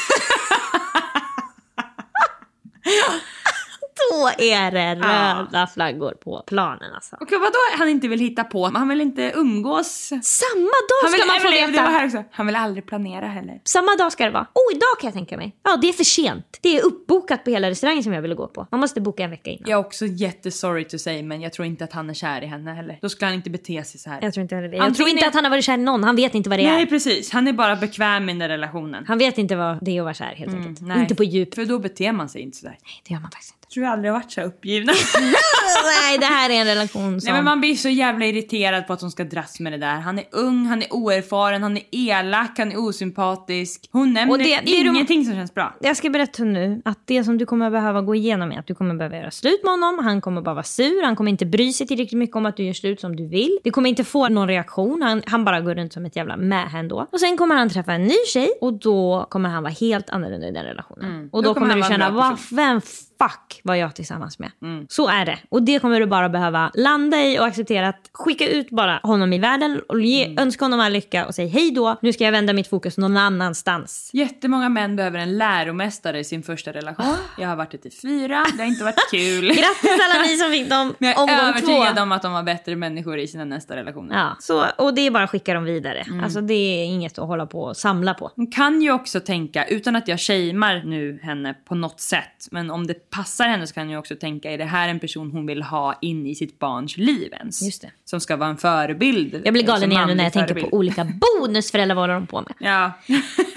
Då 4.38 4.44
är 4.44 4.70
det 4.70 4.94
röda 4.94 5.66
flaggor 5.66 6.14
på 6.24 6.42
planen 6.46 6.94
alltså. 6.94 7.16
Och 7.20 7.28
vadå 7.30 7.58
han 7.78 7.88
inte 7.88 8.08
vill 8.08 8.20
hitta 8.20 8.44
på? 8.44 8.66
Han 8.74 8.88
vill 8.88 9.00
inte 9.00 9.32
umgås. 9.34 10.06
Samma 10.22 10.60
dag 10.64 11.02
Han 11.02 11.12
vill, 11.12 11.20
ska 11.20 11.26
man 11.32 11.40
få 11.40 11.48
det 11.50 11.60
var 11.60 11.68
veta. 11.68 11.82
här 11.82 12.04
också. 12.06 12.24
Han 12.32 12.46
vill 12.46 12.56
aldrig 12.56 12.86
planera 12.86 13.26
heller. 13.26 13.60
Samma 13.64 13.96
dag 13.96 14.12
ska 14.12 14.24
det 14.24 14.30
vara. 14.30 14.46
Oh, 14.54 14.76
idag 14.76 14.88
kan 15.00 15.08
jag 15.08 15.14
tänka 15.14 15.36
mig. 15.36 15.56
Ja, 15.62 15.76
det 15.76 15.88
är 15.88 15.92
för 15.92 16.04
sent. 16.04 16.58
Det 16.62 16.78
är 16.78 16.84
uppbokat 16.86 17.44
på 17.44 17.50
hela 17.50 17.70
restaurangen 17.70 18.02
som 18.02 18.12
jag 18.12 18.22
ville 18.22 18.34
gå 18.34 18.46
på. 18.46 18.66
Man 18.70 18.80
måste 18.80 19.00
boka 19.00 19.22
en 19.24 19.30
vecka 19.30 19.50
innan. 19.50 19.70
Jag 19.70 19.76
är 19.80 19.86
också 19.86 20.06
jättesorry 20.06 20.84
to 20.84 20.98
say 20.98 21.22
men 21.22 21.40
jag 21.40 21.52
tror 21.52 21.66
inte 21.66 21.84
att 21.84 21.92
han 21.92 22.10
är 22.10 22.14
kär 22.14 22.42
i 22.42 22.46
henne 22.46 22.70
heller. 22.74 22.98
Då 23.02 23.08
ska 23.08 23.26
han 23.26 23.34
inte 23.34 23.50
bete 23.50 23.84
sig 23.84 24.00
så 24.00 24.10
här. 24.10 24.18
Jag 24.22 24.34
tror 24.34 24.42
inte 24.42 24.54
heller 24.54 24.68
det. 24.68 24.76
Jag 24.76 24.82
Antingen 24.86 24.94
tror 24.96 25.08
inte 25.08 25.24
är- 25.24 25.28
att 25.28 25.34
han 25.34 25.44
har 25.44 25.50
varit 25.50 25.64
kär 25.64 25.74
i 25.74 25.76
någon. 25.76 26.04
Han 26.04 26.16
vet 26.16 26.34
inte 26.34 26.50
vad 26.50 26.58
det 26.58 26.70
Nej 26.70 26.82
är. 26.82 26.86
precis, 26.86 27.32
han 27.32 27.48
är 27.48 27.52
bara 27.52 27.76
bekväm 27.76 28.28
i 28.28 28.34
den 28.34 28.48
relationen. 28.48 29.04
Han 29.08 29.18
vet 29.18 29.38
inte 29.38 29.56
vad 29.56 29.78
det 29.84 29.90
är 29.96 30.00
att 30.00 30.04
vara 30.04 30.14
kär 30.14 30.34
helt 30.36 30.54
enkelt. 30.54 30.80
nej. 30.80 31.00
Inte 31.00 31.14
på 31.14 31.24
djup. 31.24 31.54
För 31.54 31.64
då 31.64 31.78
beter 31.78 32.12
man 32.12 32.28
sig 32.28 32.40
inte 32.42 32.56
sådär. 32.58 32.78
Nej, 32.84 33.02
det 33.08 33.14
gör 33.14 33.20
man 33.20 33.30
faktiskt 33.30 33.54
inte. 33.54 33.61
Jag 33.72 33.74
tror 33.74 33.86
jag 33.86 33.92
aldrig 33.92 34.12
har 34.12 34.18
varit 34.20 34.32
så 34.32 34.40
här 34.40 34.48
uppgivna. 34.48 34.92
Nej, 36.02 36.18
det 36.18 36.26
här 36.26 36.50
är 36.50 36.54
en 36.54 36.66
relation 36.66 37.20
som... 37.20 37.26
Nej 37.28 37.32
men 37.38 37.44
man 37.44 37.60
blir 37.60 37.74
så 37.74 37.88
jävla 37.88 38.26
irriterad 38.26 38.86
på 38.86 38.92
att 38.92 39.00
hon 39.00 39.10
ska 39.10 39.24
dras 39.24 39.60
med 39.60 39.72
det 39.72 39.78
där. 39.78 40.00
Han 40.00 40.18
är 40.18 40.24
ung, 40.30 40.66
han 40.66 40.82
är 40.82 40.92
oerfaren, 40.92 41.62
han 41.62 41.76
är 41.76 41.82
elak, 41.90 42.50
han 42.58 42.72
är 42.72 42.76
osympatisk. 42.88 43.88
Hon 43.92 44.12
nämner 44.12 44.38
det- 44.38 44.60
det 44.64 44.70
ingenting 44.94 45.24
som 45.24 45.34
känns 45.34 45.54
bra. 45.54 45.74
Jag 45.80 45.96
ska 45.96 46.10
berätta 46.10 46.44
nu 46.44 46.82
att 46.84 46.98
det 47.06 47.24
som 47.24 47.38
du 47.38 47.46
kommer 47.46 47.70
behöva 47.70 48.00
gå 48.02 48.14
igenom 48.14 48.52
är 48.52 48.58
att 48.58 48.66
du 48.66 48.74
kommer 48.74 48.94
behöva 48.94 49.16
göra 49.16 49.30
slut 49.30 49.60
med 49.62 49.70
honom. 49.72 50.04
Han 50.04 50.20
kommer 50.20 50.42
bara 50.42 50.54
vara 50.54 50.62
sur. 50.64 51.02
Han 51.04 51.16
kommer 51.16 51.30
inte 51.30 51.46
bry 51.46 51.72
sig 51.72 51.86
tillräckligt 51.86 52.18
mycket 52.18 52.36
om 52.36 52.46
att 52.46 52.56
du 52.56 52.64
gör 52.64 52.72
slut 52.72 53.00
som 53.00 53.16
du 53.16 53.28
vill. 53.28 53.58
Du 53.64 53.70
kommer 53.70 53.88
inte 53.90 54.04
få 54.04 54.28
någon 54.28 54.48
reaktion. 54.48 55.02
Han, 55.02 55.22
han 55.26 55.44
bara 55.44 55.60
går 55.60 55.74
runt 55.74 55.92
som 55.92 56.04
ett 56.04 56.16
jävla 56.16 56.36
mähän 56.36 56.88
då. 56.88 57.06
Och 57.12 57.20
sen 57.20 57.36
kommer 57.36 57.54
han 57.54 57.68
träffa 57.68 57.92
en 57.92 58.02
ny 58.04 58.14
tjej 58.32 58.50
och 58.60 58.72
då 58.72 59.26
kommer 59.30 59.48
han 59.48 59.62
vara 59.62 59.72
helt 59.80 60.10
annorlunda 60.10 60.48
i 60.48 60.50
den 60.52 60.64
relationen. 60.64 61.28
Och 61.32 61.42
då, 61.42 61.48
Då 61.48 61.54
kommer 61.54 61.66
kommer 61.72 61.82
du 61.82 61.88
känna, 61.88 62.36
vem 62.52 62.80
fuck 62.80 63.60
var 63.64 63.74
jag 63.74 63.94
tillsammans 63.94 64.38
med? 64.38 64.50
Så 64.88 65.08
är 65.08 65.26
det. 65.26 65.38
Och 65.48 65.62
det 65.62 65.78
kommer 65.82 66.00
du 66.00 66.06
bara 66.06 66.28
behöva 66.28 66.70
landa 66.74 67.22
i 67.22 67.38
och 67.38 67.46
acceptera 67.46 67.88
att 67.88 68.10
skicka 68.12 68.48
ut 68.48 68.70
bara 68.70 69.00
honom 69.02 69.32
i 69.32 69.38
världen 69.38 69.80
och 69.88 70.00
ge, 70.00 70.36
önska 70.38 70.64
honom 70.64 70.80
all 70.80 70.92
lycka 70.92 71.26
och 71.26 71.34
säga 71.34 71.48
hej 71.48 71.70
då. 71.70 71.96
Nu 72.02 72.12
ska 72.12 72.24
jag 72.24 72.32
vända 72.32 72.52
mitt 72.52 72.68
fokus 72.68 72.98
någon 72.98 73.16
annanstans. 73.16 74.10
Jättemånga 74.12 74.68
män 74.68 74.96
behöver 74.96 75.18
en 75.18 75.38
läromästare 75.38 76.18
i 76.18 76.24
sin 76.24 76.42
första 76.42 76.72
relation. 76.72 77.16
Jag 77.38 77.48
har 77.48 77.56
varit 77.56 77.70
det 77.70 77.78
till 77.78 77.92
fyra, 77.92 78.44
det 78.56 78.62
har 78.62 78.68
inte 78.68 78.84
varit 78.84 79.10
kul. 79.10 79.44
Grattis 79.48 80.00
alla 80.10 80.22
ni 80.22 80.36
som 80.36 80.50
fick 80.50 80.70
dem 80.70 80.94
Men 80.98 81.10
jag 81.10 81.30
är 81.30 81.48
övertygad 81.48 81.96
två. 81.96 82.02
om 82.02 82.12
att 82.12 82.22
de 82.22 82.32
var 82.32 82.42
bättre 82.42 82.76
människor 82.76 83.18
i 83.18 83.26
sina 83.26 83.44
nästa 83.44 83.76
relationer. 83.76 84.16
Ja, 84.16 84.36
så, 84.40 84.64
och 84.78 84.94
det 84.94 85.06
är 85.06 85.10
bara 85.10 85.24
att 85.24 85.30
skicka 85.30 85.54
dem 85.54 85.64
vidare. 85.64 86.00
Mm. 86.00 86.24
Alltså 86.24 86.40
det 86.40 86.54
är 86.54 86.84
inget 86.84 87.18
att 87.18 87.26
hålla 87.26 87.46
på 87.46 87.62
och 87.62 87.76
samla 87.76 88.14
på. 88.14 88.30
Hon 88.36 88.46
kan 88.46 88.82
ju 88.82 88.92
också 88.92 89.20
tänka, 89.20 89.64
utan 89.64 89.96
att 89.96 90.08
jag 90.08 90.20
shamear 90.20 90.82
nu 90.84 91.20
henne 91.22 91.54
på 91.64 91.74
något 91.74 92.00
sätt, 92.00 92.48
men 92.50 92.70
om 92.70 92.86
det 92.86 93.10
passar 93.10 93.48
henne 93.48 93.66
så 93.66 93.74
kan 93.74 93.90
jag 93.90 93.98
också 93.98 94.16
tänka, 94.16 94.50
är 94.50 94.58
det 94.58 94.64
här 94.64 94.88
en 94.88 95.00
person 95.00 95.30
hon 95.30 95.46
vill 95.46 95.61
ha 95.62 95.98
in 96.00 96.26
i 96.26 96.34
sitt 96.34 96.58
barns 96.58 96.96
liv 96.96 97.32
ens? 97.32 97.62
Just 97.62 97.82
det. 97.82 97.90
Som 98.04 98.20
ska 98.20 98.36
vara 98.36 98.50
en 98.50 98.56
förebild. 98.56 99.42
Jag 99.44 99.52
blir 99.54 99.62
galen 99.62 99.92
igen 99.92 100.08
nu 100.08 100.14
när 100.14 100.24
jag 100.24 100.32
tänker 100.32 100.48
förebild. 100.48 100.70
på 100.70 100.76
olika 100.76 101.04
bonusföräldrar 101.04 101.94
vad 101.96 102.08
de 102.08 102.12
håller 102.12 102.26
på 102.26 102.40
med. 102.40 102.54
Ja. 102.58 102.92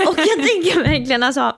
Och 0.10 0.18
jag 0.18 0.48
tänker 0.48 0.84
verkligen 0.84 1.24
alltså. 1.24 1.56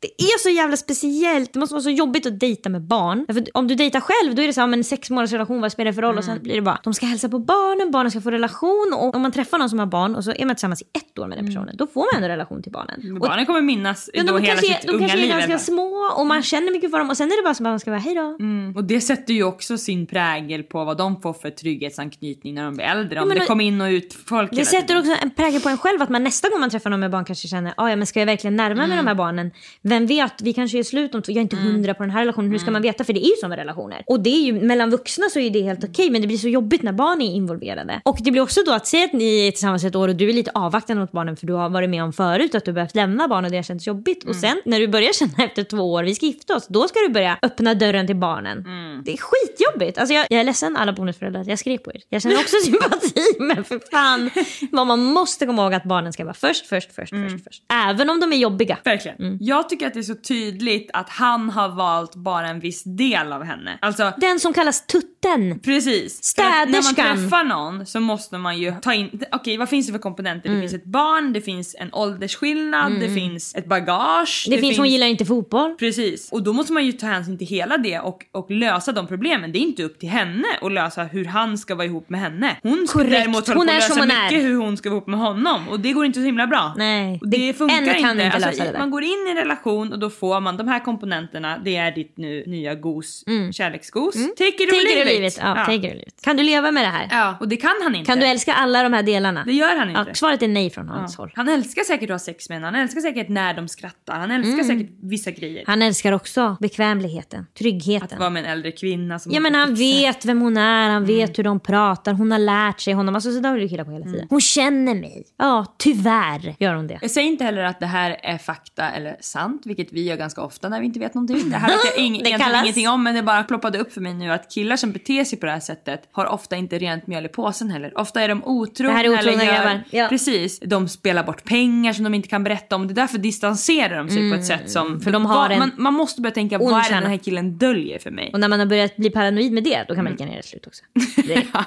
Det 0.00 0.22
är 0.24 0.38
så 0.38 0.48
jävla 0.48 0.76
speciellt. 0.76 1.52
Det 1.52 1.58
måste 1.58 1.74
vara 1.74 1.82
så 1.82 1.90
jobbigt 1.90 2.26
att 2.26 2.40
dejta 2.40 2.68
med 2.68 2.82
barn. 2.82 3.26
Att 3.28 3.36
om 3.54 3.68
du 3.68 3.74
dejtar 3.74 4.00
själv 4.00 4.34
då 4.34 4.42
är 4.42 4.46
det 4.46 4.52
så 4.52 4.60
här, 4.60 4.68
men 4.68 4.84
sex 4.84 5.10
månaders 5.10 5.32
relation, 5.32 5.60
vad 5.60 5.72
spelar 5.72 5.90
det 5.90 5.94
för 5.94 6.02
roll? 6.02 6.18
Och 6.18 6.24
Mm. 6.24 6.34
sen 6.36 6.42
blir 6.42 6.54
det 6.54 6.60
bara, 6.62 6.80
de 6.84 6.94
ska 6.94 7.06
hälsa 7.06 7.28
på 7.28 7.38
barnen, 7.38 7.90
barnen 7.90 8.10
ska 8.10 8.20
få 8.20 8.30
relation. 8.30 8.92
Och 8.96 9.14
om 9.14 9.22
man 9.22 9.32
träffar 9.32 9.58
någon 9.58 9.70
som 9.70 9.78
har 9.78 9.86
barn 9.86 10.14
och 10.16 10.24
så 10.24 10.32
är 10.32 10.46
man 10.46 10.56
tillsammans 10.56 10.82
i 10.82 10.84
ett 10.98 11.18
år 11.18 11.26
med 11.28 11.38
den 11.38 11.46
personen, 11.46 11.76
då 11.76 11.86
får 11.86 12.00
man 12.00 12.22
ändå 12.22 12.28
relation 12.28 12.62
till 12.62 12.72
barnen. 12.72 13.00
Men 13.02 13.12
Och- 13.12 13.20
Barnen 13.28 13.46
kommer 13.46 13.60
minnas 13.60 14.10
Ja, 14.14 14.22
då 14.22 14.32
de 14.32 14.42
hela 14.42 14.54
kanske, 14.60 14.66
sitt 14.78 14.86
de 14.86 14.92
unga 14.96 14.98
kanske 15.08 15.18
är 15.18 15.20
liv. 15.20 15.30
ganska 15.30 15.58
små 15.58 16.12
och 16.18 16.26
man 16.26 16.42
känner 16.42 16.72
mycket 16.72 16.90
för 16.90 16.98
dem 16.98 17.10
och 17.10 17.16
sen 17.16 17.26
är 17.32 17.36
det 17.36 17.42
bara 17.42 17.54
som 17.54 17.66
att 17.66 17.70
man 17.72 17.80
ska 17.80 17.90
vara 17.90 18.00
hej 18.00 18.14
då. 18.14 18.36
Mm. 18.40 18.76
Och 18.76 18.84
det 18.84 19.00
sätter 19.00 19.34
ju 19.34 19.44
också 19.44 19.78
sin 19.78 20.06
prägel 20.06 20.62
på 20.62 20.84
vad 20.84 20.96
de 20.96 21.22
får 21.22 21.32
för 21.32 21.50
trygghetsanknytning 21.50 22.54
när 22.54 22.64
de 22.64 22.74
blir 22.74 22.84
äldre. 22.86 23.20
Om 23.22 23.28
men 23.28 23.38
det 23.38 23.46
kommer 23.46 23.64
in 23.64 23.80
och 23.80 23.86
ut 23.88 24.14
folk 24.26 24.50
Det 24.52 24.64
sätter 24.64 24.98
också 24.98 25.12
en 25.22 25.30
prägel 25.30 25.60
på 25.60 25.68
en 25.68 25.78
själv 25.78 26.02
att 26.02 26.08
man 26.08 26.24
nästa 26.24 26.48
gång 26.48 26.60
man 26.60 26.70
träffar 26.70 26.90
någon 26.90 27.00
med 27.00 27.10
barn 27.10 27.24
kanske 27.24 27.48
känner 27.48 27.74
ah, 27.76 27.88
ja 27.88 27.96
men 27.96 28.06
ska 28.06 28.18
jag 28.20 28.26
verkligen 28.26 28.56
närma 28.56 28.86
mig 28.86 28.96
de 28.96 29.06
här 29.06 29.14
barnen? 29.14 29.50
Vem 29.88 30.06
vet, 30.06 30.42
vi 30.42 30.52
kanske 30.52 30.78
är 30.78 30.82
slut 30.82 31.14
om 31.14 31.22
två, 31.22 31.32
jag 31.32 31.36
är 31.36 31.42
inte 31.42 31.56
hundra 31.56 31.94
på 31.94 32.02
den 32.02 32.10
här 32.10 32.20
relationen, 32.20 32.50
hur 32.50 32.58
ska 32.58 32.70
man 32.70 32.82
veta? 32.82 33.04
För 33.04 33.12
det 33.12 33.26
är 33.26 33.28
ju 33.28 33.36
som 33.40 33.48
med 33.48 33.58
relationer. 33.58 34.02
Och 34.06 34.20
det 34.20 34.30
är 34.30 34.40
ju, 34.40 34.52
mellan 34.52 34.90
vuxna 34.90 35.28
så 35.28 35.38
är 35.38 35.50
det 35.50 35.62
helt 35.62 35.84
okej 35.84 36.10
men 36.10 36.20
det 36.20 36.26
blir 36.26 36.38
så 36.38 36.48
jobbigt 36.48 36.82
när 36.82 36.92
barn 36.92 37.22
är 37.22 37.34
involverade. 37.34 38.00
Och 38.04 38.18
det 38.20 38.30
blir 38.30 38.42
också 38.42 38.60
då 38.66 38.72
att 38.72 38.86
säga 38.86 39.04
att 39.04 39.12
ni 39.12 39.46
är 39.46 39.50
tillsammans 39.50 39.84
ett 39.84 39.96
år 39.96 40.08
och 40.08 40.16
du 40.16 40.28
är 40.28 40.32
lite 40.32 40.50
avvaktande 40.54 41.00
mot 41.00 41.12
barnen 41.12 41.36
för 41.36 41.46
du 41.46 41.52
har 41.52 41.68
varit 41.68 41.90
med 41.90 42.02
om 42.04 42.12
förut 42.12 42.54
att 42.54 42.64
du 42.64 42.72
behövt 42.72 42.94
lämna 42.94 43.28
barn 43.28 43.44
och 43.44 43.50
det 43.50 43.56
har 43.56 43.62
känts 43.62 43.86
jobbigt. 43.86 44.24
Och 44.24 44.36
sen 44.36 44.62
när 44.64 44.80
du 44.80 44.88
börjar 44.88 45.12
känna 45.12 45.44
efter 45.44 45.64
två 45.64 45.92
år, 45.92 46.02
vi 46.02 46.14
ska 46.14 46.26
gifta 46.26 46.56
oss, 46.56 46.66
då 46.68 46.88
ska 46.88 47.00
du 47.00 47.08
börja 47.08 47.38
öppna 47.42 47.74
dörren 47.74 48.06
till 48.06 48.16
barnen. 48.16 48.64
Det 49.04 49.12
är 49.12 49.16
skitjobbigt. 49.16 49.98
Alltså 49.98 50.14
jag, 50.14 50.26
jag 50.30 50.40
är 50.40 50.44
ledsen 50.44 50.76
alla 50.76 50.92
bonusföräldrar, 50.92 51.44
jag 51.46 51.58
skrev 51.58 51.78
på 51.78 51.90
er. 51.94 52.02
Jag 52.08 52.22
känner 52.22 52.36
också 52.36 52.56
sympati 52.64 53.22
men 53.38 53.64
för 53.64 53.80
fan. 53.90 54.30
vad 54.72 54.86
Man 54.86 55.04
måste 55.04 55.46
komma 55.46 55.62
ihåg 55.62 55.74
att 55.74 55.84
barnen 55.84 56.12
ska 56.12 56.24
vara 56.24 56.34
först, 56.34 56.66
först, 56.66 56.92
först, 56.92 57.14
först, 57.14 57.44
först. 57.44 57.62
Även 57.88 58.10
om 58.10 58.20
de 58.20 58.32
är 58.32 58.36
jobbiga. 58.36 58.78
Verkligen. 58.84 59.18
Mm. 59.18 59.38
Jag 59.40 59.68
tycker 59.68 59.75
att 59.82 59.94
det 59.94 60.00
är 60.00 60.02
så 60.02 60.14
tydligt 60.14 60.90
att 60.92 61.08
han 61.10 61.50
har 61.50 61.68
valt 61.68 62.14
bara 62.14 62.48
en 62.48 62.60
viss 62.60 62.82
del 62.84 63.32
av 63.32 63.42
henne. 63.44 63.78
Alltså 63.82 64.12
Den 64.18 64.40
som 64.40 64.52
kallas 64.52 64.86
tutten. 64.86 65.60
Precis. 65.60 66.34
Att 66.38 66.44
När 66.44 66.72
man 66.72 66.82
Städerskan. 66.82 67.16
träffar 67.16 67.44
någon 67.44 67.86
så 67.86 68.00
måste 68.00 68.38
man 68.38 68.58
ju 68.58 68.74
ta 68.82 68.94
in, 68.94 69.20
okej 69.32 69.56
vad 69.56 69.68
finns 69.68 69.86
det 69.86 69.92
för 69.92 69.98
komponenter? 69.98 70.48
Mm. 70.48 70.60
Det 70.60 70.68
finns 70.68 70.82
ett 70.82 70.86
barn, 70.88 71.32
det 71.32 71.40
finns 71.40 71.76
en 71.78 71.88
åldersskillnad, 71.94 72.92
det 73.00 73.08
finns 73.14 73.54
ett 73.54 73.66
bagage. 73.66 74.46
Det, 74.50 74.58
finns, 74.58 74.78
hon 74.78 74.88
gillar 74.88 75.06
inte 75.06 75.24
fotboll. 75.24 75.74
Precis. 75.78 76.32
Och 76.32 76.42
då 76.42 76.52
måste 76.52 76.72
man 76.72 76.86
ju 76.86 76.92
ta 76.92 77.06
hänsyn 77.06 77.38
till 77.38 77.46
hela 77.46 77.78
det 77.78 77.98
och, 78.00 78.22
och 78.32 78.50
lösa 78.50 78.92
de 78.92 79.06
problemen. 79.06 79.52
Det 79.52 79.58
är 79.58 79.60
inte 79.60 79.82
upp 79.82 79.98
till 80.00 80.08
henne 80.08 80.44
att 80.60 80.72
lösa 80.72 81.02
hur 81.04 81.24
han 81.24 81.58
ska 81.58 81.74
vara 81.74 81.86
ihop 81.86 82.10
med 82.10 82.20
henne. 82.20 82.56
Hon 82.62 82.86
ska 82.88 82.98
Korrekt. 82.98 83.10
däremot 83.12 83.48
hålla 83.48 83.58
Hon 83.60 83.66
på 83.66 83.72
är 83.72 83.76
att 83.76 83.82
som 83.84 83.96
lösa 83.96 84.00
hon 84.00 84.10
är. 84.24 84.30
mycket 84.30 84.44
hur 84.44 84.56
hon 84.56 84.76
ska 84.76 84.88
vara 84.90 84.96
ihop 84.96 85.06
med 85.08 85.18
honom. 85.20 85.68
Och 85.68 85.80
det 85.80 85.92
går 85.92 86.04
inte 86.06 86.18
så 86.20 86.24
himla 86.26 86.46
bra. 86.46 86.74
Nej, 86.76 87.18
Och 87.22 87.28
det, 87.28 87.36
det- 87.36 87.52
funkar 87.52 87.76
en 87.76 87.84
kan 87.84 88.10
inte. 88.10 88.24
inte 88.24 88.34
alltså, 88.36 88.50
lösa 88.50 88.64
det 88.64 88.70
där. 88.72 88.78
Man 88.78 88.90
går 88.90 89.02
in 89.02 89.24
i 89.28 89.30
en 89.30 89.36
relation 89.36 89.65
och 89.70 89.98
då 89.98 90.10
får 90.10 90.40
man 90.40 90.56
de 90.56 90.68
här 90.68 90.80
komponenterna. 90.80 91.58
Det 91.64 91.76
är 91.76 91.90
ditt 91.92 92.16
nu, 92.16 92.44
nya 92.46 92.74
gos, 92.74 93.24
kärleksgos. 93.52 94.14
It 94.16 94.20
or 94.20 94.24
Mm. 94.26 94.34
Take 94.36 94.62
it 94.64 94.72
or 94.72 94.96
leave 94.96 95.26
it. 95.26 95.32
it. 95.32 95.38
Ja, 95.42 95.54
take 95.66 96.02
it. 96.06 96.22
Kan 96.22 96.36
du 96.36 96.42
leva 96.42 96.70
med 96.70 96.84
det 96.84 96.88
här? 96.90 97.08
Ja, 97.10 97.36
och 97.40 97.48
det 97.48 97.56
kan 97.56 97.74
han 97.82 97.94
inte. 97.94 98.06
Kan 98.10 98.20
du 98.20 98.26
älska 98.26 98.52
alla 98.54 98.82
de 98.82 98.92
här 98.92 99.02
delarna? 99.02 99.44
Det 99.46 99.52
gör 99.52 99.76
han 99.76 99.88
inte. 99.88 100.04
Ja, 100.08 100.14
svaret 100.14 100.42
är 100.42 100.48
nej 100.48 100.70
från 100.70 100.86
Ja. 100.86 100.92
hans 100.92 101.16
håll. 101.16 101.32
Han 101.34 101.48
älskar 101.48 101.82
säkert 101.82 102.10
att 102.10 102.14
ha 102.14 102.18
sex 102.18 102.48
med 102.48 102.56
henne, 102.56 102.66
han 102.66 102.74
älskar 102.74 103.00
säkert 103.00 103.28
när 103.28 103.54
de 103.54 103.68
skrattar, 103.68 104.18
han 104.18 104.30
älskar 104.30 104.64
säkert 104.64 104.90
vissa 105.02 105.30
grejer. 105.30 105.54
Mm. 105.56 105.64
Han 105.66 105.82
älskar 105.82 106.12
också 106.12 106.56
bekvämligheten, 106.60 107.46
tryggheten. 107.58 108.08
Att 108.12 108.18
vara 108.18 108.30
med 108.30 108.44
en 108.44 108.50
äldre 108.50 108.72
kvinna 108.72 109.18
som 109.18 109.32
Ja 109.32 109.40
men 109.40 109.54
han 109.54 109.74
vet 109.74 110.24
vem 110.24 110.40
hon 110.40 110.56
är, 110.56 110.82
han 110.88 110.96
Mm. 110.96 111.06
vet 111.06 111.38
hur 111.38 111.44
de 111.44 111.60
pratar, 111.60 112.12
hon 112.12 112.32
har 112.32 112.38
lärt 112.38 112.80
sig 112.80 112.94
honom. 112.94 113.14
Alltså 113.14 113.32
så 113.32 113.40
där 113.40 113.50
har 113.50 113.58
du 113.58 113.68
killar 113.68 113.84
på 113.84 113.90
hela 113.90 114.04
tiden. 114.04 114.26
Hon 114.30 114.40
känner 114.40 114.94
mig. 114.94 115.24
Ja, 115.38 115.74
tyvärr 115.78 116.54
gör 116.58 116.74
hon 116.74 116.86
det. 116.86 116.98
Jag 117.02 117.10
säger 117.10 117.28
inte 117.28 117.44
heller 117.44 117.62
att 117.62 117.80
det 117.80 117.86
här 117.86 118.16
är 118.22 118.38
fakta 118.38 118.90
eller 118.90 119.16
sant, 119.20 119.55
vilket 119.64 119.92
vi 119.92 120.04
gör 120.04 120.16
ganska 120.16 120.42
ofta 120.42 120.68
när 120.68 120.80
vi 120.80 120.86
inte 120.86 120.98
vet 121.00 121.14
någonting. 121.14 121.50
Det 121.50 121.56
här 121.56 121.68
vet 121.68 121.84
jag 121.84 121.94
ing- 122.04 122.26
egentligen 122.26 122.62
ingenting 122.62 122.88
om 122.88 123.02
men 123.02 123.14
det 123.14 123.22
bara 123.22 123.42
ploppade 123.44 123.78
upp 123.78 123.92
för 123.92 124.00
mig 124.00 124.14
nu 124.14 124.32
att 124.32 124.50
killar 124.54 124.76
som 124.76 124.92
beter 124.92 125.24
sig 125.24 125.38
på 125.38 125.46
det 125.46 125.52
här 125.52 125.60
sättet 125.60 126.08
har 126.12 126.26
ofta 126.26 126.56
inte 126.56 126.78
rent 126.78 127.06
mjöl 127.06 127.26
i 127.26 127.28
påsen 127.28 127.70
heller. 127.70 127.98
Ofta 127.98 128.20
är 128.22 128.28
de 128.28 128.44
otrogna. 128.44 129.00
Eller 129.00 129.46
grabbar, 129.46 129.82
ja. 129.90 130.08
Precis. 130.08 130.60
De 130.60 130.88
spelar 130.88 131.24
bort 131.24 131.44
pengar 131.44 131.92
som 131.92 132.04
de 132.04 132.14
inte 132.14 132.28
kan 132.28 132.44
berätta 132.44 132.76
om. 132.76 132.86
Det 132.88 132.92
är 132.92 132.94
därför 132.94 133.18
distanserar 133.18 133.96
de 133.98 134.08
sig 134.10 134.30
på 134.30 134.36
ett 134.36 134.46
sätt 134.46 134.70
som... 134.70 134.86
Mm. 134.86 135.00
För 135.00 135.10
de 135.12 135.26
har 135.26 135.34
vad, 135.36 135.50
en 135.52 135.58
man, 135.58 135.70
man 135.76 135.94
måste 135.94 136.20
börja 136.20 136.34
tänka, 136.34 136.58
vad 136.58 136.72
är 136.84 136.88
det 136.88 137.00
den 137.00 137.10
här 137.10 137.16
killen 137.16 137.58
döljer 137.58 137.98
för 137.98 138.10
mig? 138.10 138.30
Och 138.32 138.40
när 138.40 138.48
man 138.48 138.58
har 138.58 138.66
börjat 138.66 138.96
bli 138.96 139.10
paranoid 139.10 139.52
med 139.52 139.64
det, 139.64 139.84
då 139.88 139.94
kan 139.94 140.04
man 140.04 140.06
Mm. 140.06 140.12
lika 140.12 140.22
gärna 140.24 140.34
göra 140.34 140.42
slut 140.42 140.66
också. 140.66 140.82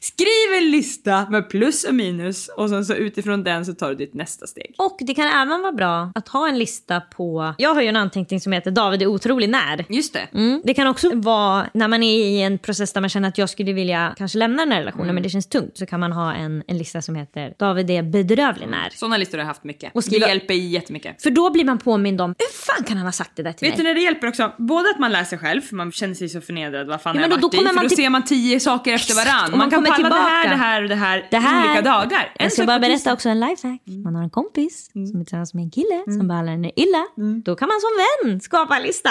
Skriv 0.00 0.62
en 0.62 0.70
lista 0.70 1.30
med 1.30 1.50
plus 1.50 1.84
och 1.84 1.94
minus 1.94 2.48
och 2.56 2.68
sen 2.68 2.84
så 2.84 2.94
utifrån 2.94 3.44
den 3.44 3.66
så 3.66 3.74
tar 3.74 3.88
du 3.88 3.94
ditt 3.94 4.14
nästa 4.14 4.46
steg. 4.46 4.74
Och 4.78 4.96
det 5.00 5.14
kan 5.14 5.26
även 5.26 5.62
vara 5.62 5.72
bra 5.72 6.12
att 6.14 6.28
ha 6.28 6.48
en 6.48 6.58
lista 6.58 7.00
på... 7.00 7.17
Jag 7.58 7.74
har 7.74 7.82
ju 7.82 7.88
en 7.88 7.96
anteckning 7.96 8.40
som 8.40 8.52
heter 8.52 8.70
David 8.70 9.02
är 9.02 9.06
otrolig 9.06 9.48
när. 9.48 9.84
Just 9.88 10.12
det. 10.12 10.28
Mm. 10.34 10.60
Det 10.64 10.74
kan 10.74 10.86
också 10.86 11.10
vara 11.14 11.66
när 11.74 11.88
man 11.88 12.02
är 12.02 12.18
i 12.18 12.42
en 12.42 12.58
process 12.58 12.92
där 12.92 13.00
man 13.00 13.10
känner 13.10 13.28
att 13.28 13.38
jag 13.38 13.50
skulle 13.50 13.72
vilja 13.72 14.14
kanske 14.18 14.38
lämna 14.38 14.62
den 14.62 14.72
här 14.72 14.78
relationen 14.78 15.04
Mm. 15.04 15.14
men 15.14 15.22
det 15.22 15.28
känns 15.30 15.46
tungt. 15.46 15.78
Så 15.78 15.86
kan 15.86 16.00
man 16.00 16.12
ha 16.12 16.34
en, 16.34 16.62
en 16.66 16.78
lista 16.78 17.02
som 17.02 17.14
heter 17.14 17.54
David 17.58 17.90
är 17.90 18.02
bedrövlig 18.02 18.68
när. 18.68 18.90
Sådana 18.90 19.16
listor 19.16 19.38
har 19.38 19.42
jag 19.42 19.46
haft 19.48 19.64
mycket. 19.64 19.90
Och 19.94 20.04
skriva- 20.04 20.26
Det 20.26 20.32
hjälper 20.32 20.54
jättemycket. 20.54 21.22
För 21.22 21.30
då 21.30 21.50
blir 21.50 21.64
man 21.64 21.78
påmind 21.78 22.20
om, 22.20 22.34
hur 22.38 22.52
fan 22.74 22.84
kan 22.84 22.96
han 22.96 23.06
ha 23.06 23.12
sagt 23.12 23.30
det 23.36 23.42
där 23.42 23.52
till 23.52 23.68
Vet 23.68 23.76
du 23.76 23.82
mig? 23.82 23.90
när 23.90 23.94
det 23.94 24.04
hjälper 24.04 24.26
också? 24.28 24.52
Både 24.58 24.90
att 24.90 24.98
man 24.98 25.12
läser 25.12 25.36
själv, 25.36 25.60
för 25.60 25.76
man 25.76 25.92
känner 25.92 26.14
sig 26.14 26.28
så 26.28 26.40
förnedrad. 26.40 26.86
Vad 26.86 27.02
fan 27.02 27.14
Ja, 27.14 27.20
men 27.20 27.30
då- 27.30 27.36
då 27.36 27.48
kommer 27.50 27.62
i? 27.62 27.66
För 27.68 27.74
man 27.74 27.84
då 27.84 27.88
till- 27.88 27.96
ser 27.96 28.10
man 28.10 28.24
tio 28.24 28.60
saker 28.60 28.94
efter 28.94 29.14
och 29.14 29.50
Man, 29.50 29.58
man 29.58 29.70
kan 29.70 29.84
kommer 29.84 29.96
palla 29.96 30.08
det 30.08 30.14
här, 30.14 30.42
tillbaka. 30.42 30.48
det 30.56 30.56
här 30.64 30.82
och 30.82 30.88
det 30.88 30.94
här, 30.94 31.26
Det 31.30 31.36
här- 31.38 31.64
olika 31.70 31.82
dagar. 31.82 32.32
En 32.34 32.44
Jag 32.44 32.52
ska 32.52 32.64
bara 32.64 32.76
på 32.78 32.80
berätta 32.80 33.12
också 33.12 33.28
en 33.28 33.40
lifehack. 33.40 33.80
Man 34.04 34.14
har 34.14 34.22
en 34.22 34.30
kompis 34.30 34.90
som 34.92 35.20
är 35.20 35.24
tillsammans 35.24 35.54
med 35.54 35.62
en 35.64 35.70
kille 35.70 36.04
som 36.18 36.28
behandlar 36.28 36.52
henne 36.52 36.70
illa. 36.76 37.06
Då 37.44 37.56
kan 37.56 37.68
man 37.68 37.76
som 37.80 37.90
vän 38.30 38.40
skapa 38.40 38.76
en 38.76 38.82
lista. 38.82 39.10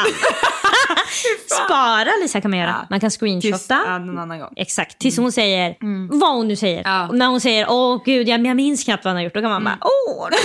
bara 1.70 2.08
Lisa 2.22 2.42
kan 2.42 2.52
man 2.52 2.60
göra. 2.60 2.76
Ja. 2.80 2.88
Man 2.90 3.00
kan 3.00 3.10
Tills, 3.10 3.20
screenshotta. 3.20 3.82
ja, 3.86 3.98
någon 3.98 4.20
annan 4.20 4.40
gång. 4.40 4.54
Exakt, 4.56 5.00
tills 5.00 5.18
hon 5.18 5.32
säger 5.32 5.76
vad 6.20 6.36
hon 6.36 6.48
nu 6.48 6.56
säger. 6.56 6.82
Ja. 6.86 7.10
När 7.12 7.28
hon 7.28 7.42
säger 7.42 7.66
åh 7.70 8.02
gud 8.06 8.30
jag, 8.30 8.56
minns 8.56 8.84
knappt 8.84 9.06
vad 9.06 9.10
han 9.10 9.16
har 9.18 9.24
gjort, 9.24 9.34
då 9.34 9.42
kan 9.42 9.50
man 9.50 9.64
bara 9.64 9.78
åh. 9.82 10.30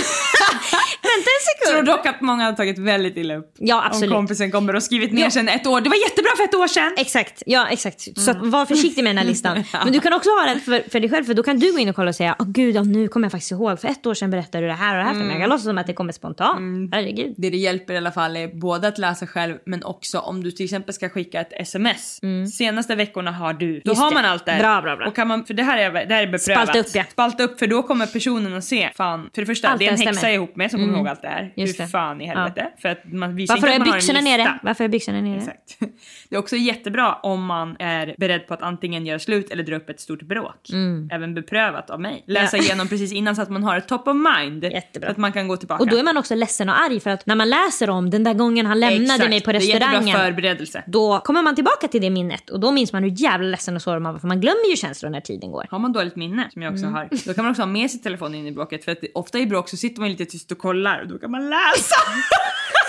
Vänta 1.03 1.29
en 1.29 1.43
Jag 1.61 1.67
tror 1.69 1.75
sekund. 1.75 1.87
dock 1.87 2.05
att 2.05 2.21
många 2.21 2.45
har 2.45 2.53
tagit 2.53 2.79
väldigt 2.79 3.17
illa 3.17 3.35
upp. 3.35 3.53
Ja 3.59 3.83
absolut. 3.85 4.11
Om 4.11 4.17
kompisen 4.17 4.51
kommer 4.51 4.75
och 4.75 4.83
skrivit 4.83 5.13
ner 5.13 5.23
Ja. 5.23 5.29
sen 5.31 5.49
ett 5.49 5.67
år. 5.67 5.81
Det 5.81 5.89
var 5.89 5.97
jättebra 5.97 6.31
för 6.37 6.43
ett 6.43 6.55
år 6.55 6.67
sedan! 6.67 6.93
Exakt, 6.97 7.43
ja 7.45 7.67
exakt. 7.67 8.19
Så 8.19 8.31
att 8.31 8.37
var 8.41 8.65
försiktig 8.65 9.03
med 9.03 9.09
den 9.09 9.17
här 9.17 9.25
listan. 9.25 9.63
Men 9.83 9.93
du 9.93 9.99
kan 9.99 10.13
också 10.13 10.29
ha 10.29 10.45
den 10.45 10.59
för, 10.59 10.89
för 10.89 10.99
dig 10.99 11.09
själv 11.09 11.25
för 11.25 11.33
då 11.33 11.43
kan 11.43 11.59
du 11.59 11.71
gå 11.71 11.79
in 11.79 11.89
och 11.89 11.95
kolla 11.95 12.09
och 12.09 12.15
säga 12.15 12.35
åh 12.39 12.45
gud 12.49 12.75
ja, 12.75 12.83
nu 12.83 13.07
kommer 13.07 13.25
jag 13.25 13.31
faktiskt 13.31 13.51
ihåg 13.51 13.79
för 13.81 13.87
ett 13.87 14.05
år 14.05 14.13
sedan 14.13 14.31
berättade 14.31 14.63
du 14.63 14.67
det 14.67 14.73
här 14.73 14.97
och 14.97 15.03
det 15.03 15.07
här 15.09 15.13
för 15.13 15.25
mig. 15.27 15.39
Jag 15.39 15.49
låtsas 15.49 15.63
som 15.65 15.77
att 15.77 15.87
det 15.87 15.93
kommer 15.93 16.13
spontant. 16.13 16.93
Herregud. 16.93 17.33
Det 17.43 17.49
det 17.49 17.57
hjälper 17.57 17.93
i 17.93 17.97
alla 17.97 18.11
fall 18.11 18.35
är 18.35 18.47
både 18.47 18.87
att 18.87 18.97
läsa 18.97 19.27
själv 19.27 19.57
men 19.65 19.83
också 19.83 20.19
om 20.19 20.43
du 20.43 20.51
till 20.51 20.63
exempel 20.63 20.93
ska 20.93 21.09
skicka 21.09 21.41
ett 21.41 21.53
sms. 21.53 22.19
Senaste 22.57 22.95
veckorna 22.95 23.31
har 23.31 23.53
du. 23.53 23.65
Då 23.65 23.71
Mm. 23.71 23.81
Just 23.85 24.01
har 24.01 24.09
det. 24.09 24.13
man 24.15 24.25
allt 24.25 24.45
där. 24.45 24.59
Bra, 24.59 24.81
bra, 24.81 24.95
bra. 24.95 25.07
Och 25.07 25.15
kan 25.15 25.27
man, 25.27 25.45
för 25.45 25.53
det 25.53 25.63
här 25.63 25.77
är, 25.77 26.05
det 26.05 26.13
här 26.15 26.23
är 26.23 26.27
beprövat. 26.31 26.63
Spalta 26.69 26.79
upp, 26.79 26.87
ja. 26.95 27.03
Spalta 27.11 27.43
upp 27.43 27.59
för 27.59 27.67
då 27.67 27.83
kommer 27.83 28.05
personen 28.05 28.53
att 28.57 28.63
se, 28.63 28.89
fan, 28.95 29.29
för 29.35 29.41
det 29.41 29.45
första 29.45 29.67
Allt 29.69 29.79
det 29.79 29.87
är 29.87 29.91
en 29.91 29.99
det 29.99 30.05
häxa 30.05 30.31
ihop 30.31 30.55
med 30.55 30.71
som 30.71 30.79
kommer 30.79 30.97
ihåg 30.97 31.07
allt 31.07 31.21
det 31.21 31.27
här. 31.27 31.53
Just 31.55 31.79
Hur 31.79 31.83
det. 31.85 31.89
fan 31.91 32.21
i 32.21 32.25
helvete. 32.27 32.67
För 32.81 32.89
att 32.89 32.99
man 33.13 33.35
visar 33.35 33.55
Varför 33.55 33.67
inte 33.67 33.75
är 33.75 33.75
att 33.75 33.79
man 33.79 33.87
har 33.87 33.95
en 33.95 33.99
byxorna 33.99 34.19
lista. 34.21 34.37
nere? 34.43 34.59
Varför 34.63 34.83
är 34.83 34.87
byxorna 34.87 35.21
nere? 35.21 35.37
Exakt. 35.37 35.77
Det 36.29 36.35
är 36.35 36.39
också 36.39 36.55
jättebra 36.55 37.13
om 37.13 37.45
man 37.45 37.75
är 37.79 38.15
beredd 38.17 38.47
på 38.47 38.53
att 38.53 38.61
antingen 38.61 39.05
göra 39.05 39.19
slut 39.19 39.51
eller 39.51 39.63
dra 39.63 39.75
upp 39.75 39.89
ett 39.89 39.99
stort 39.99 40.21
bråk. 40.21 40.69
Även 41.11 41.33
beprövat 41.33 41.89
av 41.89 42.01
mig. 42.01 42.23
Läsa 42.27 42.57
Ja. 42.57 42.63
igenom 42.63 42.87
precis 42.87 43.13
innan 43.13 43.35
så 43.35 43.41
att 43.41 43.49
man 43.49 43.63
har 43.63 43.77
ett 43.77 43.87
top 43.87 44.07
of 44.07 44.15
mind. 44.37 44.63
Jättebra. 44.63 45.07
Så 45.07 45.11
att 45.11 45.17
man 45.17 45.31
kan 45.33 45.47
gå 45.47 45.57
tillbaka. 45.57 45.83
Och 45.83 45.89
då 45.89 45.97
är 45.97 46.03
man 46.03 46.17
också 46.17 46.35
ledsen 46.35 46.69
och 46.69 46.79
arg 46.81 46.99
för 46.99 47.09
att 47.09 47.25
när 47.33 47.37
man 47.37 47.49
läser 47.49 47.89
om 47.89 48.09
den 48.09 48.23
där 48.23 48.33
gången 48.33 48.65
han 48.65 48.79
lämnade 48.79 49.03
Exakt. 49.13 49.29
mig 49.29 49.41
på 49.41 49.51
restaurangen. 49.51 50.17
förberedelse. 50.19 50.83
Då 50.87 51.19
kommer 51.19 51.41
man 51.41 51.55
tillbaka 51.55 51.87
till 51.87 52.01
det 52.01 52.09
minnet 52.09 52.49
och 52.49 52.59
då 52.59 52.71
minns 52.71 52.93
man 52.93 53.03
hur 53.03 53.09
jävla 53.21 53.47
ledsen 53.47 53.75
och 53.75 53.81
sårad 53.81 54.01
man 54.01 54.13
var 54.13 54.19
för 54.19 54.27
man 54.27 54.41
glömmer 54.41 54.69
ju 54.69 54.75
känslor 54.75 55.09
när 55.09 55.21
tiden 55.21 55.51
går. 55.51 55.65
Har 55.71 55.79
man 55.79 55.93
dåligt 55.93 56.15
minne, 56.15 56.49
som 56.53 56.61
jag 56.61 56.73
också 56.73 56.85
Mm. 56.85 56.93
har, 56.95 57.09
då 57.25 57.33
kan 57.33 57.43
man 57.43 57.51
också 57.51 57.61
ha 57.61 57.67
med 57.67 57.91
sig 57.91 57.99
telefonen 58.01 58.35
in 58.35 58.47
i 58.47 58.51
bråket. 58.51 58.85
För 58.85 58.91
att 58.91 58.97
ofta 59.13 59.39
i 59.39 59.45
bråk 59.45 59.69
så 59.69 59.77
sitter 59.77 60.01
man 60.01 60.09
lite 60.09 60.25
tyst 60.25 60.51
och 60.51 60.57
kollar 60.57 61.01
och 61.01 61.07
då 61.07 61.17
kan 61.19 61.31
man 61.31 61.49
läsa. 61.49 61.95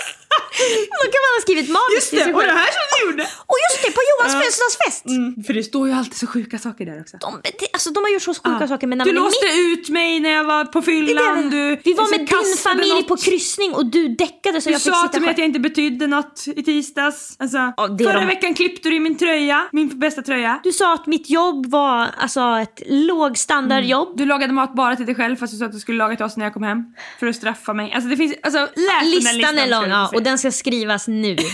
Då 1.01 1.05
kan 1.13 1.21
man 1.25 1.31
ha 1.37 1.41
skrivit 1.47 1.69
manus 1.79 1.93
Just 1.97 2.11
det, 2.11 2.33
och 2.37 2.43
det 2.51 2.57
här 2.61 2.71
som 2.77 2.83
du 2.93 2.97
gjorde! 3.05 3.23
Och 3.51 3.57
just 3.65 3.77
det, 3.83 3.91
på 3.97 4.01
Johans 4.09 4.33
födelsedagsfest! 4.41 5.05
Mm, 5.05 5.43
för 5.45 5.53
det 5.53 5.63
står 5.63 5.83
ju 5.87 5.93
alltid 5.93 6.17
så 6.23 6.27
sjuka 6.27 6.57
saker 6.67 6.85
där 6.85 6.97
också. 7.03 7.17
De, 7.25 7.29
alltså, 7.73 7.89
de 7.95 7.99
har 8.03 8.11
gjort 8.13 8.21
så 8.21 8.33
sjuka 8.33 8.57
Ja. 8.61 8.67
saker 8.67 8.87
men 8.87 8.97
när 8.97 9.05
du 9.05 9.11
låste 9.11 9.45
mitt 9.45 9.79
ut 9.79 9.89
mig 9.89 10.19
när 10.19 10.29
jag 10.29 10.43
var 10.43 10.65
på 10.65 10.81
fyllan. 10.81 11.49
Du, 11.49 11.79
Vi 11.83 11.93
var 11.93 12.05
du 12.05 12.11
med 12.11 12.19
din 12.19 12.27
kastade 12.27 12.57
familj 12.75 12.93
något. 12.93 13.07
på 13.07 13.17
kryssning 13.17 13.73
och 13.73 13.85
du 13.85 14.07
däckade 14.07 14.61
så 14.61 14.69
Du 14.69 14.73
jag 14.73 14.81
fick 14.81 14.93
sa 14.93 15.01
sitta 15.01 15.13
till 15.13 15.21
mig 15.21 15.29
att 15.31 15.37
jag 15.37 15.47
inte 15.47 15.59
betydde 15.59 16.07
något 16.07 16.43
i 16.55 16.63
tisdags. 16.63 17.35
Alltså, 17.39 17.57
Ja, 17.57 17.97
förra 18.03 18.19
de- 18.19 18.25
veckan 18.27 18.53
klippte 18.53 18.89
du 18.89 18.95
i 18.95 18.99
min 18.99 19.17
tröja, 19.17 19.67
min 19.71 19.99
bästa 19.99 20.21
tröja. 20.21 20.59
Du 20.63 20.71
sa 20.71 20.93
att 20.93 21.05
mitt 21.07 21.29
jobb 21.29 21.65
var 21.65 22.07
alltså, 22.17 22.41
ett 22.61 22.81
lågstandardjobb. 22.87 24.17
Du 24.17 24.25
lagade 24.25 24.53
mat 24.53 24.75
bara 24.75 24.95
till 24.95 25.05
dig 25.05 25.15
själv 25.15 25.35
fast 25.35 25.53
du 25.53 25.59
sa 25.59 25.65
att 25.65 25.71
du 25.71 25.79
skulle 25.79 25.97
laga 25.97 26.15
till 26.15 26.25
oss 26.25 26.37
när 26.37 26.45
jag 26.45 26.53
kom 26.53 26.63
hem. 26.63 26.83
För 27.19 27.27
att 27.27 27.35
straffa 27.35 27.73
mig. 27.73 27.91
Alltså 27.93 28.09
det 28.09 28.17
finns, 28.17 28.33
alltså 28.43 28.59
läs 28.59 28.71
den 28.75 28.85
här 28.89 29.05
Listan 29.05 29.35
listan. 29.35 29.57
är 29.57 29.67
lång 29.69 29.83
du 29.83 29.89
ja, 29.89 30.11
och 30.13 30.23
den 30.23 30.37
ska 30.45 30.51
skrivas 30.51 31.07
nu. 31.07 31.35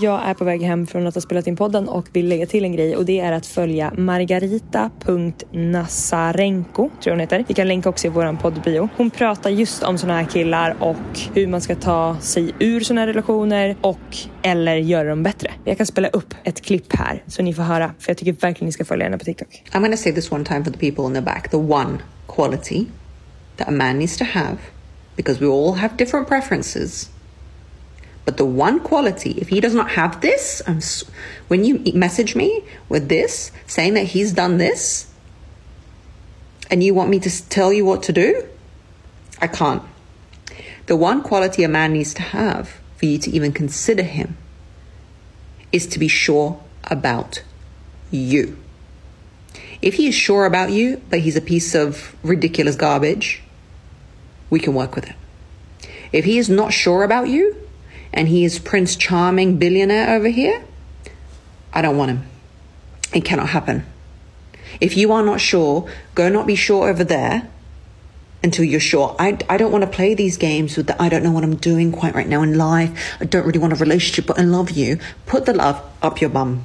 Jag 0.00 0.22
är 0.24 0.34
på 0.34 0.44
väg 0.44 0.62
hem 0.62 0.86
från 0.86 1.06
att 1.06 1.14
ha 1.14 1.20
spelat 1.20 1.46
in 1.46 1.56
podden 1.56 1.88
och 1.88 2.06
vill 2.12 2.28
lägga 2.28 2.46
till 2.46 2.64
en 2.64 2.72
grej 2.72 2.96
och 2.96 3.04
det 3.04 3.20
är 3.20 3.32
att 3.32 3.46
följa 3.46 3.92
margarita.nazarenko 3.96 6.72
tror 6.74 6.90
jag 7.04 7.12
hon 7.12 7.20
heter. 7.20 7.44
Vi 7.48 7.54
kan 7.54 7.68
länka 7.68 7.88
också 7.88 8.06
i 8.06 8.10
våran 8.10 8.36
poddbio. 8.36 8.88
Hon 8.96 9.10
pratar 9.10 9.50
just 9.50 9.82
om 9.82 9.98
såna 9.98 10.16
här 10.16 10.24
killar 10.24 10.76
och 10.80 11.18
hur 11.34 11.46
man 11.46 11.60
ska 11.60 11.74
ta 11.74 12.16
sig 12.20 12.54
ur 12.58 12.80
såna 12.80 13.00
här 13.00 13.08
relationer 13.08 13.76
och 13.80 14.16
eller 14.42 14.76
göra 14.76 15.08
dem 15.08 15.22
bättre. 15.22 15.50
Jag 15.64 15.76
kan 15.76 15.86
spela 15.86 16.08
upp 16.08 16.34
ett 16.44 16.60
klipp 16.60 16.96
här 16.96 17.22
så 17.26 17.42
ni 17.42 17.54
får 17.54 17.62
höra 17.62 17.90
för 17.98 18.10
jag 18.10 18.18
tycker 18.18 18.32
verkligen 18.32 18.66
ni 18.66 18.72
ska 18.72 18.84
följa 18.84 19.04
henne 19.04 19.18
på 19.18 19.24
TikTok. 19.24 19.62
I'm 19.72 19.90
to 19.90 19.96
say 19.96 20.12
this 20.12 20.32
one 20.32 20.44
time 20.44 20.64
for 20.64 20.72
the 20.72 20.78
people 20.78 21.06
in 21.06 21.14
the 21.14 21.20
back. 21.20 21.50
The 21.50 21.56
one 21.56 21.98
quality 22.26 22.86
that 23.56 23.68
a 23.68 23.70
man 23.70 23.98
needs 23.98 24.16
to 24.16 24.24
have, 24.24 24.56
because 25.16 25.40
we 25.40 25.46
all 25.46 25.74
have 25.74 25.96
different 25.96 26.26
preferences. 26.26 27.10
But 28.24 28.38
the 28.38 28.44
one 28.44 28.80
quality, 28.80 29.32
if 29.32 29.48
he 29.48 29.60
does 29.60 29.74
not 29.74 29.90
have 29.90 30.20
this, 30.20 30.62
I'm 30.66 30.80
when 31.48 31.64
you 31.64 31.80
message 31.92 32.34
me 32.34 32.64
with 32.88 33.08
this, 33.08 33.52
saying 33.66 33.94
that 33.94 34.04
he's 34.04 34.32
done 34.32 34.56
this, 34.58 35.12
and 36.70 36.82
you 36.82 36.94
want 36.94 37.10
me 37.10 37.20
to 37.20 37.48
tell 37.48 37.72
you 37.72 37.84
what 37.84 38.02
to 38.04 38.12
do, 38.12 38.48
I 39.40 39.46
can't. 39.46 39.82
The 40.86 40.96
one 40.96 41.22
quality 41.22 41.62
a 41.64 41.68
man 41.68 41.92
needs 41.92 42.14
to 42.14 42.22
have 42.22 42.80
for 42.96 43.06
you 43.06 43.18
to 43.18 43.30
even 43.30 43.52
consider 43.52 44.02
him 44.02 44.36
is 45.70 45.86
to 45.88 45.98
be 45.98 46.08
sure 46.08 46.60
about 46.84 47.42
you. 48.10 48.56
If 49.82 49.94
he 49.94 50.08
is 50.08 50.14
sure 50.14 50.46
about 50.46 50.72
you, 50.72 51.02
but 51.10 51.20
he's 51.20 51.36
a 51.36 51.42
piece 51.42 51.74
of 51.74 52.16
ridiculous 52.22 52.74
garbage, 52.74 53.43
we 54.54 54.60
can 54.60 54.72
work 54.72 54.94
with 54.94 55.10
it. 55.10 55.16
If 56.12 56.24
he 56.24 56.38
is 56.38 56.48
not 56.48 56.72
sure 56.72 57.02
about 57.02 57.28
you, 57.28 57.56
and 58.12 58.28
he 58.28 58.44
is 58.44 58.60
Prince 58.60 58.94
Charming 58.94 59.58
billionaire 59.58 60.14
over 60.14 60.28
here, 60.28 60.64
I 61.72 61.82
don't 61.82 61.98
want 61.98 62.12
him. 62.12 62.26
It 63.12 63.24
cannot 63.24 63.48
happen. 63.48 63.84
If 64.80 64.96
you 64.96 65.10
are 65.10 65.24
not 65.24 65.40
sure, 65.40 65.90
go 66.14 66.28
not 66.28 66.46
be 66.46 66.54
sure 66.54 66.88
over 66.88 67.02
there 67.02 67.50
until 68.44 68.64
you're 68.64 68.78
sure. 68.78 69.16
I, 69.18 69.38
I 69.48 69.56
don't 69.56 69.72
want 69.72 69.82
to 69.82 69.90
play 69.90 70.14
these 70.14 70.36
games 70.36 70.76
with 70.76 70.86
the 70.86 71.02
I 71.02 71.08
don't 71.08 71.24
know 71.24 71.32
what 71.32 71.42
I'm 71.42 71.56
doing 71.56 71.90
quite 71.90 72.14
right 72.14 72.28
now 72.28 72.42
in 72.42 72.56
life. 72.56 73.16
I 73.20 73.24
don't 73.24 73.44
really 73.44 73.58
want 73.58 73.72
a 73.72 73.76
relationship, 73.76 74.26
but 74.26 74.38
I 74.38 74.42
love 74.42 74.70
you. 74.70 74.98
Put 75.26 75.46
the 75.46 75.52
love 75.52 75.82
up 76.00 76.20
your 76.20 76.30
bum. 76.30 76.64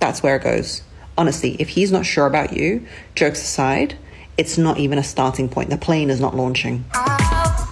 That's 0.00 0.22
where 0.22 0.36
it 0.36 0.42
goes. 0.42 0.80
Honestly, 1.18 1.56
if 1.58 1.70
he's 1.70 1.92
not 1.92 2.06
sure 2.06 2.26
about 2.26 2.54
you, 2.54 2.86
jokes 3.14 3.42
aside, 3.42 3.98
it's 4.38 4.56
not 4.56 4.78
even 4.78 4.98
a 4.98 5.04
starting 5.04 5.50
point. 5.50 5.68
The 5.68 5.78
plane 5.78 6.08
is 6.08 6.20
not 6.20 6.34
launching. 6.34 6.84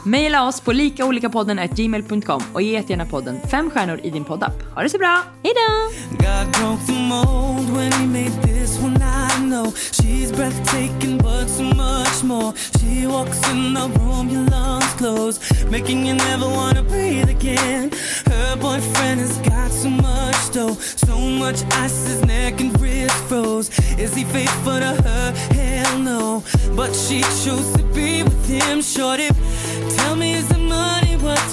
Maila 0.04 0.48
oss 0.48 0.60
på 0.60 0.72
likaolikapodden@gmail.com 0.72 2.42
och 2.52 2.62
ge 2.62 2.82
gärna 2.88 3.06
podden 3.06 3.40
fem 3.50 3.70
stjärnor 3.70 4.00
i 4.02 4.10
din 4.10 4.24
poddapp. 4.24 4.74
Ha 4.74 4.82
det 4.82 4.88
så 4.90 4.98
bra! 4.98 5.22
Hejdå! 5.42 5.94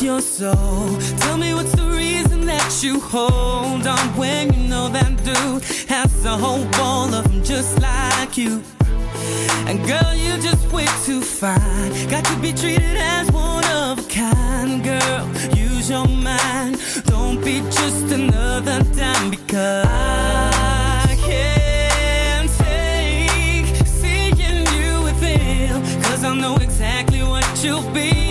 Your 0.02 0.22
soul? 0.22 0.98
Tell 1.18 1.38
me 1.38 1.54
what's 1.54 1.74
the 1.74 1.86
reason 1.86 2.46
that 2.46 2.80
you 2.82 3.00
hold 3.00 3.86
on 3.86 4.08
when 4.18 4.54
you 4.54 4.68
know 4.68 4.90
that 4.90 5.16
dude 5.24 5.64
has 5.90 6.26
a 6.26 6.38
whole 6.38 6.66
wall 6.80 7.14
of 7.14 7.24
them 7.26 7.44
just 7.44 7.80
like 7.80 8.38
you. 8.38 8.64
And 9.68 9.80
girl, 9.86 10.14
you 10.16 10.42
just 10.42 10.72
way 10.72 10.88
too 11.06 11.22
fine. 11.22 11.92
Got 12.10 12.26
to 12.26 12.36
be 12.40 12.52
treated 12.52 12.98
as 12.98 13.32
one 13.32 13.66
of 13.66 14.00
a 14.00 14.10
kind, 14.10 14.84
girl. 14.84 15.28
Use 15.56 15.90
your 15.90 16.08
mind. 16.08 16.82
Don't 17.06 17.44
be 17.44 17.60
just 17.60 18.12
another 18.12 18.84
dime 18.96 19.30
because 19.30 19.86
I 19.88 21.16
can't 21.28 22.50
take 22.58 23.88
seeing 23.88 24.36
you 24.38 25.04
with 25.04 25.22
him. 25.22 25.82
Cause 26.04 26.24
I 26.24 26.36
know 26.36 26.56
exactly 26.56 27.22
what 27.22 27.46
you'll 27.64 27.90
be 27.92 28.31